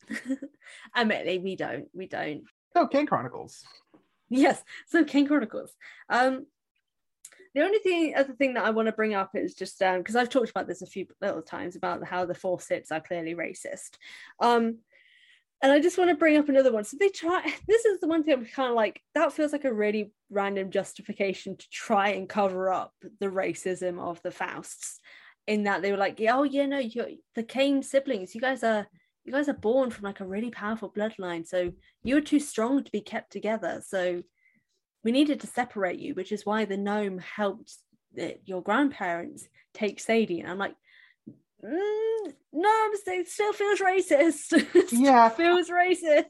I 0.93 1.03
mean, 1.03 1.43
we 1.43 1.55
don't. 1.55 1.87
We 1.93 2.07
don't. 2.07 2.43
Oh, 2.75 2.87
Kane 2.87 3.05
Chronicles. 3.05 3.63
Yes. 4.29 4.61
So 4.87 5.03
Kane 5.03 5.27
Chronicles. 5.27 5.73
Um, 6.09 6.45
the 7.53 7.61
only 7.61 7.79
thing, 7.79 8.13
other 8.15 8.33
thing 8.33 8.55
that 8.55 8.65
I 8.65 8.71
want 8.71 8.87
to 8.87 8.91
bring 8.91 9.13
up 9.13 9.31
is 9.33 9.55
just 9.55 9.79
because 9.79 10.15
um, 10.15 10.21
I've 10.21 10.29
talked 10.29 10.49
about 10.49 10.67
this 10.67 10.81
a 10.81 10.87
few 10.87 11.07
little 11.21 11.41
times 11.41 11.77
about 11.77 12.03
how 12.05 12.25
the 12.25 12.33
four 12.33 12.59
Faust's 12.59 12.91
are 12.91 12.99
clearly 12.99 13.33
racist. 13.33 13.91
Um, 14.41 14.79
and 15.61 15.71
I 15.71 15.79
just 15.79 15.97
want 15.97 16.09
to 16.09 16.17
bring 16.17 16.35
up 16.35 16.49
another 16.49 16.71
one. 16.73 16.83
So 16.83 16.97
they 16.99 17.09
try. 17.09 17.41
This 17.67 17.85
is 17.85 17.99
the 17.99 18.07
one 18.07 18.23
thing 18.23 18.33
I'm 18.33 18.45
kind 18.45 18.69
of 18.69 18.75
like. 18.75 19.01
That 19.13 19.31
feels 19.31 19.53
like 19.53 19.63
a 19.63 19.73
really 19.73 20.11
random 20.29 20.69
justification 20.69 21.55
to 21.55 21.65
try 21.71 22.09
and 22.09 22.27
cover 22.27 22.71
up 22.71 22.93
the 23.19 23.27
racism 23.27 23.99
of 23.99 24.21
the 24.21 24.31
Fausts. 24.31 24.99
In 25.47 25.63
that 25.63 25.81
they 25.81 25.91
were 25.91 25.97
like, 25.97 26.19
yeah, 26.19 26.35
oh 26.35 26.43
yeah, 26.43 26.65
no, 26.65 26.79
you're 26.79 27.09
the 27.35 27.43
Kane 27.43 27.83
siblings. 27.83 28.33
You 28.33 28.41
guys 28.41 28.63
are 28.63 28.87
you 29.23 29.31
guys 29.31 29.49
are 29.49 29.53
born 29.53 29.89
from 29.89 30.03
like 30.03 30.19
a 30.19 30.25
really 30.25 30.51
powerful 30.51 30.91
bloodline, 30.91 31.45
so 31.45 31.71
you're 32.03 32.21
too 32.21 32.39
strong 32.39 32.83
to 32.83 32.91
be 32.91 33.01
kept 33.01 33.31
together. 33.31 33.81
So 33.85 34.23
we 35.03 35.11
needed 35.11 35.39
to 35.41 35.47
separate 35.47 35.99
you, 35.99 36.15
which 36.15 36.31
is 36.31 36.45
why 36.45 36.65
the 36.65 36.77
Nome 36.77 37.19
helped 37.19 37.75
your 38.45 38.61
grandparents 38.61 39.47
take 39.73 39.99
Sadie. 39.99 40.39
And 40.39 40.49
I'm 40.49 40.57
like, 40.57 40.75
mm, 41.63 42.33
no, 42.53 42.89
it 43.07 43.27
still 43.27 43.53
feels 43.53 43.79
racist. 43.79 44.91
Yeah, 44.91 45.29
feels 45.29 45.69
racist. 45.69 46.23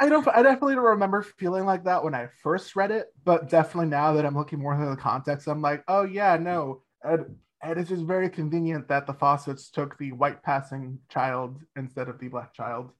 I 0.00 0.08
don't. 0.08 0.26
I 0.28 0.42
definitely 0.42 0.76
don't 0.76 0.84
remember 0.84 1.22
feeling 1.22 1.64
like 1.64 1.84
that 1.84 2.04
when 2.04 2.14
I 2.14 2.28
first 2.42 2.76
read 2.76 2.90
it, 2.90 3.06
but 3.24 3.48
definitely 3.48 3.88
now 3.88 4.12
that 4.12 4.24
I'm 4.24 4.36
looking 4.36 4.60
more 4.60 4.74
into 4.74 4.88
the 4.88 4.96
context, 4.96 5.48
I'm 5.48 5.60
like, 5.60 5.82
oh 5.88 6.04
yeah, 6.04 6.36
no. 6.36 6.82
And, 7.62 7.78
it's 7.78 7.90
just 7.90 8.04
very 8.04 8.28
convenient 8.28 8.88
that 8.88 9.06
the 9.06 9.14
Fausts 9.14 9.70
took 9.70 9.96
the 9.98 10.12
white 10.12 10.42
passing 10.42 10.98
child 11.08 11.58
instead 11.76 12.08
of 12.08 12.18
the 12.18 12.28
black 12.28 12.52
child. 12.52 12.90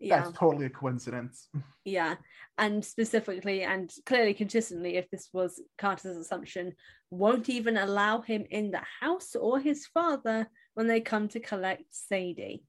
Yeah. 0.00 0.20
That's 0.20 0.38
totally 0.38 0.66
a 0.66 0.70
coincidence. 0.70 1.48
Yeah. 1.84 2.16
And 2.58 2.84
specifically 2.84 3.62
and 3.62 3.90
clearly 4.04 4.34
consistently, 4.34 4.96
if 4.96 5.08
this 5.10 5.30
was 5.32 5.58
Carter's 5.78 6.18
assumption, 6.18 6.74
won't 7.10 7.48
even 7.48 7.78
allow 7.78 8.20
him 8.20 8.44
in 8.50 8.70
the 8.70 8.82
house 9.00 9.34
or 9.34 9.58
his 9.58 9.86
father 9.86 10.46
when 10.74 10.86
they 10.86 11.00
come 11.00 11.28
to 11.28 11.40
collect 11.40 11.84
Sadie. 11.88 12.62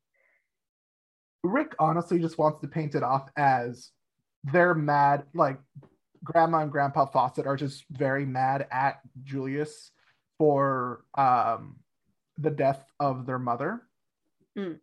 Rick 1.43 1.75
honestly 1.79 2.19
just 2.19 2.37
wants 2.37 2.61
to 2.61 2.69
paint 2.69 2.95
it 2.95 3.03
off 3.03 3.29
as 3.35 3.89
they're 4.45 4.73
mad, 4.73 5.23
like 5.33 5.59
grandma 6.23 6.59
and 6.59 6.71
grandpa 6.71 7.05
Faust 7.05 7.39
are 7.39 7.57
just 7.57 7.83
very 7.91 8.25
mad 8.25 8.67
at 8.71 8.99
Julius 9.23 9.91
for 10.39 11.03
um, 11.15 11.75
the 12.39 12.49
death 12.49 12.83
of 12.99 13.27
their 13.27 13.37
mother, 13.39 13.83
Mm. 14.57 14.79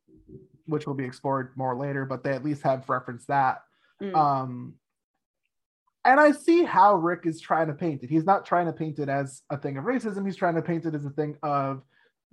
which 0.67 0.87
will 0.87 0.95
be 0.95 1.05
explored 1.05 1.53
more 1.57 1.75
later, 1.77 2.05
but 2.05 2.23
they 2.23 2.31
at 2.31 2.45
least 2.45 2.63
have 2.63 2.89
referenced 2.89 3.27
that. 3.27 3.63
Mm. 4.01 4.15
Um, 4.15 4.75
and 6.05 6.21
I 6.21 6.31
see 6.31 6.63
how 6.63 6.95
Rick 6.95 7.23
is 7.27 7.41
trying 7.41 7.67
to 7.67 7.73
paint 7.75 8.05
it. 8.05 8.11
He's 8.11 8.25
not 8.25 8.47
trying 8.47 8.67
to 8.67 8.73
paint 8.73 9.01
it 9.01 9.09
as 9.09 9.43
a 9.51 9.57
thing 9.57 9.77
of 9.77 9.85
racism, 9.85 10.25
he's 10.25 10.37
trying 10.37 10.55
to 10.55 10.63
paint 10.63 10.87
it 10.87 10.95
as 10.95 11.05
a 11.05 11.11
thing 11.11 11.37
of 11.43 11.83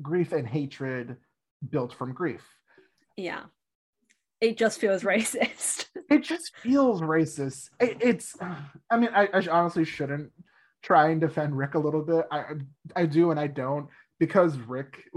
grief 0.02 0.32
and 0.32 0.48
hatred 0.48 1.18
built 1.70 1.94
from 1.94 2.14
grief. 2.14 2.44
yeah. 3.18 3.44
It 4.42 4.58
just 4.58 4.80
feels 4.82 5.04
racist. 5.14 5.86
It 6.10 6.24
just 6.24 6.54
feels 6.58 7.02
racist. 7.02 7.70
It, 7.80 7.98
it's, 8.02 8.36
I 8.92 8.98
mean, 8.98 9.10
I, 9.16 9.30
I 9.34 9.48
honestly 9.50 9.86
shouldn't 9.86 10.34
try 10.84 11.10
and 11.10 11.22
defend 11.22 11.58
Rick 11.58 11.74
a 11.76 11.80
little 11.80 12.02
bit. 12.04 12.26
I, 12.32 12.44
I 12.96 13.06
do 13.06 13.32
and 13.32 13.40
I 13.40 13.48
don't 13.48 13.88
because 14.20 14.58
Rick 14.58 15.10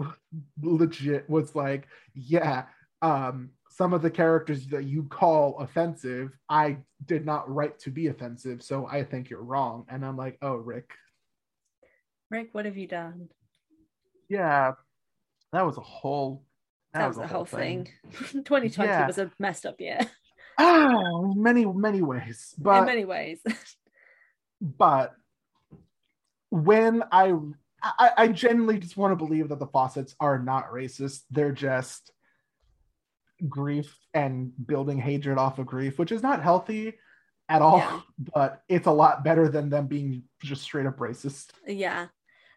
legit 0.62 1.29
was 1.29 1.55
like, 1.55 1.87
yeah, 2.14 2.64
um, 3.03 3.51
some 3.71 3.93
of 3.93 4.01
the 4.01 4.11
characters 4.11 4.67
that 4.69 4.85
you 4.85 5.03
call 5.05 5.59
offensive, 5.59 6.31
I 6.49 6.79
did 7.05 7.27
not 7.27 7.53
write 7.53 7.79
to 7.81 7.91
be 7.91 8.07
offensive, 8.07 8.62
so 8.62 8.87
I 8.87 9.05
think 9.05 9.29
you're 9.29 9.43
wrong. 9.43 9.85
And 9.91 10.05
I'm 10.05 10.17
like, 10.17 10.39
oh, 10.41 10.55
Rick, 10.55 10.91
Rick, 12.31 12.49
what 12.53 12.64
have 12.64 12.77
you 12.77 12.87
done? 12.87 13.29
yeah, 14.29 14.73
that 15.53 15.67
was 15.67 15.77
a 15.77 15.83
whole. 15.83 16.43
That, 16.95 17.09
was 17.09 17.19
the 17.19 17.27
whole 17.27 17.45
thing. 17.45 17.89
2020 18.33 18.71
Yeah. 18.77 19.07
was 19.07 19.19
a 19.19 19.31
messed 19.39 19.67
up 19.67 19.79
year 19.79 20.01
Ah, 20.59 21.21
many 21.35 21.67
many 21.67 22.01
ways, 22.01 22.55
but 22.57 22.79
in 22.79 22.85
many 22.87 23.05
ways. 23.05 23.41
but 24.61 25.14
when 26.65 27.03
I, 27.13 27.35
I 27.83 28.11
I 28.17 28.29
genuinely 28.29 28.79
just 28.79 28.97
want 28.97 29.13
to 29.13 29.17
believe 29.25 29.49
that 29.51 29.59
the 29.59 29.67
Fausts 29.67 30.15
are 30.21 30.39
not 30.39 30.71
racist. 30.73 31.23
They're 31.31 31.53
just 31.53 32.11
grief 33.49 33.97
and 34.15 34.53
building 34.67 34.99
hatred 34.99 35.39
off 35.39 35.59
of 35.59 35.67
grief, 35.67 35.99
which 35.99 36.13
is 36.13 36.23
not 36.23 36.43
healthy 36.43 36.95
at 37.49 37.63
all. 37.63 37.79
Yeah. 37.79 38.01
But 38.35 38.63
it's 38.69 38.87
a 38.87 38.91
lot 38.93 39.25
better 39.25 39.49
than 39.49 39.69
them 39.69 39.87
being 39.87 40.23
just 40.43 40.63
straight 40.63 40.87
up 40.87 40.99
racist. 40.99 41.51
yeah. 41.67 42.07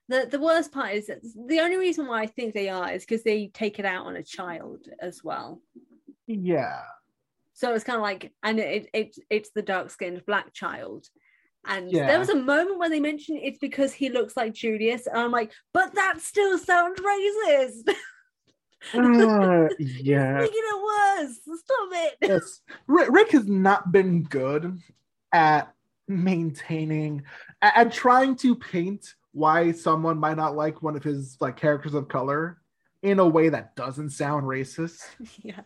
The 0.07 0.27
the 0.31 0.39
worst 0.39 0.71
part 0.71 0.93
is 0.95 1.07
that 1.07 1.19
the 1.47 1.59
only 1.59 1.77
reason 1.77 2.07
why 2.07 2.21
I 2.23 2.25
think 2.25 2.53
they 2.53 2.69
are 2.69 2.91
is 2.91 3.05
because 3.05 3.23
they 3.23 3.47
take 3.53 3.77
it 3.77 3.85
out 3.85 4.07
on 4.07 4.15
a 4.15 4.23
child 4.23 4.87
as 4.99 5.23
well. 5.23 5.61
Yeah, 6.25 6.81
So 7.53 7.73
it's 7.73 7.83
kind 7.83 7.97
of 7.97 8.03
like, 8.03 8.31
and 8.41 8.59
it, 8.59 8.89
it 8.93 9.15
it's 9.29 9.49
the 9.51 9.61
dark 9.61 9.89
skinned 9.89 10.25
black 10.25 10.53
child. 10.53 11.07
And 11.65 11.91
Yeah. 11.91 12.07
there 12.07 12.19
was 12.19 12.29
a 12.29 12.35
moment 12.35 12.79
when 12.79 12.91
they 12.91 12.99
mentioned 12.99 13.39
it's 13.43 13.59
because 13.59 13.93
he 13.93 14.09
looks 14.09 14.35
like 14.37 14.53
Julius, 14.53 15.07
and 15.07 15.17
I'm 15.17 15.31
like, 15.31 15.51
but 15.73 15.93
that 15.95 16.19
still 16.21 16.57
sounds 16.57 16.99
racist. 16.99 17.93
Uh, 18.93 19.67
yeah. 19.79 20.37
making 20.37 20.53
it 20.55 20.81
worse. 21.19 21.37
Stop 21.59 21.89
it. 21.91 22.17
yes. 22.21 22.61
Rick, 22.87 23.31
has 23.31 23.45
not 23.45 23.91
been 23.91 24.23
good 24.23 24.79
at 25.33 25.73
maintaining 26.07 27.23
at 27.61 27.91
trying 27.91 28.37
to 28.37 28.55
paint 28.55 29.15
why 29.33 29.73
someone 29.73 30.17
might 30.17 30.37
not 30.37 30.55
like 30.55 30.81
one 30.81 30.95
of 30.95 31.03
his 31.03 31.35
like 31.41 31.57
characters 31.57 31.93
of 31.93 32.07
color 32.07 32.61
in 33.03 33.19
a 33.19 33.27
way 33.27 33.49
that 33.49 33.75
doesn't 33.75 34.11
sound 34.11 34.45
racist. 34.45 35.01
yeah, 35.43 35.59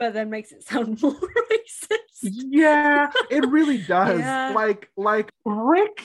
but 0.00 0.14
then 0.14 0.30
makes 0.30 0.50
it 0.50 0.64
sound 0.64 1.00
more 1.02 1.12
racist. 1.12 2.22
Yeah, 2.22 3.12
it 3.30 3.46
really 3.48 3.78
does. 3.86 4.18
Yeah. 4.18 4.52
Like 4.52 4.88
like 4.96 5.30
Rick 5.44 6.04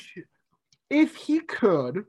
if 0.91 1.15
he 1.15 1.39
could 1.39 2.03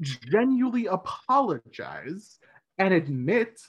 genuinely 0.00 0.86
apologize 0.86 2.38
and 2.78 2.94
admit 2.94 3.60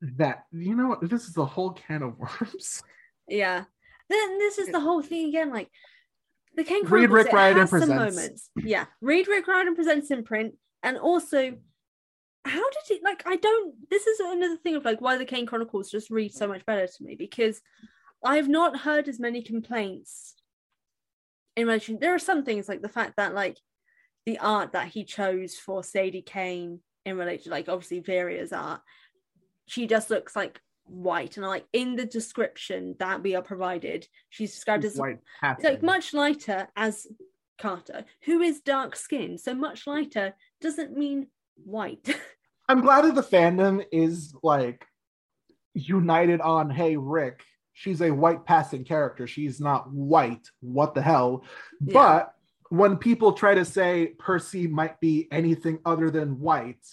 that 0.00 0.44
you 0.52 0.74
know 0.74 0.88
what 0.88 1.08
this 1.10 1.28
is 1.28 1.36
a 1.36 1.44
whole 1.44 1.72
can 1.72 2.02
of 2.02 2.18
worms. 2.18 2.82
Yeah. 3.28 3.64
Then 4.08 4.38
this 4.38 4.58
is 4.58 4.68
the 4.68 4.80
whole 4.80 5.02
thing 5.02 5.28
again. 5.28 5.50
Like 5.50 5.68
the 6.54 6.62
Ken 6.62 6.84
Read 6.84 7.10
Rick 7.10 7.32
Riordan 7.32 7.66
Presents. 7.66 7.92
moments. 7.92 8.50
Yeah. 8.56 8.84
Read 9.00 9.26
Rick 9.26 9.48
Riordan 9.48 9.74
presents 9.74 10.10
in 10.12 10.22
print, 10.22 10.54
and 10.84 10.96
also, 10.96 11.56
how 12.46 12.70
did 12.70 12.96
it? 12.96 13.02
Like, 13.02 13.22
I 13.26 13.36
don't. 13.36 13.74
This 13.90 14.06
is 14.06 14.20
another 14.20 14.56
thing 14.56 14.76
of 14.76 14.84
like 14.84 15.00
why 15.00 15.18
the 15.18 15.24
Kane 15.24 15.46
Chronicles 15.46 15.90
just 15.90 16.10
read 16.10 16.32
so 16.32 16.46
much 16.46 16.64
better 16.66 16.86
to 16.86 17.04
me 17.04 17.14
because 17.14 17.60
I've 18.24 18.48
not 18.48 18.80
heard 18.80 19.08
as 19.08 19.20
many 19.20 19.42
complaints 19.42 20.34
in 21.56 21.66
relation. 21.66 21.98
There 22.00 22.14
are 22.14 22.18
some 22.18 22.44
things 22.44 22.68
like 22.68 22.82
the 22.82 22.88
fact 22.88 23.14
that 23.16 23.34
like 23.34 23.58
the 24.24 24.38
art 24.38 24.72
that 24.72 24.88
he 24.88 25.04
chose 25.04 25.54
for 25.54 25.82
Sadie 25.82 26.22
Kane 26.22 26.80
in 27.04 27.16
relation, 27.16 27.52
like 27.52 27.68
obviously 27.68 28.00
Viria's 28.00 28.52
art, 28.52 28.80
she 29.66 29.86
just 29.86 30.10
looks 30.10 30.34
like 30.34 30.60
white, 30.84 31.36
and 31.36 31.46
like 31.46 31.66
in 31.72 31.96
the 31.96 32.06
description 32.06 32.96
that 32.98 33.22
we 33.22 33.34
are 33.34 33.42
provided, 33.42 34.06
she's 34.30 34.52
described 34.54 34.84
as 34.84 34.96
White 34.96 35.18
like 35.62 35.82
much 35.82 36.14
lighter 36.14 36.68
as 36.76 37.06
Carter, 37.58 38.04
who 38.24 38.40
is 38.40 38.60
dark 38.60 38.96
skinned. 38.96 39.40
So 39.40 39.54
much 39.54 39.86
lighter 39.86 40.34
doesn't 40.60 40.96
mean 40.96 41.28
white. 41.64 42.14
I'm 42.68 42.80
glad 42.80 43.04
that 43.04 43.14
the 43.14 43.22
fandom 43.22 43.84
is 43.92 44.34
like 44.42 44.86
united 45.74 46.40
on 46.40 46.70
hey 46.70 46.96
Rick, 46.96 47.42
she's 47.72 48.00
a 48.00 48.10
white 48.10 48.44
passing 48.44 48.84
character. 48.84 49.26
She's 49.26 49.60
not 49.60 49.90
white. 49.92 50.48
What 50.60 50.94
the 50.94 51.02
hell? 51.02 51.44
Yeah. 51.80 51.92
But 51.92 52.34
when 52.70 52.96
people 52.96 53.32
try 53.32 53.54
to 53.54 53.64
say 53.64 54.14
Percy 54.18 54.66
might 54.66 54.98
be 55.00 55.28
anything 55.30 55.78
other 55.84 56.10
than 56.10 56.40
white, 56.40 56.84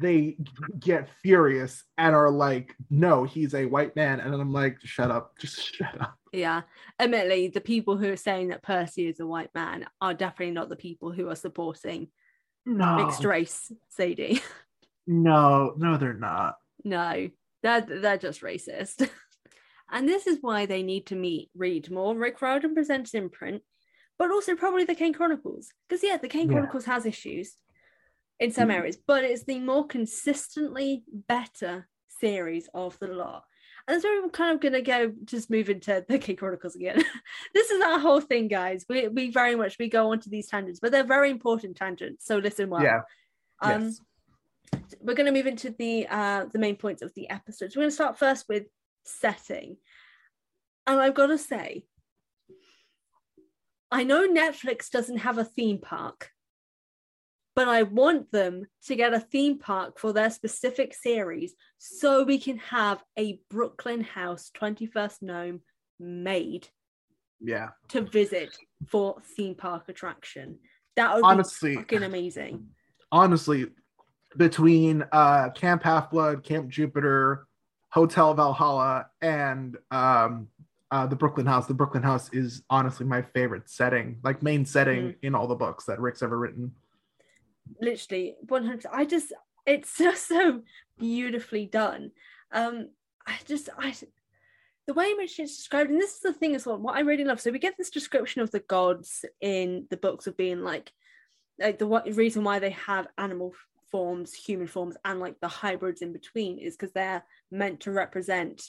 they 0.00 0.36
get 0.78 1.08
furious 1.22 1.84
and 1.98 2.14
are 2.14 2.30
like, 2.30 2.74
no, 2.90 3.24
he's 3.24 3.54
a 3.54 3.66
white 3.66 3.96
man. 3.96 4.20
And 4.20 4.34
I'm 4.34 4.52
like, 4.52 4.78
shut 4.84 5.10
up, 5.10 5.36
just 5.40 5.74
shut 5.74 6.00
up. 6.00 6.16
yeah. 6.32 6.62
Admittedly, 7.00 7.48
the 7.48 7.60
people 7.60 7.96
who 7.96 8.12
are 8.12 8.16
saying 8.16 8.48
that 8.48 8.62
Percy 8.62 9.06
is 9.08 9.20
a 9.20 9.26
white 9.26 9.50
man 9.54 9.86
are 10.00 10.14
definitely 10.14 10.54
not 10.54 10.68
the 10.68 10.76
people 10.76 11.10
who 11.10 11.28
are 11.28 11.36
supporting 11.36 12.08
No, 12.64 12.96
mixed 12.96 13.24
race 13.24 13.72
Sadie. 13.88 14.42
no, 15.06 15.74
no, 15.76 15.96
they're 15.96 16.14
not. 16.14 16.56
no, 16.84 17.28
they're 17.62 17.80
they're 17.80 18.18
just 18.18 18.42
racist. 18.42 19.08
and 19.90 20.08
this 20.08 20.26
is 20.26 20.38
why 20.40 20.66
they 20.66 20.82
need 20.82 21.06
to 21.06 21.14
meet 21.16 21.50
read 21.54 21.90
more 21.90 22.14
Rick 22.16 22.40
Riordan 22.42 22.74
presents 22.74 23.14
in 23.14 23.30
print, 23.30 23.62
but 24.18 24.30
also 24.30 24.54
probably 24.54 24.84
the 24.84 24.94
Kane 24.94 25.14
Chronicles. 25.14 25.68
Because 25.88 26.02
yeah, 26.04 26.16
the 26.16 26.28
Kane 26.28 26.46
Yeah. 26.48 26.54
Chronicles 26.54 26.84
has 26.86 27.06
issues 27.06 27.56
in 28.40 28.50
some 28.50 28.68
Mhm. 28.68 28.74
areas, 28.74 28.96
but 28.96 29.24
it's 29.24 29.44
the 29.44 29.60
more 29.60 29.86
consistently 29.86 31.04
better 31.08 31.88
series 32.08 32.68
of 32.74 32.98
the 32.98 33.08
lot. 33.08 33.44
And 33.86 34.00
so 34.00 34.08
we're 34.22 34.30
kind 34.30 34.54
of 34.54 34.60
gonna 34.60 34.80
go 34.82 35.12
just 35.24 35.50
move 35.50 35.68
into 35.68 36.04
the 36.08 36.18
Kane 36.18 36.36
Chronicles 36.36 36.74
again. 36.74 37.02
this 37.54 37.70
is 37.70 37.82
our 37.82 37.98
whole 37.98 38.20
thing, 38.20 38.48
guys. 38.48 38.84
We 38.88 39.08
we 39.08 39.30
very 39.30 39.56
much 39.56 39.76
we 39.78 39.88
go 39.88 40.10
onto 40.10 40.30
these 40.30 40.48
tangents, 40.48 40.80
but 40.80 40.90
they're 40.92 41.04
very 41.04 41.30
important 41.30 41.76
tangents. 41.76 42.24
So 42.26 42.38
listen 42.38 42.70
well. 42.70 42.82
yeah. 42.82 43.00
Um, 43.60 43.82
yes. 43.84 44.00
We're 45.00 45.14
going 45.14 45.26
to 45.26 45.32
move 45.32 45.46
into 45.46 45.70
the 45.70 46.06
uh, 46.08 46.46
the 46.52 46.58
main 46.58 46.76
points 46.76 47.02
of 47.02 47.12
the 47.14 47.28
episode. 47.30 47.72
So 47.72 47.78
we're 47.78 47.84
going 47.84 47.90
to 47.90 47.94
start 47.94 48.18
first 48.18 48.46
with 48.48 48.64
setting, 49.04 49.76
and 50.86 51.00
I've 51.00 51.14
got 51.14 51.26
to 51.26 51.38
say, 51.38 51.84
I 53.90 54.04
know 54.04 54.26
Netflix 54.28 54.90
doesn't 54.90 55.18
have 55.18 55.38
a 55.38 55.44
theme 55.44 55.78
park, 55.78 56.30
but 57.54 57.68
I 57.68 57.82
want 57.82 58.32
them 58.32 58.66
to 58.86 58.96
get 58.96 59.14
a 59.14 59.20
theme 59.20 59.58
park 59.58 59.98
for 59.98 60.12
their 60.12 60.30
specific 60.30 60.94
series 60.94 61.54
so 61.78 62.24
we 62.24 62.38
can 62.38 62.58
have 62.58 63.02
a 63.18 63.40
Brooklyn 63.50 64.02
House 64.02 64.50
21st 64.56 65.22
Nome 65.22 65.60
made 66.00 66.68
Yeah. 67.40 67.68
to 67.88 68.00
visit 68.00 68.56
for 68.88 69.20
theme 69.36 69.54
park 69.54 69.88
attraction. 69.88 70.58
That 70.96 71.14
would 71.14 71.24
Honestly, 71.24 71.70
be 71.70 71.76
fucking 71.76 72.02
amazing. 72.02 72.68
honestly, 73.12 73.66
between 74.36 75.04
uh, 75.12 75.50
Camp 75.50 75.82
Half 75.82 76.10
Blood, 76.10 76.44
Camp 76.44 76.68
Jupiter, 76.68 77.46
Hotel 77.90 78.34
Valhalla, 78.34 79.06
and 79.20 79.76
um, 79.90 80.48
uh, 80.90 81.06
the 81.06 81.16
Brooklyn 81.16 81.46
House, 81.46 81.66
the 81.66 81.74
Brooklyn 81.74 82.02
House 82.02 82.28
is 82.32 82.62
honestly 82.70 83.06
my 83.06 83.22
favorite 83.22 83.68
setting, 83.70 84.18
like 84.22 84.42
main 84.42 84.64
setting 84.64 85.02
Mm. 85.04 85.16
in 85.22 85.34
all 85.34 85.46
the 85.46 85.54
books 85.54 85.84
that 85.86 86.00
Rick's 86.00 86.22
ever 86.22 86.38
written. 86.38 86.72
literally 87.80 88.36
100 88.48 88.86
i 88.92 89.04
just 89.04 89.32
it's 89.66 89.96
just 90.04 90.28
so 90.28 90.60
beautifully 90.98 91.64
done 91.66 92.10
um 92.52 92.90
i 93.26 93.34
just 93.46 93.70
i 93.78 93.92
the 94.86 94.92
way 94.92 95.06
in 95.10 95.16
which 95.16 95.38
it's 95.40 95.56
described 95.56 95.90
and 95.90 95.98
this 96.00 96.12
is 96.12 96.20
the 96.20 96.32
thing 96.34 96.54
as 96.54 96.66
well 96.66 96.76
what 96.78 96.94
i 96.94 97.00
really 97.00 97.24
love 97.24 97.40
so 97.40 97.50
we 97.50 97.58
get 97.58 97.74
this 97.78 97.88
description 97.90 98.42
of 98.42 98.50
the 98.50 98.60
gods 98.60 99.24
in 99.40 99.86
the 99.90 99.96
books 99.96 100.26
of 100.26 100.36
being 100.36 100.60
like 100.62 100.92
like 101.58 101.78
the 101.78 101.86
what 101.86 102.04
reason 102.14 102.44
why 102.44 102.58
they 102.58 102.70
have 102.70 103.06
animal 103.16 103.52
forms, 103.94 104.34
human 104.34 104.66
forms, 104.66 104.96
and 105.04 105.20
like 105.20 105.38
the 105.38 105.46
hybrids 105.46 106.02
in 106.02 106.12
between 106.12 106.58
is 106.58 106.76
because 106.76 106.92
they're 106.94 107.22
meant 107.52 107.78
to 107.78 107.92
represent 107.92 108.60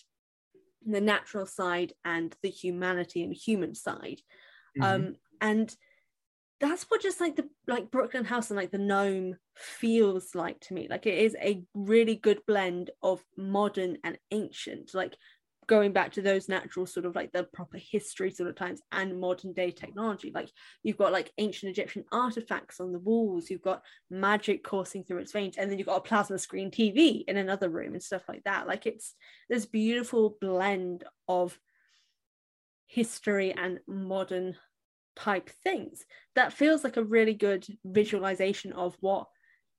the 0.85 1.01
natural 1.01 1.47
side 1.47 1.93
and 2.05 2.35
the 2.43 2.49
humanity 2.51 3.23
and 3.23 3.33
human 3.33 3.73
side. 3.73 4.21
Mm-hmm. 4.77 4.83
Um, 4.83 5.15
and 5.41 5.75
that's 6.59 6.83
what 6.89 7.01
just 7.01 7.19
like 7.19 7.37
the 7.37 7.49
like 7.65 7.89
Brooklyn 7.89 8.23
House 8.23 8.51
and 8.51 8.57
like 8.57 8.69
the 8.69 8.77
Nome 8.77 9.35
feels 9.55 10.35
like 10.35 10.59
to 10.59 10.75
me. 10.75 10.85
Like 10.87 11.07
it 11.07 11.17
is 11.17 11.35
a 11.41 11.63
really 11.73 12.17
good 12.17 12.41
blend 12.45 12.91
of 13.01 13.25
modern 13.35 13.97
and 14.03 14.19
ancient. 14.29 14.93
Like 14.93 15.17
going 15.67 15.91
back 15.91 16.11
to 16.11 16.21
those 16.21 16.49
natural 16.49 16.85
sort 16.85 17.05
of 17.05 17.15
like 17.15 17.31
the 17.31 17.43
proper 17.43 17.77
history 17.77 18.31
sort 18.31 18.49
of 18.49 18.55
times 18.55 18.81
and 18.91 19.19
modern 19.19 19.53
day 19.53 19.71
technology 19.71 20.31
like 20.33 20.49
you've 20.83 20.97
got 20.97 21.11
like 21.11 21.31
ancient 21.37 21.69
egyptian 21.69 22.03
artifacts 22.11 22.79
on 22.79 22.91
the 22.91 22.99
walls 22.99 23.49
you've 23.49 23.61
got 23.61 23.81
magic 24.09 24.63
coursing 24.63 25.03
through 25.03 25.17
its 25.17 25.31
veins 25.31 25.57
and 25.57 25.69
then 25.69 25.77
you've 25.77 25.87
got 25.87 25.97
a 25.97 26.01
plasma 26.01 26.37
screen 26.37 26.71
tv 26.71 27.23
in 27.27 27.37
another 27.37 27.69
room 27.69 27.93
and 27.93 28.03
stuff 28.03 28.23
like 28.27 28.43
that. 28.43 28.67
Like 28.67 28.85
it's 28.85 29.13
this 29.49 29.65
beautiful 29.65 30.37
blend 30.41 31.03
of 31.27 31.57
history 32.87 33.53
and 33.53 33.79
modern 33.87 34.55
type 35.15 35.49
things 35.63 36.03
that 36.35 36.53
feels 36.53 36.83
like 36.83 36.97
a 36.97 37.03
really 37.03 37.33
good 37.33 37.65
visualization 37.85 38.73
of 38.73 38.97
what 38.99 39.27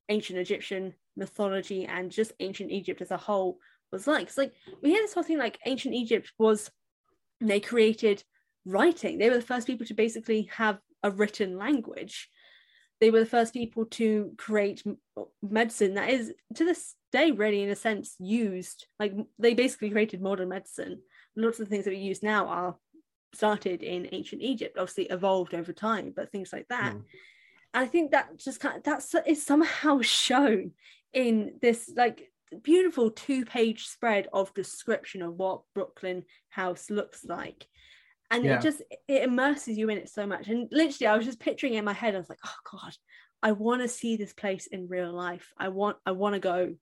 ancient 0.08 0.38
egyptian 0.38 0.94
mythology 1.14 1.84
and 1.84 2.10
just 2.10 2.32
ancient 2.40 2.70
egypt 2.70 3.02
as 3.02 3.10
a 3.10 3.18
whole 3.18 3.58
was 3.92 4.06
like. 4.06 4.26
It's 4.26 4.38
like 4.38 4.52
we 4.82 4.90
hear 4.90 5.02
this 5.02 5.14
whole 5.14 5.22
thing 5.22 5.38
like 5.38 5.58
ancient 5.66 5.94
Egypt 5.94 6.32
was 6.38 6.70
they 7.40 7.60
created 7.60 8.22
writing. 8.64 9.18
They 9.18 9.30
were 9.30 9.36
the 9.36 9.42
first 9.42 9.66
people 9.66 9.86
to 9.86 9.94
basically 9.94 10.48
have 10.52 10.78
a 11.02 11.10
written 11.10 11.56
language. 11.58 12.28
They 13.00 13.10
were 13.10 13.20
the 13.20 13.26
first 13.26 13.52
people 13.52 13.84
to 13.86 14.32
create 14.38 14.82
medicine 15.42 15.94
that 15.94 16.10
is 16.10 16.32
to 16.54 16.64
this 16.64 16.94
day 17.12 17.30
really 17.30 17.62
in 17.62 17.68
a 17.68 17.76
sense 17.76 18.16
used 18.18 18.86
like 18.98 19.12
they 19.38 19.54
basically 19.54 19.90
created 19.90 20.22
modern 20.22 20.48
medicine. 20.48 21.00
Lots 21.36 21.60
of 21.60 21.66
the 21.66 21.70
things 21.70 21.84
that 21.84 21.92
we 21.92 21.98
use 21.98 22.22
now 22.22 22.46
are 22.46 22.76
started 23.34 23.82
in 23.82 24.08
ancient 24.12 24.42
Egypt, 24.42 24.78
obviously 24.78 25.04
evolved 25.04 25.54
over 25.54 25.72
time, 25.72 26.12
but 26.16 26.32
things 26.32 26.52
like 26.52 26.66
that. 26.68 26.94
Mm. 26.94 27.02
I 27.74 27.86
think 27.86 28.12
that 28.12 28.38
just 28.38 28.60
kind 28.60 28.78
of 28.78 28.82
that's 28.82 29.14
is 29.26 29.44
somehow 29.44 30.00
shown 30.02 30.72
in 31.12 31.58
this 31.60 31.90
like 31.94 32.30
beautiful 32.62 33.10
two 33.10 33.44
page 33.44 33.86
spread 33.86 34.28
of 34.32 34.54
description 34.54 35.22
of 35.22 35.34
what 35.34 35.62
Brooklyn 35.74 36.24
House 36.50 36.90
looks 36.90 37.24
like. 37.24 37.66
And 38.30 38.44
yeah. 38.44 38.56
it 38.56 38.62
just 38.62 38.82
it 39.08 39.22
immerses 39.22 39.78
you 39.78 39.88
in 39.88 39.98
it 39.98 40.08
so 40.08 40.26
much. 40.26 40.48
And 40.48 40.68
literally 40.72 41.06
I 41.06 41.16
was 41.16 41.26
just 41.26 41.40
picturing 41.40 41.74
it 41.74 41.78
in 41.78 41.84
my 41.84 41.92
head. 41.92 42.14
I 42.14 42.18
was 42.18 42.28
like, 42.28 42.40
oh 42.44 42.78
God, 42.80 42.94
I 43.42 43.52
want 43.52 43.82
to 43.82 43.88
see 43.88 44.16
this 44.16 44.32
place 44.32 44.66
in 44.66 44.88
real 44.88 45.12
life. 45.12 45.52
I 45.58 45.68
want 45.68 45.98
I 46.04 46.12
want 46.12 46.34
to 46.34 46.40
go 46.40 46.74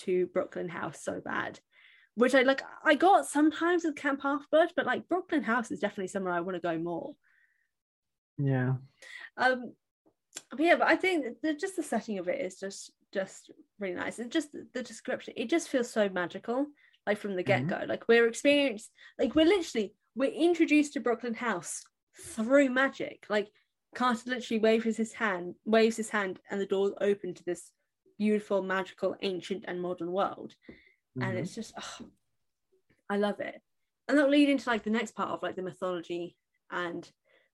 to 0.00 0.26
Brooklyn 0.28 0.68
House 0.68 1.02
so 1.02 1.20
bad. 1.20 1.58
Which 2.14 2.34
I 2.34 2.42
like 2.42 2.62
I 2.84 2.94
got 2.94 3.26
sometimes 3.26 3.84
with 3.84 3.96
Camp 3.96 4.20
Half 4.22 4.48
Blood, 4.50 4.72
but 4.76 4.86
like 4.86 5.08
Brooklyn 5.08 5.42
House 5.42 5.70
is 5.70 5.80
definitely 5.80 6.08
somewhere 6.08 6.34
I 6.34 6.40
want 6.40 6.56
to 6.56 6.60
go 6.60 6.78
more. 6.78 7.14
Yeah. 8.38 8.74
Um 9.36 9.72
but 10.50 10.60
yeah, 10.60 10.76
but 10.76 10.88
I 10.88 10.96
think 10.96 11.40
the, 11.42 11.54
just 11.54 11.76
the 11.76 11.82
setting 11.82 12.18
of 12.18 12.28
it 12.28 12.40
is 12.40 12.58
just 12.58 12.92
just 13.12 13.50
really 13.78 13.94
nice. 13.94 14.18
And 14.18 14.30
just 14.30 14.48
the 14.52 14.82
description, 14.82 15.34
it 15.36 15.48
just 15.48 15.68
feels 15.68 15.90
so 15.90 16.08
magical, 16.08 16.66
like 17.06 17.18
from 17.18 17.36
the 17.36 17.42
get 17.42 17.66
go. 17.66 17.76
Mm-hmm. 17.76 17.90
Like 17.90 18.08
we're 18.08 18.26
experienced, 18.26 18.90
like 19.18 19.34
we're 19.34 19.46
literally 19.46 19.94
we're 20.14 20.30
introduced 20.30 20.92
to 20.94 21.00
Brooklyn 21.00 21.34
House 21.34 21.82
through 22.20 22.70
magic. 22.70 23.24
Like 23.28 23.50
Carter 23.94 24.30
literally 24.30 24.60
waves 24.60 24.96
his 24.96 25.12
hand, 25.12 25.54
waves 25.64 25.96
his 25.96 26.10
hand, 26.10 26.40
and 26.50 26.60
the 26.60 26.66
doors 26.66 26.92
open 27.00 27.34
to 27.34 27.44
this 27.44 27.70
beautiful, 28.18 28.62
magical, 28.62 29.16
ancient, 29.22 29.64
and 29.66 29.80
modern 29.80 30.12
world. 30.12 30.54
Mm-hmm. 31.18 31.22
And 31.22 31.38
it's 31.38 31.54
just, 31.54 31.72
oh, 31.78 32.06
I 33.08 33.16
love 33.16 33.40
it. 33.40 33.60
And 34.08 34.18
that'll 34.18 34.30
lead 34.30 34.48
into 34.48 34.68
like 34.68 34.84
the 34.84 34.90
next 34.90 35.12
part 35.12 35.30
of 35.30 35.42
like 35.42 35.56
the 35.56 35.62
mythology 35.62 36.36
and 36.70 37.10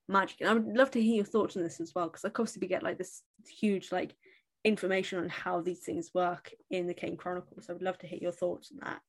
magic. 0.07 0.41
And 0.41 0.49
I 0.49 0.53
would 0.53 0.77
love 0.77 0.91
to 0.91 1.01
hear 1.01 1.15
your 1.15 1.25
thoughts 1.25 1.55
on 1.55 1.63
this 1.63 1.79
as 1.79 1.93
well, 1.95 2.07
because 2.07 2.23
of 2.23 2.33
course 2.33 2.57
we 2.59 2.67
get 2.67 2.83
like 2.83 2.97
this 2.97 3.21
huge 3.47 3.91
like 3.91 4.15
information 4.63 5.19
on 5.19 5.29
how 5.29 5.61
these 5.61 5.79
things 5.79 6.11
work 6.13 6.51
in 6.69 6.87
the 6.87 6.93
Kane 6.93 7.17
Chronicles. 7.17 7.69
I 7.69 7.73
would 7.73 7.81
love 7.81 7.97
to 7.99 8.07
hear 8.07 8.19
your 8.21 8.31
thoughts 8.31 8.71
on 8.71 8.79
that. 8.89 9.01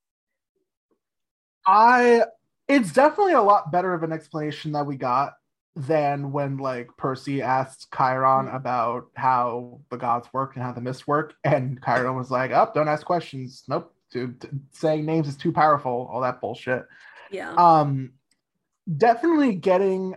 I 1.67 2.25
it's 2.69 2.93
definitely 2.93 3.33
a 3.33 3.43
lot 3.43 3.73
better 3.73 3.93
of 3.93 4.03
an 4.03 4.13
explanation 4.13 4.73
that 4.73 4.87
we 4.87 4.97
got 4.97 5.35
than 5.77 6.33
when 6.33 6.57
like 6.57 6.89
Percy 6.97 7.43
asked 7.43 7.89
Chiron 7.97 8.47
mm-hmm. 8.47 8.57
about 8.57 9.07
how 9.15 9.81
the 9.91 9.97
gods 9.97 10.29
work 10.33 10.55
and 10.55 10.65
how 10.65 10.73
the 10.73 10.81
myths 10.81 11.07
work, 11.07 11.35
and 11.45 11.81
Chiron 11.85 12.17
was 12.17 12.31
like, 12.31 12.51
"Up, 12.53 12.71
oh, 12.71 12.79
don't 12.79 12.89
ask 12.89 13.05
questions. 13.05 13.65
Nope, 13.69 13.95
dude, 14.11 14.49
saying 14.73 15.05
names 15.05 15.29
is 15.29 15.37
too 15.37 15.53
powerful. 15.53 16.09
All 16.13 16.21
that 16.21 16.41
bullshit." 16.41 16.87
Yeah. 17.31 17.55
Um, 17.55 18.13
definitely 18.97 19.55
getting 19.55 20.17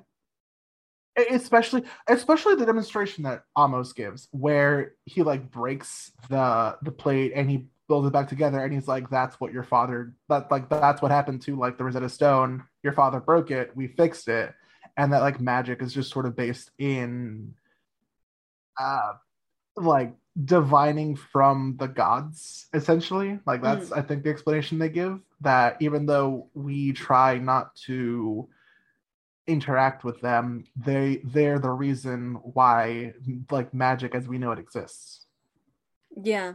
especially 1.30 1.84
especially 2.07 2.55
the 2.55 2.66
demonstration 2.66 3.24
that 3.24 3.43
Amos 3.57 3.93
gives 3.93 4.28
where 4.32 4.95
he 5.05 5.22
like 5.22 5.51
breaks 5.51 6.11
the 6.30 6.78
the 6.82 6.91
plate 6.91 7.34
and 7.36 7.49
he 7.49 7.68
builds 7.88 8.07
it 8.07 8.14
back 8.14 8.28
together 8.28 8.64
and 8.64 8.74
he's 8.74 8.88
like 8.88 9.09
that's 9.09 9.39
what 9.39 9.53
your 9.53 9.64
father 9.64 10.14
that 10.30 10.49
like 10.49 10.70
that's 10.70 11.01
what 11.01 11.11
happened 11.11 11.41
to 11.43 11.55
like 11.55 11.78
the 11.78 11.84
Rosetta 11.84 12.09
Stone. 12.09 12.64
Your 12.82 12.93
father 12.93 13.20
broke 13.20 13.51
it. 13.51 13.76
We 13.76 13.88
fixed 13.88 14.28
it. 14.28 14.53
And 14.97 15.14
that 15.14 15.22
like 15.22 15.39
magic 15.39 15.82
is 15.82 15.93
just 15.93 16.11
sort 16.11 16.26
of 16.26 16.36
based 16.36 16.72
in 16.80 17.53
uh 18.80 19.14
like 19.76 20.14
divining 20.43 21.16
from 21.16 21.76
the 21.78 21.88
gods 21.88 22.68
essentially. 22.74 23.39
Like 23.45 23.61
that's 23.61 23.89
mm. 23.89 23.97
i 23.97 24.01
think 24.01 24.24
the 24.24 24.32
explanation 24.32 24.80
they 24.80 24.89
give 24.89 25.20
that 25.41 25.78
even 25.80 26.07
though 26.07 26.49
we 26.55 26.93
try 26.93 27.38
not 27.38 27.76
to 27.76 28.47
interact 29.48 30.04
with 30.04 30.22
them 30.22 30.64
they 30.76 31.22
they're 31.26 31.60
the 31.60 31.70
reason 31.70 32.36
why 32.44 33.14
like 33.52 33.74
magic 33.74 34.16
as 34.16 34.28
we 34.28 34.38
know 34.38 34.52
it 34.52 34.60
exists. 34.60 35.26
Yeah. 36.16 36.54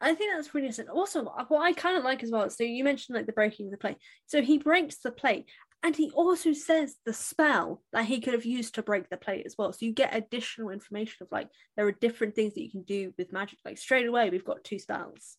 I 0.00 0.14
think 0.14 0.34
that's 0.34 0.54
really 0.54 0.66
interesting. 0.66 0.88
Also 0.88 1.24
what 1.24 1.62
i 1.62 1.72
kind 1.72 1.96
of 1.96 2.04
like 2.04 2.22
as 2.22 2.30
well 2.30 2.48
so 2.50 2.62
you 2.62 2.84
mentioned 2.84 3.16
like 3.16 3.26
the 3.26 3.32
breaking 3.32 3.66
of 3.66 3.72
the 3.72 3.78
plate. 3.78 3.96
So 4.26 4.40
he 4.40 4.58
breaks 4.58 4.98
the 4.98 5.10
plate 5.10 5.46
and 5.82 5.96
he 5.96 6.10
also 6.10 6.52
says 6.52 6.94
the 7.04 7.12
spell 7.12 7.82
that 7.92 8.04
he 8.04 8.20
could 8.20 8.34
have 8.34 8.44
used 8.44 8.76
to 8.76 8.82
break 8.82 9.08
the 9.08 9.16
plate 9.16 9.44
as 9.44 9.56
well. 9.58 9.72
So 9.72 9.84
you 9.84 9.92
get 9.92 10.14
additional 10.14 10.70
information 10.70 11.22
of 11.22 11.32
like 11.32 11.48
there 11.76 11.86
are 11.86 11.92
different 11.92 12.36
things 12.36 12.54
that 12.54 12.62
you 12.62 12.70
can 12.70 12.82
do 12.82 13.12
with 13.18 13.32
magic. 13.32 13.58
Like 13.64 13.78
straight 13.78 14.06
away 14.06 14.30
we've 14.30 14.44
got 14.44 14.62
two 14.62 14.78
spells. 14.78 15.38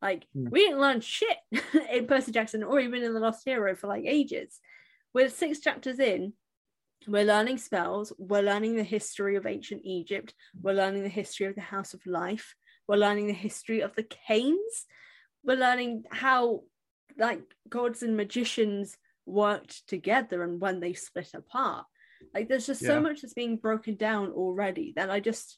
Like 0.00 0.26
mm. 0.34 0.50
we 0.50 0.60
didn't 0.60 0.80
learn 0.80 1.02
shit 1.02 1.36
in 1.92 2.06
percy 2.06 2.32
jackson 2.32 2.62
or 2.62 2.80
even 2.80 3.02
in 3.02 3.12
the 3.12 3.20
lost 3.20 3.42
hero 3.44 3.74
for 3.76 3.86
like 3.86 4.04
ages 4.06 4.60
we're 5.16 5.30
six 5.30 5.60
chapters 5.60 5.98
in. 5.98 6.34
We're 7.08 7.24
learning 7.24 7.56
spells. 7.56 8.12
We're 8.18 8.42
learning 8.42 8.76
the 8.76 8.82
history 8.82 9.36
of 9.36 9.46
ancient 9.46 9.80
Egypt. 9.82 10.34
We're 10.60 10.74
learning 10.74 11.04
the 11.04 11.08
history 11.08 11.46
of 11.46 11.54
the 11.54 11.62
House 11.62 11.94
of 11.94 12.04
Life. 12.04 12.54
We're 12.86 12.98
learning 12.98 13.28
the 13.28 13.32
history 13.32 13.80
of 13.80 13.94
the 13.96 14.02
Kanes. 14.02 14.84
We're 15.42 15.56
learning 15.56 16.04
how, 16.10 16.64
like, 17.16 17.40
gods 17.66 18.02
and 18.02 18.14
magicians 18.14 18.98
worked 19.24 19.88
together 19.88 20.42
and 20.42 20.60
when 20.60 20.80
they 20.80 20.92
split 20.92 21.30
apart. 21.32 21.86
Like, 22.34 22.50
there's 22.50 22.66
just 22.66 22.82
yeah. 22.82 22.88
so 22.88 23.00
much 23.00 23.22
that's 23.22 23.32
being 23.32 23.56
broken 23.56 23.96
down 23.96 24.32
already 24.32 24.92
that 24.96 25.08
I 25.08 25.20
just, 25.20 25.56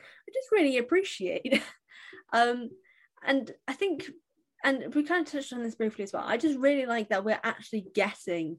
I 0.00 0.30
just 0.32 0.50
really 0.50 0.78
appreciate. 0.78 1.62
um, 2.32 2.70
and 3.26 3.50
I 3.68 3.74
think 3.74 4.08
and 4.64 4.94
we 4.94 5.02
kind 5.04 5.26
of 5.26 5.30
touched 5.30 5.52
on 5.52 5.62
this 5.62 5.74
briefly 5.74 6.04
as 6.04 6.12
well. 6.12 6.24
I 6.26 6.38
just 6.38 6.58
really 6.58 6.86
like 6.86 7.10
that 7.10 7.24
we're 7.24 7.38
actually 7.44 7.86
getting 7.94 8.58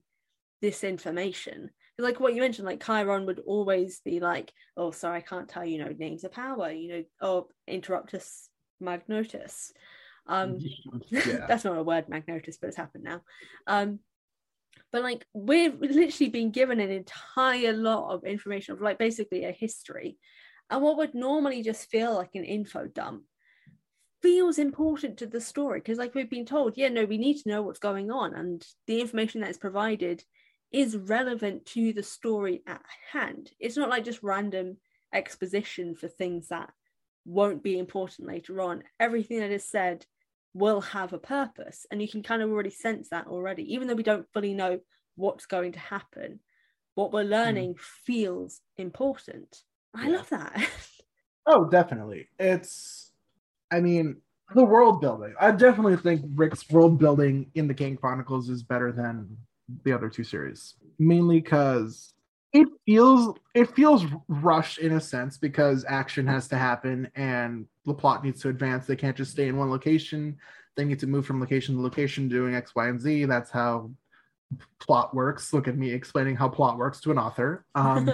this 0.61 0.83
information. 0.83 1.71
Like 1.97 2.19
what 2.19 2.35
you 2.35 2.41
mentioned, 2.41 2.67
like 2.67 2.85
Chiron 2.85 3.25
would 3.25 3.41
always 3.45 4.01
be 4.01 4.19
like, 4.19 4.53
"Oh, 4.77 4.91
sorry, 4.91 5.17
I 5.17 5.21
can't 5.21 5.49
tell 5.49 5.65
you 5.65 5.79
know 5.79 5.93
names 5.97 6.23
of 6.23 6.31
power," 6.31 6.71
you 6.71 6.89
know, 6.89 7.03
or 7.21 7.47
Interruptus 7.69 8.47
Magnotus. 8.79 9.73
Um, 10.27 10.59
yeah. 11.09 11.45
that's 11.47 11.63
not 11.63 11.77
a 11.77 11.83
word, 11.83 12.07
Magnotus, 12.07 12.57
but 12.57 12.67
it's 12.67 12.77
happened 12.77 13.05
now. 13.05 13.21
Um, 13.65 13.99
but 14.91 15.01
like 15.01 15.25
we're 15.33 15.71
literally 15.71 16.29
being 16.29 16.51
given 16.51 16.79
an 16.79 16.91
entire 16.91 17.73
lot 17.73 18.13
of 18.13 18.25
information 18.25 18.73
of 18.73 18.81
like 18.81 18.99
basically 18.99 19.45
a 19.45 19.51
history, 19.51 20.19
and 20.69 20.83
what 20.83 20.97
would 20.97 21.15
normally 21.15 21.63
just 21.63 21.89
feel 21.89 22.13
like 22.13 22.35
an 22.35 22.43
info 22.43 22.85
dump 22.85 23.23
feels 24.25 24.57
important 24.57 25.17
to 25.17 25.27
the 25.27 25.39
story 25.39 25.79
because 25.79 25.99
like 25.99 26.15
we've 26.15 26.29
been 26.31 26.45
told 26.45 26.75
yeah 26.75 26.89
no 26.89 27.05
we 27.05 27.17
need 27.17 27.37
to 27.37 27.47
know 27.47 27.61
what's 27.61 27.77
going 27.77 28.09
on 28.09 28.33
and 28.33 28.65
the 28.87 28.99
information 28.99 29.41
that 29.41 29.51
is 29.51 29.57
provided 29.57 30.23
is 30.75 30.97
relevant 30.97 31.65
to 31.65 31.93
the 31.93 32.03
story 32.03 32.61
at 32.67 32.81
hand. 33.11 33.51
It's 33.59 33.77
not 33.77 33.89
like 33.89 34.03
just 34.03 34.23
random 34.23 34.75
exposition 35.13 35.95
for 35.95 36.09
things 36.09 36.49
that 36.49 36.69
won't 37.23 37.63
be 37.63 37.79
important 37.79 38.27
later 38.27 38.59
on. 38.61 38.83
Everything 38.99 39.39
that 39.39 39.51
is 39.51 39.65
said 39.65 40.05
will 40.53 40.81
have 40.81 41.13
a 41.13 41.17
purpose 41.17 41.85
and 41.91 42.01
you 42.01 42.09
can 42.09 42.23
kind 42.23 42.41
of 42.41 42.49
already 42.49 42.69
sense 42.69 43.09
that 43.09 43.27
already 43.27 43.73
even 43.73 43.87
though 43.87 43.95
we 43.95 44.03
don't 44.03 44.27
fully 44.33 44.53
know 44.53 44.79
what's 45.15 45.45
going 45.45 45.71
to 45.73 45.79
happen. 45.79 46.39
What 46.95 47.13
we're 47.13 47.23
learning 47.23 47.75
mm. 47.75 47.79
feels 47.79 48.61
important. 48.77 49.63
I 49.93 50.09
love 50.09 50.29
that. 50.29 50.61
Oh, 51.47 51.65
definitely. 51.65 52.27
It's, 52.39 53.04
I 53.71 53.81
mean, 53.81 54.17
the 54.53 54.63
world 54.63 55.01
building. 55.01 55.33
I 55.39 55.51
definitely 55.51 55.97
think 55.97 56.21
Rick's 56.35 56.69
world 56.69 56.99
building 56.99 57.51
in 57.55 57.67
the 57.67 57.73
Kane 57.73 57.97
Chronicles 57.97 58.49
is 58.49 58.63
better 58.63 58.91
than 58.91 59.37
the 59.83 59.91
other 59.91 60.09
two 60.09 60.23
series, 60.23 60.75
mainly 60.99 61.41
because 61.41 62.13
it 62.53 62.67
feels 62.85 63.37
it 63.53 63.75
feels 63.75 64.05
rushed 64.27 64.77
in 64.77 64.93
a 64.93 65.01
sense 65.01 65.37
because 65.37 65.83
action 65.87 66.27
has 66.27 66.47
to 66.49 66.57
happen 66.57 67.09
and 67.15 67.65
the 67.85 67.93
plot 67.93 68.23
needs 68.23 68.41
to 68.41 68.49
advance. 68.49 68.85
They 68.85 68.95
can't 68.95 69.17
just 69.17 69.31
stay 69.31 69.47
in 69.47 69.57
one 69.57 69.69
location. 69.69 70.37
They 70.77 70.85
need 70.85 70.99
to 70.99 71.07
move 71.07 71.25
from 71.25 71.39
location 71.39 71.75
to 71.75 71.81
location, 71.81 72.29
doing 72.29 72.55
X, 72.55 72.75
Y, 72.75 72.87
and 72.87 73.01
Z. 73.01 73.25
That's 73.25 73.49
how 73.49 73.91
plot 74.79 75.13
works. 75.13 75.53
Look 75.53 75.67
at 75.67 75.77
me 75.77 75.91
explaining 75.91 76.35
how 76.35 76.49
plot 76.49 76.77
works 76.77 76.99
to 77.01 77.11
an 77.11 77.17
author. 77.17 77.65
Um, 77.75 78.11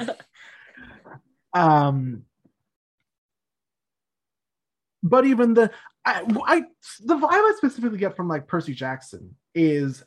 um, 1.54 2.24
but 5.04 5.26
even 5.26 5.54
the 5.54 5.72
I, 6.06 6.24
I 6.45 6.64
the 7.04 7.16
vibe 7.16 7.30
I 7.32 7.54
specifically 7.58 7.97
get 7.97 8.16
from 8.16 8.28
like 8.28 8.47
Percy 8.47 8.74
Jackson 8.74 9.36
is 9.54 10.04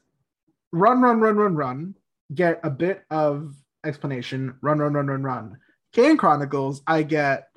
run, 0.73 1.01
run, 1.01 1.21
run, 1.21 1.37
run, 1.37 1.55
run, 1.55 1.95
get 2.35 2.61
a 2.65 2.71
bit 2.71 3.05
of 3.11 3.55
explanation, 3.85 4.57
run, 4.61 4.79
run, 4.79 4.95
run, 4.95 5.07
run, 5.07 5.23
run. 5.23 5.59
Kane 5.93 6.17
Chronicles, 6.17 6.83
I 6.87 7.03
get 7.03 7.49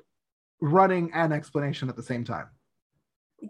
running 0.60 1.10
and 1.12 1.32
explanation 1.32 1.88
at 1.88 1.96
the 1.96 2.02
same 2.02 2.24
time. 2.24 2.46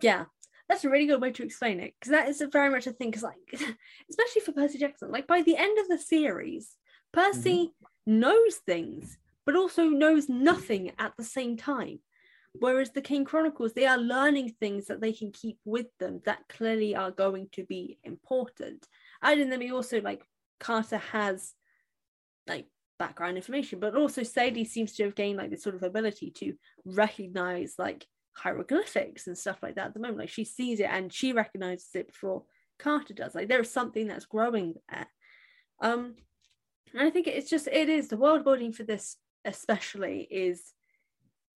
Yeah, 0.02 0.24
that's 0.68 0.84
a 0.84 0.90
really 0.90 1.06
good 1.06 1.20
way 1.20 1.32
to 1.32 1.42
explain 1.42 1.80
it 1.80 1.94
because 1.98 2.12
that 2.12 2.28
is 2.28 2.42
very 2.52 2.70
much 2.70 2.86
a 2.86 2.92
thing. 2.92 3.10
Because 3.10 3.24
like, 3.24 3.36
especially 4.10 4.42
for 4.44 4.52
Percy 4.52 4.78
Jackson, 4.78 5.10
like 5.10 5.26
by 5.26 5.42
the 5.42 5.56
end 5.56 5.78
of 5.78 5.88
the 5.88 5.98
series, 5.98 6.76
Percy 7.12 7.66
mm-hmm. 7.66 8.20
knows 8.20 8.56
things, 8.66 9.18
but 9.44 9.56
also 9.56 9.84
knows 9.84 10.28
nothing 10.28 10.92
at 10.98 11.12
the 11.16 11.24
same 11.24 11.56
time. 11.56 12.00
Whereas 12.52 12.90
the 12.90 13.02
Kane 13.02 13.24
Chronicles, 13.24 13.72
they 13.72 13.86
are 13.86 13.98
learning 13.98 14.54
things 14.58 14.86
that 14.86 15.00
they 15.00 15.12
can 15.12 15.32
keep 15.32 15.58
with 15.64 15.86
them 15.98 16.20
that 16.24 16.48
clearly 16.48 16.94
are 16.94 17.10
going 17.10 17.48
to 17.52 17.64
be 17.64 17.98
important. 18.04 18.86
And 19.22 19.52
then 19.52 19.58
we 19.58 19.70
also 19.70 20.00
like 20.00 20.22
Carter 20.58 20.98
has 20.98 21.54
like 22.46 22.66
background 22.98 23.36
information, 23.36 23.78
but 23.78 23.94
also 23.94 24.22
Sadie 24.22 24.64
seems 24.64 24.92
to 24.94 25.04
have 25.04 25.14
gained 25.14 25.38
like 25.38 25.50
this 25.50 25.62
sort 25.62 25.76
of 25.76 25.82
ability 25.82 26.30
to 26.32 26.54
recognize 26.84 27.74
like 27.78 28.06
hieroglyphics 28.32 29.26
and 29.26 29.36
stuff 29.36 29.58
like 29.62 29.76
that 29.76 29.88
at 29.88 29.94
the 29.94 30.00
moment. 30.00 30.18
Like 30.18 30.30
she 30.30 30.44
sees 30.44 30.80
it 30.80 30.88
and 30.90 31.12
she 31.12 31.32
recognizes 31.32 31.90
it 31.94 32.08
before 32.08 32.44
Carter 32.78 33.14
does. 33.14 33.34
Like 33.34 33.48
there 33.48 33.60
is 33.60 33.70
something 33.70 34.06
that's 34.06 34.26
growing 34.26 34.74
there. 34.90 35.06
Um, 35.80 36.16
and 36.92 37.02
I 37.02 37.10
think 37.10 37.26
it's 37.26 37.50
just 37.50 37.68
it 37.68 37.88
is 37.88 38.08
the 38.08 38.16
world 38.16 38.44
building 38.44 38.72
for 38.72 38.82
this 38.82 39.16
especially 39.44 40.26
is 40.30 40.72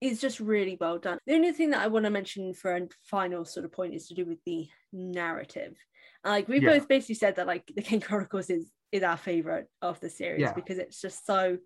is 0.02 0.20
just 0.20 0.40
really 0.40 0.76
well 0.80 0.98
done. 0.98 1.18
The 1.26 1.34
only 1.34 1.52
thing 1.52 1.70
that 1.70 1.82
I 1.82 1.86
want 1.86 2.04
to 2.04 2.10
mention 2.10 2.54
for 2.54 2.74
a 2.76 2.88
final 3.04 3.44
sort 3.44 3.64
of 3.64 3.72
point 3.72 3.94
is 3.94 4.08
to 4.08 4.14
do 4.14 4.24
with 4.24 4.38
the 4.44 4.68
narrative. 4.92 5.76
Like 6.24 6.48
we 6.48 6.60
yeah. 6.60 6.70
both 6.70 6.88
basically 6.88 7.14
said 7.14 7.36
that 7.36 7.46
like 7.46 7.70
the 7.74 7.82
Kane 7.82 8.00
Chronicles 8.00 8.50
is 8.50 8.70
is 8.90 9.02
our 9.02 9.16
favorite 9.16 9.68
of 9.80 9.98
the 10.00 10.10
series 10.10 10.42
yeah. 10.42 10.52
because 10.52 10.78
it's 10.78 11.00
just 11.00 11.24
so 11.24 11.58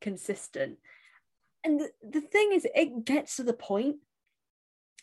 consistent. 0.00 0.78
And 1.64 1.80
the, 1.80 1.90
the 2.08 2.20
thing 2.20 2.50
is, 2.52 2.66
it 2.74 3.04
gets 3.04 3.36
to 3.36 3.42
the 3.42 3.54
point, 3.54 3.96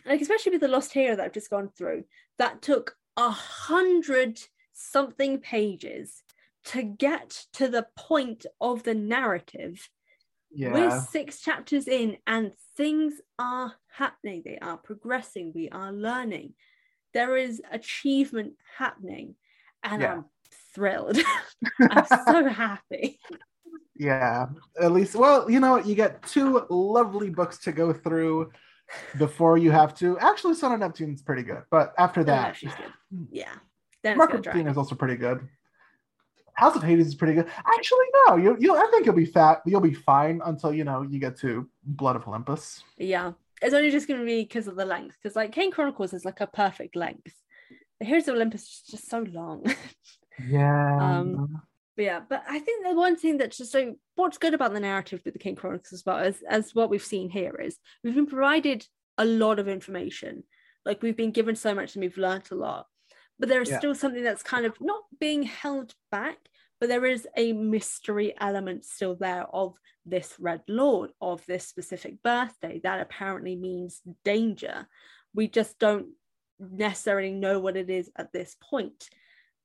like 0.06 0.22
especially 0.22 0.52
with 0.52 0.62
the 0.62 0.68
Lost 0.68 0.94
Hero 0.94 1.16
that 1.16 1.26
I've 1.26 1.34
just 1.34 1.50
gone 1.50 1.70
through, 1.76 2.04
that 2.38 2.62
took 2.62 2.96
a 3.18 3.30
hundred 3.30 4.40
something 4.74 5.40
pages 5.40 6.24
to 6.66 6.84
get 6.84 7.46
to 7.54 7.68
the 7.68 7.88
point 7.98 8.46
of 8.62 8.84
the 8.84 8.94
narrative. 8.94 9.90
Yeah. 10.56 10.72
We're 10.72 11.02
six 11.02 11.42
chapters 11.42 11.88
in, 11.88 12.18
and 12.26 12.54
things 12.78 13.16
are 13.38 13.74
happening. 13.90 14.42
They 14.46 14.58
are 14.62 14.78
progressing. 14.78 15.52
We 15.54 15.68
are 15.70 15.92
learning. 15.92 16.54
There 17.14 17.36
is 17.36 17.62
achievement 17.72 18.54
happening, 18.78 19.36
and 19.84 20.02
yeah. 20.02 20.14
I'm 20.14 20.26
thrilled. 20.74 21.18
I'm 21.82 22.06
so 22.28 22.48
happy. 22.48 23.20
Yeah, 23.98 24.48
at 24.82 24.92
least, 24.92 25.16
well, 25.16 25.50
you 25.50 25.60
know, 25.60 25.78
you 25.78 25.94
get 25.94 26.24
two 26.24 26.66
lovely 26.70 27.30
books 27.30 27.60
to 27.60 27.74
go 27.74 27.92
through 27.92 28.52
before 29.18 29.58
you 29.58 29.72
have 29.72 29.94
to. 29.96 30.18
Actually, 30.20 30.56
Son 30.56 30.72
of 30.72 30.80
Neptune's 30.80 31.22
pretty 31.22 31.44
good, 31.44 31.64
but 31.70 31.94
after 31.98 32.24
that, 32.24 32.56
she's 32.56 32.74
good. 32.76 32.94
Hmm. 33.14 33.24
Yeah, 33.30 33.54
then 34.04 34.18
Mark 34.18 34.34
of 34.34 34.46
is 34.48 34.78
also 34.78 34.96
pretty 34.96 35.18
good. 35.18 35.48
House 36.56 36.76
of 36.76 36.84
Hades 36.84 37.08
is 37.08 37.16
pretty 37.16 37.34
good. 37.34 37.48
Actually, 37.66 38.06
no, 38.28 38.38
you 38.38 38.58
you 38.60 38.76
I 38.76 38.88
think 38.92 39.06
you'll 39.06 39.16
be 39.16 39.26
fat. 39.26 39.62
You'll 39.66 39.82
be 39.82 39.94
fine 39.94 40.42
until 40.46 40.74
you 40.74 40.84
know 40.84 41.04
you 41.04 41.20
get 41.20 41.38
to 41.40 41.70
Blood 41.84 42.16
of 42.16 42.28
Olympus. 42.28 42.84
Yeah, 42.98 43.34
it's 43.62 43.74
only 43.74 43.92
just 43.92 44.08
going 44.08 44.20
to 44.20 44.26
be 44.26 44.44
because 44.44 44.68
of 44.68 44.76
the 44.76 44.86
length. 44.86 45.18
Because 45.22 45.36
like 45.36 45.52
Kane 45.52 45.72
Chronicles 45.72 46.14
is 46.14 46.26
like 46.26 46.42
a 46.42 46.48
perfect 46.48 46.96
length. 46.96 47.34
The 48.00 48.06
Heroes 48.06 48.28
of 48.28 48.36
Olympus 48.36 48.64
is 48.64 48.84
just 48.90 49.10
so 49.10 49.20
long. 49.20 49.66
Yeah. 50.50 50.98
Um, 51.00 51.62
but 51.96 52.04
yeah, 52.04 52.22
but 52.28 52.44
I 52.48 52.60
think 52.60 52.86
the 52.86 52.94
one 52.94 53.16
thing 53.16 53.38
that's 53.38 53.58
just 53.58 53.72
so 53.72 53.96
what's 54.16 54.38
good 54.38 54.54
about 54.54 54.74
the 54.74 54.80
narrative 54.80 55.22
with 55.24 55.34
the 55.34 55.40
Kane 55.40 55.56
Chronicles 55.56 55.94
as 55.94 56.04
well 56.06 56.18
as 56.18 56.44
as 56.50 56.76
what 56.76 56.90
we've 56.90 57.04
seen 57.04 57.30
here 57.30 57.56
is 57.56 57.78
we've 58.04 58.16
been 58.16 58.26
provided 58.26 58.86
a 59.18 59.24
lot 59.24 59.60
of 59.60 59.68
information. 59.68 60.44
Like 60.84 61.02
we've 61.02 61.16
been 61.16 61.32
given 61.32 61.56
so 61.56 61.74
much 61.74 61.96
and 61.96 62.04
we've 62.04 62.18
learned 62.18 62.50
a 62.52 62.56
lot. 62.56 62.88
But 63.40 63.50
there 63.50 63.62
is 63.62 63.70
yeah. 63.70 63.80
still 63.80 63.96
something 63.96 64.24
that's 64.24 64.44
kind 64.44 64.66
of 64.66 64.80
not 64.80 65.04
being 65.20 65.44
held 65.44 65.94
back, 66.12 66.38
but 66.80 66.90
there 66.90 67.06
is 67.06 67.28
a 67.36 67.54
mystery 67.54 68.34
element 68.40 68.86
still 68.86 69.16
there 69.16 69.44
of 69.44 69.76
this 70.06 70.36
Red 70.40 70.62
Lord, 70.68 71.12
of 71.20 71.46
this 71.46 71.68
specific 71.68 72.22
birthday 72.24 72.80
that 72.84 73.02
apparently 73.02 73.56
means 73.56 74.02
danger. 74.24 74.88
We 75.34 75.48
just 75.48 75.80
don't 75.80 76.08
necessarily 76.60 77.32
know 77.32 77.60
what 77.60 77.76
it 77.76 77.90
is 77.90 78.10
at 78.16 78.32
this 78.32 78.56
point 78.62 79.10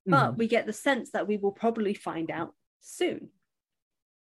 but 0.06 0.32
mm. 0.32 0.36
we 0.36 0.48
get 0.48 0.66
the 0.66 0.72
sense 0.72 1.10
that 1.12 1.28
we 1.28 1.36
will 1.36 1.52
probably 1.52 1.94
find 1.94 2.30
out 2.30 2.54
soon 2.80 3.28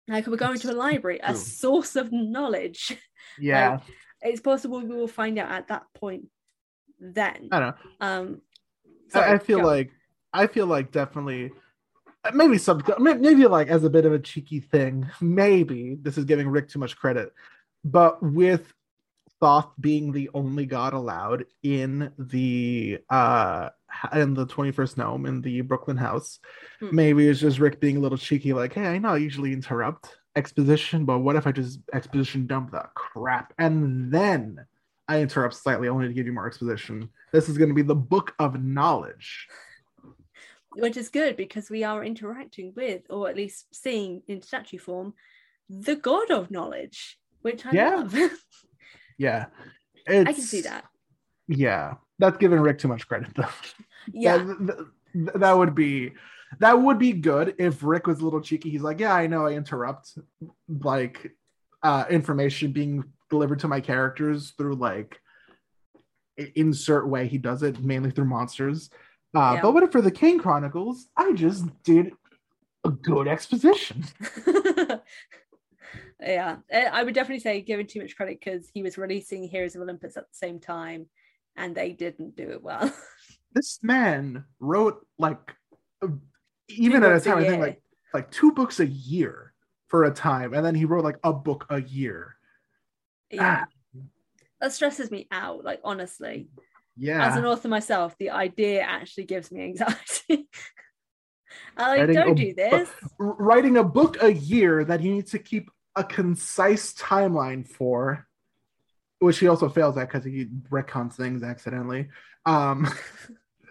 like 0.07 0.27
we're 0.27 0.37
going 0.37 0.59
to 0.59 0.71
a 0.71 0.73
library 0.73 1.19
a 1.23 1.35
source 1.35 1.95
of 1.95 2.11
knowledge 2.11 2.97
yeah 3.39 3.71
like, 3.71 3.81
it's 4.21 4.41
possible 4.41 4.79
we 4.79 4.95
will 4.95 5.07
find 5.07 5.39
out 5.39 5.51
at 5.51 5.67
that 5.69 5.83
point 5.95 6.25
then 6.99 7.49
i 7.51 7.59
don't 7.59 7.75
know 7.75 8.05
um 8.05 8.41
sorry, 9.09 9.33
I, 9.33 9.37
feel 9.37 9.63
like 9.63 9.91
i 10.33 10.47
feel 10.47 10.65
like 10.65 10.91
definitely 10.91 11.51
maybe 12.33 12.57
some 12.57 12.83
maybe 12.99 13.47
like 13.47 13.67
as 13.67 13.83
a 13.83 13.89
bit 13.89 14.05
of 14.05 14.13
a 14.13 14.19
cheeky 14.19 14.59
thing 14.59 15.09
maybe 15.21 15.97
this 16.01 16.17
is 16.17 16.25
giving 16.25 16.47
rick 16.47 16.69
too 16.69 16.79
much 16.79 16.97
credit 16.97 17.33
but 17.83 18.21
with 18.21 18.73
Thoth 19.41 19.71
being 19.79 20.11
the 20.11 20.29
only 20.33 20.65
god 20.65 20.93
allowed 20.93 21.45
in 21.63 22.11
the 22.17 22.99
uh 23.09 23.69
in 24.13 24.33
the 24.33 24.45
21st 24.45 24.97
Nome 24.97 25.25
in 25.25 25.41
the 25.41 25.61
Brooklyn 25.61 25.97
house. 25.97 26.39
Hmm. 26.79 26.95
Maybe 26.95 27.27
it's 27.27 27.39
just 27.39 27.59
Rick 27.59 27.79
being 27.79 27.97
a 27.97 27.99
little 27.99 28.17
cheeky, 28.17 28.53
like, 28.53 28.73
hey, 28.73 28.85
I 28.85 28.97
know 28.97 29.09
I 29.09 29.17
usually 29.17 29.53
interrupt 29.53 30.17
exposition, 30.35 31.05
but 31.05 31.19
what 31.19 31.35
if 31.35 31.47
I 31.47 31.51
just 31.51 31.79
exposition 31.93 32.47
dump 32.47 32.71
that 32.71 32.93
crap 32.93 33.53
and 33.57 34.11
then 34.11 34.65
I 35.09 35.21
interrupt 35.21 35.55
slightly 35.55 35.89
only 35.89 36.07
to 36.07 36.13
give 36.13 36.25
you 36.25 36.31
more 36.31 36.47
exposition? 36.47 37.09
This 37.33 37.49
is 37.49 37.57
going 37.57 37.69
to 37.69 37.75
be 37.75 37.81
the 37.81 37.95
book 37.95 38.33
of 38.39 38.63
knowledge. 38.63 39.47
Which 40.75 40.95
is 40.95 41.09
good 41.09 41.35
because 41.35 41.69
we 41.69 41.83
are 41.83 42.03
interacting 42.03 42.73
with, 42.75 43.01
or 43.09 43.27
at 43.27 43.35
least 43.35 43.65
seeing 43.73 44.21
in 44.27 44.41
statue 44.41 44.77
form, 44.77 45.13
the 45.67 45.95
god 45.95 46.31
of 46.31 46.51
knowledge, 46.51 47.19
which 47.41 47.65
I 47.65 47.71
yeah. 47.71 47.95
love. 47.95 48.15
yeah. 49.17 49.47
It's, 50.05 50.29
I 50.29 50.33
can 50.33 50.43
see 50.43 50.61
that. 50.61 50.85
Yeah 51.47 51.95
that's 52.19 52.37
giving 52.37 52.59
Rick 52.59 52.77
too 52.77 52.87
much 52.87 53.07
credit 53.07 53.29
though. 53.35 53.47
Yeah. 54.13 54.37
that, 54.37 54.87
that, 55.15 55.39
that, 55.39 55.57
would 55.57 55.73
be 55.73 56.13
that 56.59 56.79
would 56.79 56.99
be 56.99 57.13
good 57.13 57.55
if 57.57 57.83
Rick 57.83 58.07
was 58.07 58.19
a 58.19 58.23
little 58.23 58.41
cheeky. 58.41 58.69
He's 58.69 58.81
like, 58.81 58.99
yeah, 58.99 59.13
I 59.15 59.27
know 59.27 59.47
I 59.47 59.53
interrupt 59.53 60.17
like 60.67 61.31
uh 61.81 62.05
information 62.09 62.71
being 62.71 63.03
delivered 63.29 63.59
to 63.59 63.67
my 63.67 63.79
characters 63.81 64.53
through 64.57 64.75
like 64.75 65.19
insert 66.55 67.07
way 67.07 67.27
he 67.27 67.37
does 67.37 67.63
it 67.63 67.79
mainly 67.79 68.11
through 68.11 68.25
monsters. 68.25 68.89
Uh, 69.35 69.53
yeah. 69.55 69.61
But 69.61 69.73
what 69.73 69.83
if 69.83 69.91
for 69.91 70.01
the 70.01 70.11
Kane 70.11 70.39
Chronicles, 70.39 71.07
I 71.15 71.33
just 71.33 71.65
did 71.83 72.13
a 72.83 72.91
good 72.91 73.27
exposition. 73.27 74.05
yeah, 76.19 76.57
I 76.71 77.03
would 77.03 77.13
definitely 77.13 77.41
say 77.41 77.61
giving 77.61 77.85
too 77.87 78.01
much 78.01 78.15
credit 78.15 78.39
because 78.43 78.69
he 78.73 78.81
was 78.81 78.97
releasing 78.97 79.47
Heroes 79.47 79.75
of 79.75 79.81
Olympus 79.81 80.17
at 80.17 80.23
the 80.23 80.35
same 80.35 80.59
time 80.59 81.07
and 81.55 81.75
they 81.75 81.91
didn't 81.91 82.35
do 82.35 82.49
it 82.49 82.63
well. 82.63 82.91
this 83.53 83.79
man 83.83 84.45
wrote 84.59 85.05
like 85.17 85.55
even 86.69 87.03
at 87.03 87.11
a 87.11 87.19
time 87.19 87.37
a 87.37 87.41
I 87.41 87.47
think 87.47 87.61
like 87.61 87.81
like 88.13 88.31
two 88.31 88.51
books 88.51 88.79
a 88.79 88.87
year 88.87 89.53
for 89.87 90.05
a 90.05 90.11
time, 90.11 90.53
and 90.53 90.65
then 90.65 90.75
he 90.75 90.85
wrote 90.85 91.03
like 91.03 91.19
a 91.23 91.33
book 91.33 91.65
a 91.69 91.81
year. 91.81 92.35
Yeah. 93.31 93.65
Ah. 93.65 94.01
That 94.61 94.73
stresses 94.73 95.09
me 95.09 95.27
out, 95.31 95.63
like 95.63 95.79
honestly. 95.83 96.49
Yeah. 96.97 97.25
As 97.25 97.37
an 97.37 97.45
author 97.45 97.69
myself, 97.69 98.17
the 98.17 98.31
idea 98.31 98.81
actually 98.81 99.25
gives 99.25 99.51
me 99.51 99.63
anxiety. 99.63 100.49
I 101.77 101.97
like, 101.97 102.13
don't 102.13 102.31
a, 102.31 102.35
do 102.35 102.53
this. 102.53 102.89
Writing 103.17 103.77
a 103.77 103.83
book 103.83 104.21
a 104.21 104.33
year 104.33 104.83
that 104.83 105.01
you 105.01 105.13
need 105.13 105.27
to 105.27 105.39
keep 105.39 105.71
a 105.95 106.03
concise 106.03 106.93
timeline 106.93 107.65
for 107.67 108.27
which 109.19 109.39
he 109.39 109.47
also 109.47 109.69
fails 109.69 109.97
at 109.97 110.07
because 110.07 110.23
he 110.23 110.47
retcons 110.69 111.13
things 111.13 111.43
accidentally. 111.43 112.07
Um, 112.45 112.87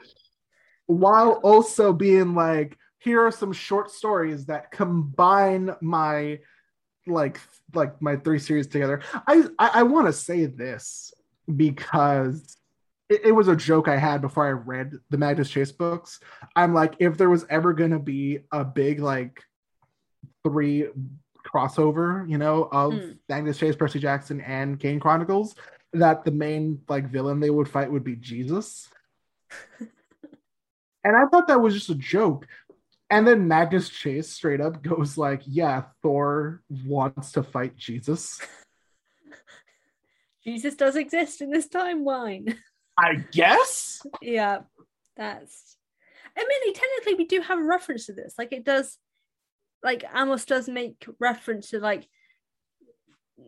while 0.86 1.40
also 1.42 1.92
being 1.92 2.34
like, 2.34 2.78
here 2.98 3.26
are 3.26 3.32
some 3.32 3.52
short 3.52 3.90
stories 3.90 4.46
that 4.46 4.70
combine 4.70 5.74
my 5.80 6.40
like 7.10 7.40
like 7.74 8.00
my 8.00 8.16
three 8.16 8.38
series 8.38 8.66
together. 8.66 9.02
I 9.26 9.44
I, 9.58 9.70
I 9.74 9.82
want 9.84 10.06
to 10.06 10.12
say 10.12 10.46
this 10.46 11.12
because 11.54 12.56
it, 13.08 13.22
it, 13.26 13.32
was 13.32 13.48
a 13.48 13.56
joke 13.56 13.88
I 13.88 13.96
had 13.96 14.20
before 14.20 14.46
I 14.46 14.50
read 14.50 14.92
the 15.10 15.16
Magnus 15.16 15.50
Chase 15.50 15.72
books. 15.72 16.20
I'm 16.54 16.74
like, 16.74 16.94
if 16.98 17.16
there 17.16 17.30
was 17.30 17.46
ever 17.48 17.72
gonna 17.72 17.98
be 17.98 18.40
a 18.52 18.64
big 18.64 19.00
like 19.00 19.42
three 20.44 20.88
crossover, 21.46 22.28
you 22.28 22.38
know, 22.38 22.68
of 22.70 22.92
mm. 22.92 23.18
Magnus 23.28 23.58
Chase, 23.58 23.76
Percy 23.76 23.98
Jackson, 23.98 24.40
and 24.40 24.78
Kane 24.78 25.00
Chronicles, 25.00 25.54
that 25.92 26.24
the 26.24 26.30
main 26.30 26.80
like 26.88 27.10
villain 27.10 27.40
they 27.40 27.50
would 27.50 27.68
fight 27.68 27.90
would 27.90 28.04
be 28.04 28.16
Jesus. 28.16 28.88
and 29.80 31.16
I 31.16 31.26
thought 31.26 31.48
that 31.48 31.60
was 31.60 31.74
just 31.74 31.90
a 31.90 31.94
joke. 31.94 32.46
And 33.10 33.26
then 33.26 33.48
Magnus 33.48 33.88
Chase 33.88 34.30
straight 34.30 34.60
up 34.60 34.82
goes 34.82 35.16
like, 35.16 35.42
"Yeah, 35.46 35.84
Thor 36.02 36.62
wants 36.68 37.32
to 37.32 37.42
fight 37.42 37.76
Jesus." 37.76 38.40
Jesus 40.44 40.76
does 40.76 40.96
exist 40.96 41.40
in 41.40 41.50
this 41.50 41.68
timeline. 41.68 42.56
I 42.98 43.24
guess. 43.32 44.02
yeah, 44.20 44.60
that's. 45.16 45.76
I 46.36 46.40
mean, 46.40 46.74
technically, 46.74 47.14
we 47.14 47.26
do 47.26 47.40
have 47.40 47.58
a 47.58 47.64
reference 47.64 48.06
to 48.06 48.12
this. 48.12 48.34
Like, 48.38 48.52
it 48.52 48.64
does 48.64 48.98
like 49.82 50.04
Amos 50.14 50.44
does 50.44 50.68
make 50.68 51.06
reference 51.20 51.70
to 51.70 51.80
like 51.80 52.08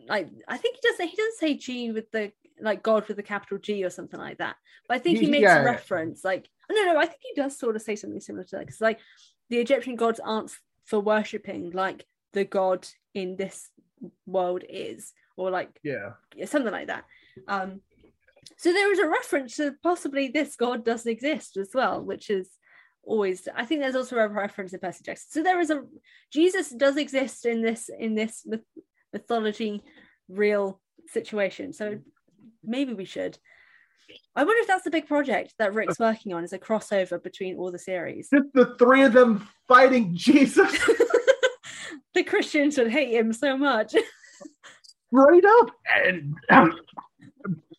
like 0.08 0.28
I 0.48 0.56
think 0.56 0.76
he 0.76 0.88
does 0.88 1.10
he 1.10 1.16
doesn't 1.16 1.38
say 1.38 1.54
G 1.54 1.92
with 1.92 2.10
the 2.10 2.32
like 2.60 2.82
God 2.82 3.08
with 3.08 3.16
the 3.16 3.22
capital 3.22 3.58
G 3.58 3.84
or 3.84 3.90
something 3.90 4.20
like 4.20 4.38
that. 4.38 4.56
But 4.86 4.96
I 4.96 4.98
think 4.98 5.18
he 5.18 5.26
makes 5.26 5.42
yeah. 5.42 5.62
a 5.62 5.64
reference 5.64 6.24
like 6.24 6.48
no 6.70 6.84
no 6.84 6.98
I 6.98 7.06
think 7.06 7.20
he 7.22 7.40
does 7.40 7.58
sort 7.58 7.76
of 7.76 7.82
say 7.82 7.96
something 7.96 8.20
similar 8.20 8.44
to 8.44 8.56
that 8.56 8.66
because 8.66 8.80
like 8.80 9.00
the 9.50 9.58
Egyptian 9.58 9.96
gods 9.96 10.20
aren't 10.20 10.52
for 10.84 11.00
worshipping 11.00 11.70
like 11.70 12.06
the 12.32 12.44
god 12.44 12.86
in 13.14 13.36
this 13.36 13.70
world 14.26 14.64
is 14.68 15.12
or 15.36 15.50
like 15.50 15.78
yeah 16.36 16.46
something 16.46 16.72
like 16.72 16.86
that. 16.86 17.04
Um 17.48 17.80
so 18.56 18.72
there 18.72 18.92
is 18.92 18.98
a 18.98 19.08
reference 19.08 19.56
to 19.56 19.74
possibly 19.82 20.28
this 20.28 20.56
god 20.56 20.84
doesn't 20.84 21.10
exist 21.10 21.56
as 21.56 21.70
well, 21.74 22.02
which 22.02 22.30
is 22.30 22.48
always 23.02 23.48
i 23.56 23.64
think 23.64 23.80
there's 23.80 23.96
also 23.96 24.14
a 24.16 24.28
reference 24.28 24.72
to 24.72 24.78
percy 24.78 25.02
jackson. 25.04 25.28
So 25.30 25.42
there 25.42 25.60
is 25.60 25.70
a 25.70 25.82
jesus 26.32 26.70
does 26.70 26.96
exist 26.96 27.46
in 27.46 27.62
this 27.62 27.90
in 27.98 28.14
this 28.14 28.44
myth, 28.46 28.64
mythology 29.12 29.82
real 30.28 30.80
situation. 31.08 31.72
So 31.72 31.98
maybe 32.62 32.94
we 32.94 33.04
should 33.04 33.38
i 34.36 34.44
wonder 34.44 34.60
if 34.60 34.66
that's 34.66 34.84
the 34.84 34.90
big 34.90 35.06
project 35.06 35.54
that 35.58 35.74
rick's 35.74 35.98
working 35.98 36.32
on 36.32 36.44
is 36.44 36.52
a 36.52 36.58
crossover 36.58 37.22
between 37.22 37.56
all 37.56 37.70
the 37.70 37.78
series. 37.78 38.28
The 38.30 38.74
three 38.78 39.02
of 39.02 39.12
them 39.12 39.48
fighting 39.68 40.10
jesus. 40.14 40.72
The 42.14 42.24
christians 42.24 42.76
would 42.78 42.90
hate 42.90 43.12
him 43.12 43.32
so 43.32 43.56
much. 43.56 43.94
Right 45.12 45.44
up. 45.60 45.70
And 46.04 46.34
um, 46.50 46.78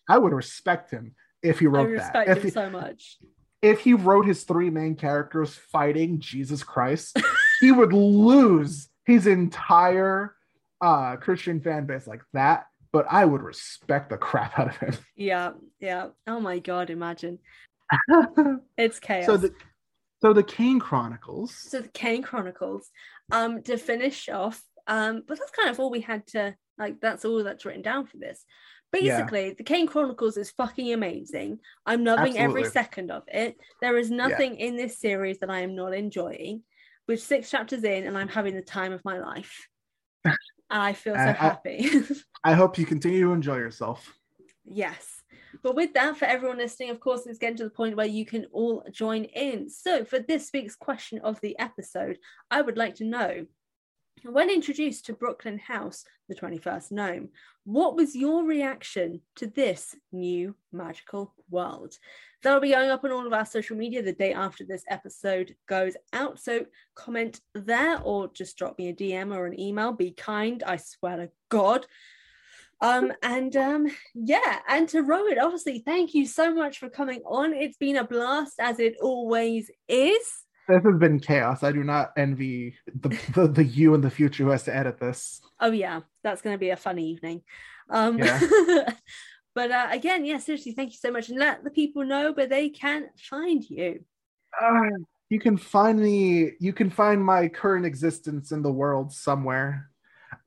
i 0.09 0.17
would 0.17 0.33
respect 0.33 0.91
him 0.91 1.15
if 1.43 1.59
he 1.59 1.67
wrote 1.67 1.87
I 1.87 1.91
respect 1.91 2.27
that. 2.27 2.37
him 2.37 2.43
he, 2.43 2.49
so 2.49 2.69
much. 2.69 3.17
if 3.61 3.79
he 3.79 3.93
wrote 3.93 4.25
his 4.25 4.43
three 4.43 4.69
main 4.69 4.95
characters 4.95 5.55
fighting 5.55 6.19
Jesus 6.19 6.63
Christ, 6.63 7.19
he 7.61 7.71
would 7.71 7.93
lose 7.93 8.89
his 9.05 9.27
entire 9.27 10.35
uh, 10.81 11.15
Christian 11.17 11.61
fan 11.61 11.85
base 11.85 12.07
like 12.07 12.21
that. 12.33 12.65
But 12.93 13.05
I 13.09 13.25
would 13.25 13.41
respect 13.41 14.09
the 14.09 14.17
crap 14.27 14.57
out 14.59 14.69
of 14.69 14.77
him. 14.77 14.97
Yeah, 15.15 15.51
yeah. 15.79 16.07
Oh 16.27 16.39
my 16.39 16.59
god, 16.59 16.89
imagine. 16.89 17.39
it's 18.77 18.99
chaos. 18.99 19.25
So 19.25 19.37
the 19.37 19.53
so 20.21 20.33
the 20.33 20.43
Kane 20.43 20.79
Chronicles. 20.79 21.55
So 21.55 21.81
the 21.81 21.89
Kane 21.89 22.23
Chronicles. 22.23 22.89
Um, 23.31 23.63
to 23.63 23.77
finish 23.77 24.27
off, 24.27 24.61
um, 24.87 25.23
but 25.25 25.39
that's 25.39 25.51
kind 25.51 25.69
of 25.69 25.79
all 25.79 25.89
we 25.89 26.01
had 26.01 26.27
to 26.27 26.53
like. 26.77 26.99
That's 26.99 27.23
all 27.23 27.43
that's 27.43 27.63
written 27.63 27.81
down 27.81 28.07
for 28.07 28.17
this. 28.17 28.43
Basically, 28.91 29.47
yeah. 29.47 29.53
the 29.57 29.63
Kane 29.63 29.87
Chronicles 29.87 30.35
is 30.35 30.51
fucking 30.51 30.91
amazing. 30.91 31.59
I'm 31.85 32.03
loving 32.03 32.37
Absolutely. 32.37 32.61
every 32.61 32.71
second 32.71 33.09
of 33.09 33.23
it. 33.29 33.55
There 33.81 33.97
is 33.97 34.11
nothing 34.11 34.59
yeah. 34.59 34.65
in 34.65 34.75
this 34.75 34.99
series 34.99 35.39
that 35.39 35.49
I 35.49 35.61
am 35.61 35.75
not 35.75 35.93
enjoying. 35.93 36.63
We're 37.07 37.15
six 37.15 37.49
chapters 37.49 37.85
in, 37.85 38.05
and 38.05 38.17
I'm 38.17 38.27
having 38.27 38.53
the 38.53 38.61
time 38.61 38.91
of 38.91 39.05
my 39.05 39.17
life. 39.19 39.67
and 40.71 40.81
I 40.81 40.93
feel 40.93 41.13
so 41.13 41.19
I, 41.19 41.31
happy. 41.31 41.89
I 42.43 42.53
hope 42.53 42.77
you 42.77 42.85
continue 42.85 43.25
to 43.25 43.33
enjoy 43.33 43.57
yourself. 43.57 44.13
Yes. 44.65 45.21
But 45.63 45.75
with 45.75 45.93
that, 45.93 46.17
for 46.17 46.25
everyone 46.25 46.57
listening, 46.57 46.89
of 46.89 46.99
course, 46.99 47.27
it's 47.27 47.37
getting 47.37 47.57
to 47.57 47.65
the 47.65 47.69
point 47.69 47.97
where 47.97 48.07
you 48.07 48.25
can 48.25 48.45
all 48.53 48.83
join 48.89 49.25
in. 49.25 49.69
So, 49.69 50.05
for 50.05 50.17
this 50.17 50.49
week's 50.53 50.75
question 50.75 51.19
of 51.19 51.39
the 51.41 51.59
episode, 51.59 52.17
I 52.49 52.61
would 52.61 52.77
like 52.77 52.95
to 52.95 53.05
know 53.05 53.45
when 54.23 54.49
introduced 54.49 55.05
to 55.05 55.13
Brooklyn 55.13 55.57
House, 55.57 56.05
the 56.29 56.35
21st 56.35 56.91
Nome, 56.91 57.29
what 57.63 57.95
was 57.95 58.15
your 58.15 58.43
reaction 58.43 59.21
to 59.35 59.47
this 59.47 59.95
new 60.11 60.55
magical 60.71 61.33
world? 61.49 61.95
That'll 62.43 62.59
be 62.59 62.71
going 62.71 62.89
up 62.89 63.03
on 63.03 63.11
all 63.11 63.25
of 63.25 63.33
our 63.33 63.45
social 63.45 63.75
media 63.75 64.01
the 64.01 64.13
day 64.13 64.33
after 64.33 64.63
this 64.63 64.83
episode 64.89 65.55
goes 65.67 65.95
out. 66.13 66.39
So 66.39 66.65
comment 66.95 67.39
there 67.53 67.99
or 68.01 68.31
just 68.33 68.57
drop 68.57 68.77
me 68.77 68.89
a 68.89 68.93
DM 68.93 69.35
or 69.35 69.45
an 69.45 69.59
email. 69.59 69.91
Be 69.91 70.11
kind, 70.11 70.63
I 70.65 70.77
swear 70.77 71.17
to 71.17 71.29
God. 71.49 71.85
Um, 72.79 73.13
and 73.23 73.55
um, 73.55 73.87
yeah, 74.13 74.59
and 74.67 74.87
to 74.89 75.01
Rowan, 75.01 75.39
obviously, 75.39 75.79
thank 75.79 76.13
you 76.13 76.25
so 76.25 76.53
much 76.53 76.79
for 76.79 76.89
coming 76.89 77.21
on. 77.25 77.53
It's 77.53 77.77
been 77.77 77.97
a 77.97 78.03
blast 78.03 78.59
as 78.59 78.79
it 78.79 78.95
always 79.01 79.69
is 79.87 80.40
this 80.67 80.83
has 80.83 80.97
been 80.97 81.19
chaos. 81.19 81.63
I 81.63 81.71
do 81.71 81.83
not 81.83 82.11
envy 82.17 82.75
the, 82.87 83.09
the, 83.33 83.47
the 83.47 83.63
you 83.63 83.93
in 83.93 84.01
the 84.01 84.09
future 84.09 84.43
who 84.43 84.49
has 84.49 84.63
to 84.63 84.75
edit 84.75 84.99
this. 84.99 85.41
Oh 85.59 85.71
yeah, 85.71 86.01
that's 86.23 86.41
going 86.41 86.53
to 86.53 86.59
be 86.59 86.69
a 86.69 86.77
fun 86.77 86.99
evening. 86.99 87.41
Um, 87.89 88.17
yeah. 88.17 88.39
but 89.55 89.71
uh, 89.71 89.87
again, 89.91 90.25
yeah, 90.25 90.37
seriously, 90.37 90.73
thank 90.73 90.91
you 90.91 90.97
so 90.97 91.11
much, 91.11 91.29
and 91.29 91.39
let 91.39 91.63
the 91.63 91.71
people 91.71 92.05
know 92.05 92.31
where 92.31 92.47
they 92.47 92.69
can 92.69 93.09
find 93.17 93.67
you. 93.69 94.03
Uh, 94.59 94.89
you 95.29 95.39
can 95.39 95.57
find 95.57 95.99
me. 95.99 96.51
You 96.59 96.73
can 96.73 96.89
find 96.89 97.23
my 97.23 97.47
current 97.47 97.85
existence 97.85 98.51
in 98.51 98.61
the 98.61 98.71
world 98.71 99.11
somewhere. 99.11 99.89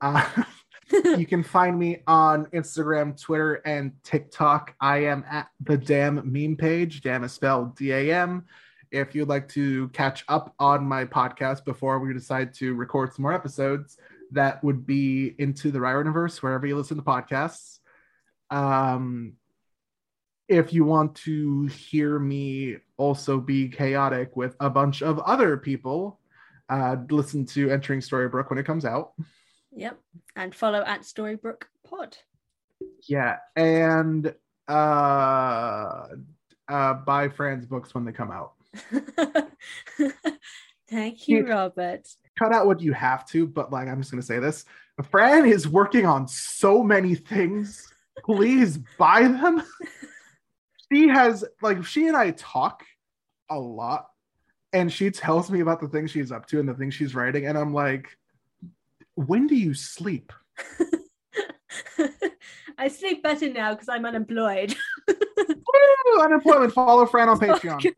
Uh, 0.01 0.25
you 1.17 1.25
can 1.25 1.43
find 1.43 1.77
me 1.77 2.03
on 2.07 2.45
Instagram, 2.47 3.19
Twitter, 3.19 3.55
and 3.65 3.93
TikTok. 4.03 4.75
I 4.79 5.05
am 5.05 5.25
at 5.29 5.47
the 5.59 5.77
dam 5.77 6.21
meme 6.25 6.55
page. 6.55 7.01
Damn 7.01 7.23
is 7.23 7.33
spelled 7.33 7.75
D 7.75 7.91
A 7.91 8.13
M 8.13 8.45
if 8.91 9.15
you'd 9.15 9.27
like 9.27 9.47
to 9.49 9.89
catch 9.89 10.23
up 10.27 10.53
on 10.59 10.85
my 10.85 11.05
podcast 11.05 11.65
before 11.65 11.99
we 11.99 12.13
decide 12.13 12.53
to 12.55 12.73
record 12.75 13.13
some 13.13 13.23
more 13.23 13.33
episodes, 13.33 13.97
that 14.31 14.63
would 14.63 14.85
be 14.85 15.35
into 15.37 15.71
the 15.71 15.79
Riordanverse, 15.79 16.41
wherever 16.41 16.65
you 16.65 16.75
listen 16.75 16.97
to 16.97 17.03
podcasts. 17.03 17.79
Um, 18.49 19.33
if 20.47 20.73
you 20.73 20.85
want 20.85 21.15
to 21.15 21.65
hear 21.67 22.19
me 22.19 22.77
also 22.97 23.39
be 23.39 23.69
chaotic 23.69 24.35
with 24.35 24.55
a 24.59 24.69
bunch 24.69 25.01
of 25.01 25.19
other 25.19 25.57
people, 25.57 26.19
uh, 26.69 26.97
listen 27.09 27.45
to 27.45 27.69
Entering 27.69 27.99
Storybrooke 27.99 28.49
when 28.49 28.59
it 28.59 28.65
comes 28.65 28.85
out. 28.85 29.13
Yep. 29.71 29.99
And 30.35 30.53
follow 30.55 30.83
at 30.85 31.01
Storybrooke 31.01 31.63
Pod. 31.87 32.17
Yeah. 33.07 33.37
And 33.55 34.33
uh, 34.67 36.07
uh, 36.67 36.93
buy 36.93 37.29
Fran's 37.29 37.65
books 37.65 37.93
when 37.93 38.05
they 38.05 38.11
come 38.11 38.31
out. 38.31 38.53
Thank 40.89 41.27
you, 41.27 41.47
Robert. 41.47 42.07
Cut 42.37 42.53
out 42.53 42.67
what 42.67 42.81
you 42.81 42.93
have 42.93 43.27
to, 43.29 43.47
but 43.47 43.71
like 43.71 43.87
I'm 43.87 44.01
just 44.01 44.11
gonna 44.11 44.21
say 44.21 44.39
this. 44.39 44.65
Fran 45.09 45.45
is 45.45 45.67
working 45.67 46.05
on 46.05 46.27
so 46.27 46.83
many 46.83 47.15
things. 47.15 47.91
Please 48.23 48.77
buy 48.97 49.21
them. 49.21 49.63
she 50.91 51.07
has 51.07 51.43
like 51.61 51.83
she 51.85 52.07
and 52.07 52.15
I 52.15 52.31
talk 52.31 52.83
a 53.49 53.59
lot, 53.59 54.07
and 54.73 54.91
she 54.91 55.11
tells 55.11 55.49
me 55.49 55.61
about 55.61 55.81
the 55.81 55.87
things 55.87 56.11
she's 56.11 56.31
up 56.31 56.45
to 56.47 56.59
and 56.59 56.69
the 56.69 56.73
things 56.73 56.93
she's 56.93 57.15
writing, 57.15 57.47
and 57.47 57.57
I'm 57.57 57.73
like, 57.73 58.17
when 59.15 59.47
do 59.47 59.55
you 59.55 59.73
sleep? 59.73 60.31
I 62.77 62.89
sleep 62.89 63.23
better 63.23 63.49
now 63.49 63.73
because 63.73 63.89
I'm 63.89 64.05
unemployed. 64.05 64.75
Woo, 65.07 66.21
unemployment. 66.21 66.73
Follow 66.73 67.05
Fran 67.05 67.29
on 67.29 67.39
Patreon 67.39 67.93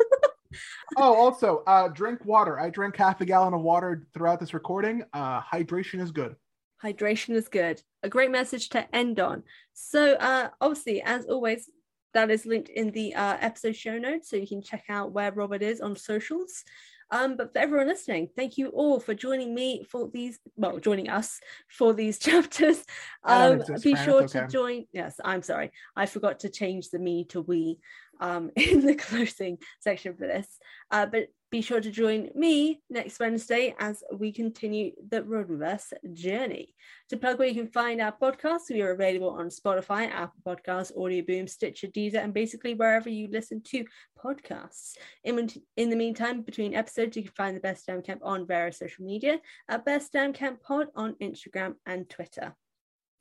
oh, 0.98 1.16
also, 1.16 1.64
uh, 1.68 1.88
drink 1.90 2.24
water. 2.26 2.60
I 2.60 2.70
drank 2.70 2.96
half 2.96 3.22
a 3.22 3.26
gallon 3.26 3.54
of 3.54 3.62
water 3.62 4.08
throughout 4.14 4.40
this 4.40 4.54
recording. 4.54 5.04
Uh, 5.14 5.42
hydration 5.42 6.02
is 6.02 6.12
good. 6.12 6.36
Hydration 6.84 7.36
is 7.36 7.48
good. 7.48 7.82
A 8.04 8.10
great 8.10 8.32
message 8.32 8.70
to 8.70 8.96
end 8.96 9.20
on. 9.20 9.44
So, 9.74 10.14
uh, 10.14 10.50
obviously, 10.62 11.02
as 11.02 11.26
always, 11.26 11.70
that 12.14 12.32
is 12.32 12.46
linked 12.46 12.70
in 12.70 12.92
the 12.92 13.14
uh, 13.16 13.38
episode 13.40 13.76
show 13.76 13.98
notes, 13.98 14.30
so 14.30 14.38
you 14.38 14.48
can 14.48 14.62
check 14.62 14.86
out 14.90 15.12
where 15.12 15.32
Robert 15.32 15.62
is 15.62 15.82
on 15.82 15.96
socials. 15.96 16.64
Um, 17.10 17.38
but 17.38 17.54
for 17.54 17.60
everyone 17.60 17.88
listening, 17.88 18.30
thank 18.36 18.58
you 18.58 18.70
all 18.70 19.00
for 19.00 19.14
joining 19.14 19.56
me 19.56 19.86
for 19.90 20.10
these, 20.14 20.40
well, 20.56 20.78
joining 20.80 21.10
us 21.10 21.40
for 21.70 21.94
these 21.94 22.20
chapters. 22.28 22.84
Um, 23.24 23.62
be 23.82 23.96
sure 23.96 24.24
okay. 24.24 24.42
to 24.42 24.48
join. 24.48 24.86
Yes, 24.92 25.20
I'm 25.24 25.42
sorry. 25.42 25.72
I 25.96 26.06
forgot 26.06 26.42
to 26.42 26.50
change 26.50 26.90
the 26.90 27.00
me 27.00 27.26
to 27.26 27.42
we 27.42 27.80
um, 28.20 28.52
in 28.56 28.86
the 28.86 28.96
closing 28.96 29.58
section 29.80 30.16
for 30.16 30.28
this. 30.28 30.48
Uh, 30.92 31.06
but 31.06 31.28
be 31.50 31.62
sure 31.62 31.80
to 31.80 31.90
join 31.90 32.30
me 32.36 32.82
next 32.90 33.20
Wednesday 33.20 33.74
as 33.80 34.04
we 34.14 34.34
continue 34.34 34.92
the 35.10 35.22
Riordanverse 35.22 35.94
journey. 36.14 36.76
To 37.10 37.18
plug 37.18 37.40
where 37.40 37.48
you 37.48 37.54
can 37.54 37.72
find 37.72 38.02
our 38.02 38.12
podcasts, 38.12 38.70
we 38.70 38.82
are 38.82 38.92
available 38.92 39.30
on 39.30 39.48
Spotify, 39.48 40.12
Apple 40.12 40.42
Podcasts, 40.46 40.92
Audio 40.98 41.24
Boom, 41.24 41.48
Stitcher, 41.48 41.88
Deezer, 41.88 42.22
and 42.22 42.34
basically 42.34 42.74
wherever 42.74 43.10
you 43.10 43.30
listen 43.32 43.62
to 43.68 43.86
podcasts. 44.22 44.96
In, 45.24 45.50
in 45.78 45.90
the 45.90 45.96
meantime, 45.96 46.42
between 46.42 46.76
episodes, 46.76 47.16
you 47.16 47.24
can 47.24 47.32
find 47.32 47.56
the 47.56 47.62
Best 47.62 47.86
Dam 47.88 48.02
Camp 48.02 48.22
on 48.26 48.46
various 48.46 48.80
social 48.80 49.06
media 49.06 49.40
at 49.70 49.86
Best 49.86 50.12
Dam 50.12 50.34
Camp 50.34 50.62
Pod 50.62 50.88
on 50.96 51.14
Instagram 51.22 51.76
and 51.86 52.10
Twitter. 52.10 52.56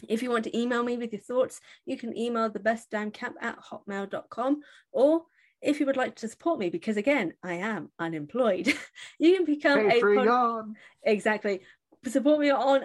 If 0.08 0.22
you 0.22 0.30
want 0.30 0.44
to 0.44 0.56
email 0.56 0.82
me 0.82 0.96
with 0.96 1.12
your 1.12 1.20
thoughts, 1.20 1.60
you 1.84 1.96
can 1.96 2.16
email 2.16 2.50
the 2.50 2.60
best 2.60 2.90
dam 2.90 3.10
camp 3.10 3.36
at 3.40 3.58
hotmail.com 3.58 4.60
or 4.92 5.22
if 5.62 5.80
you 5.80 5.86
would 5.86 5.96
like 5.96 6.16
to 6.16 6.28
support 6.28 6.58
me, 6.58 6.68
because 6.68 6.96
again, 6.96 7.32
I 7.42 7.54
am 7.54 7.90
unemployed, 7.98 8.72
you 9.18 9.36
can 9.36 9.44
become 9.44 9.78
Patreon. 9.78 10.74
a 11.04 11.10
exactly 11.10 11.60
support 12.06 12.40
me 12.40 12.50
on 12.50 12.82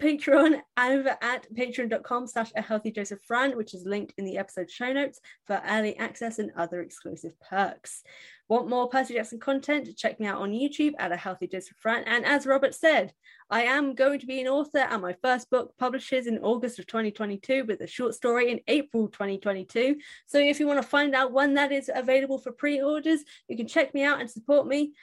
Patreon 0.00 0.60
over 0.78 1.16
at 1.20 1.46
patreon.com 1.54 2.26
slash 2.26 2.50
a 2.56 2.62
healthy 2.62 2.90
dose 2.90 3.12
of 3.12 3.20
Fran, 3.22 3.56
which 3.56 3.74
is 3.74 3.84
linked 3.84 4.14
in 4.16 4.24
the 4.24 4.38
episode 4.38 4.70
show 4.70 4.92
notes 4.92 5.20
for 5.46 5.62
early 5.68 5.96
access 5.98 6.38
and 6.38 6.50
other 6.56 6.80
exclusive 6.80 7.32
perks. 7.40 8.02
Want 8.48 8.68
more 8.68 8.88
Percy 8.88 9.14
Jackson 9.14 9.38
content? 9.38 9.94
Check 9.96 10.18
me 10.18 10.26
out 10.26 10.40
on 10.40 10.52
YouTube 10.52 10.94
at 10.98 11.12
a 11.12 11.16
healthy 11.16 11.46
dose 11.46 11.70
of 11.70 11.76
Fran. 11.76 12.02
And 12.04 12.24
as 12.24 12.46
Robert 12.46 12.74
said, 12.74 13.12
I 13.50 13.62
am 13.62 13.94
going 13.94 14.18
to 14.20 14.26
be 14.26 14.40
an 14.40 14.48
author, 14.48 14.78
and 14.78 15.02
my 15.02 15.14
first 15.22 15.50
book 15.50 15.74
publishes 15.78 16.26
in 16.26 16.38
August 16.38 16.78
of 16.78 16.86
2022 16.86 17.64
with 17.66 17.80
a 17.82 17.86
short 17.86 18.14
story 18.14 18.50
in 18.50 18.60
April 18.68 19.06
2022. 19.08 19.96
So 20.26 20.38
if 20.38 20.58
you 20.58 20.66
want 20.66 20.80
to 20.80 20.88
find 20.88 21.14
out 21.14 21.32
when 21.32 21.54
that 21.54 21.72
is 21.72 21.90
available 21.94 22.38
for 22.38 22.52
pre-orders, 22.52 23.20
you 23.48 23.56
can 23.56 23.68
check 23.68 23.92
me 23.92 24.02
out 24.02 24.20
and 24.20 24.30
support 24.30 24.66
me 24.66 24.94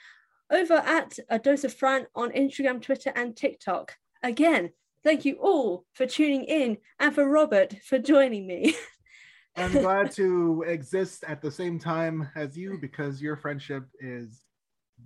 over 0.50 0.74
at 0.74 1.18
a 1.28 1.38
dose 1.38 1.62
of 1.62 1.72
Fran 1.72 2.06
on 2.14 2.32
Instagram, 2.32 2.82
Twitter, 2.82 3.12
and 3.14 3.36
TikTok. 3.36 3.94
Again, 4.22 4.70
Thank 5.08 5.24
you 5.24 5.38
all 5.40 5.86
for 5.94 6.04
tuning 6.04 6.44
in 6.44 6.76
and 7.00 7.14
for 7.14 7.26
Robert 7.26 7.74
for 7.82 7.98
joining 7.98 8.46
me. 8.46 8.76
I'm 9.56 9.72
glad 9.72 10.12
to 10.16 10.64
exist 10.66 11.24
at 11.26 11.40
the 11.40 11.50
same 11.50 11.78
time 11.78 12.28
as 12.36 12.58
you 12.58 12.76
because 12.78 13.22
your 13.22 13.34
friendship 13.34 13.86
is 14.00 14.42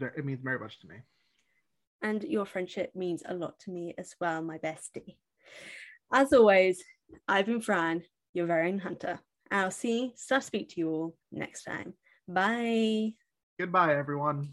it 0.00 0.24
means 0.24 0.40
very 0.42 0.58
much 0.58 0.80
to 0.80 0.88
me. 0.88 0.96
And 2.02 2.24
your 2.24 2.46
friendship 2.46 2.90
means 2.96 3.22
a 3.24 3.34
lot 3.34 3.60
to 3.60 3.70
me 3.70 3.94
as 3.96 4.16
well, 4.20 4.42
my 4.42 4.58
bestie. 4.58 5.18
As 6.12 6.32
always, 6.32 6.82
I've 7.28 7.46
been 7.46 7.60
Fran, 7.60 8.02
your 8.34 8.46
very 8.46 8.72
own 8.72 8.80
hunter. 8.80 9.20
I'll 9.52 9.70
see, 9.70 10.14
start 10.16 10.42
speak 10.42 10.70
to 10.70 10.80
you 10.80 10.90
all 10.90 11.16
next 11.30 11.62
time. 11.62 11.94
Bye. 12.26 13.12
Goodbye, 13.56 13.94
everyone. 13.96 14.48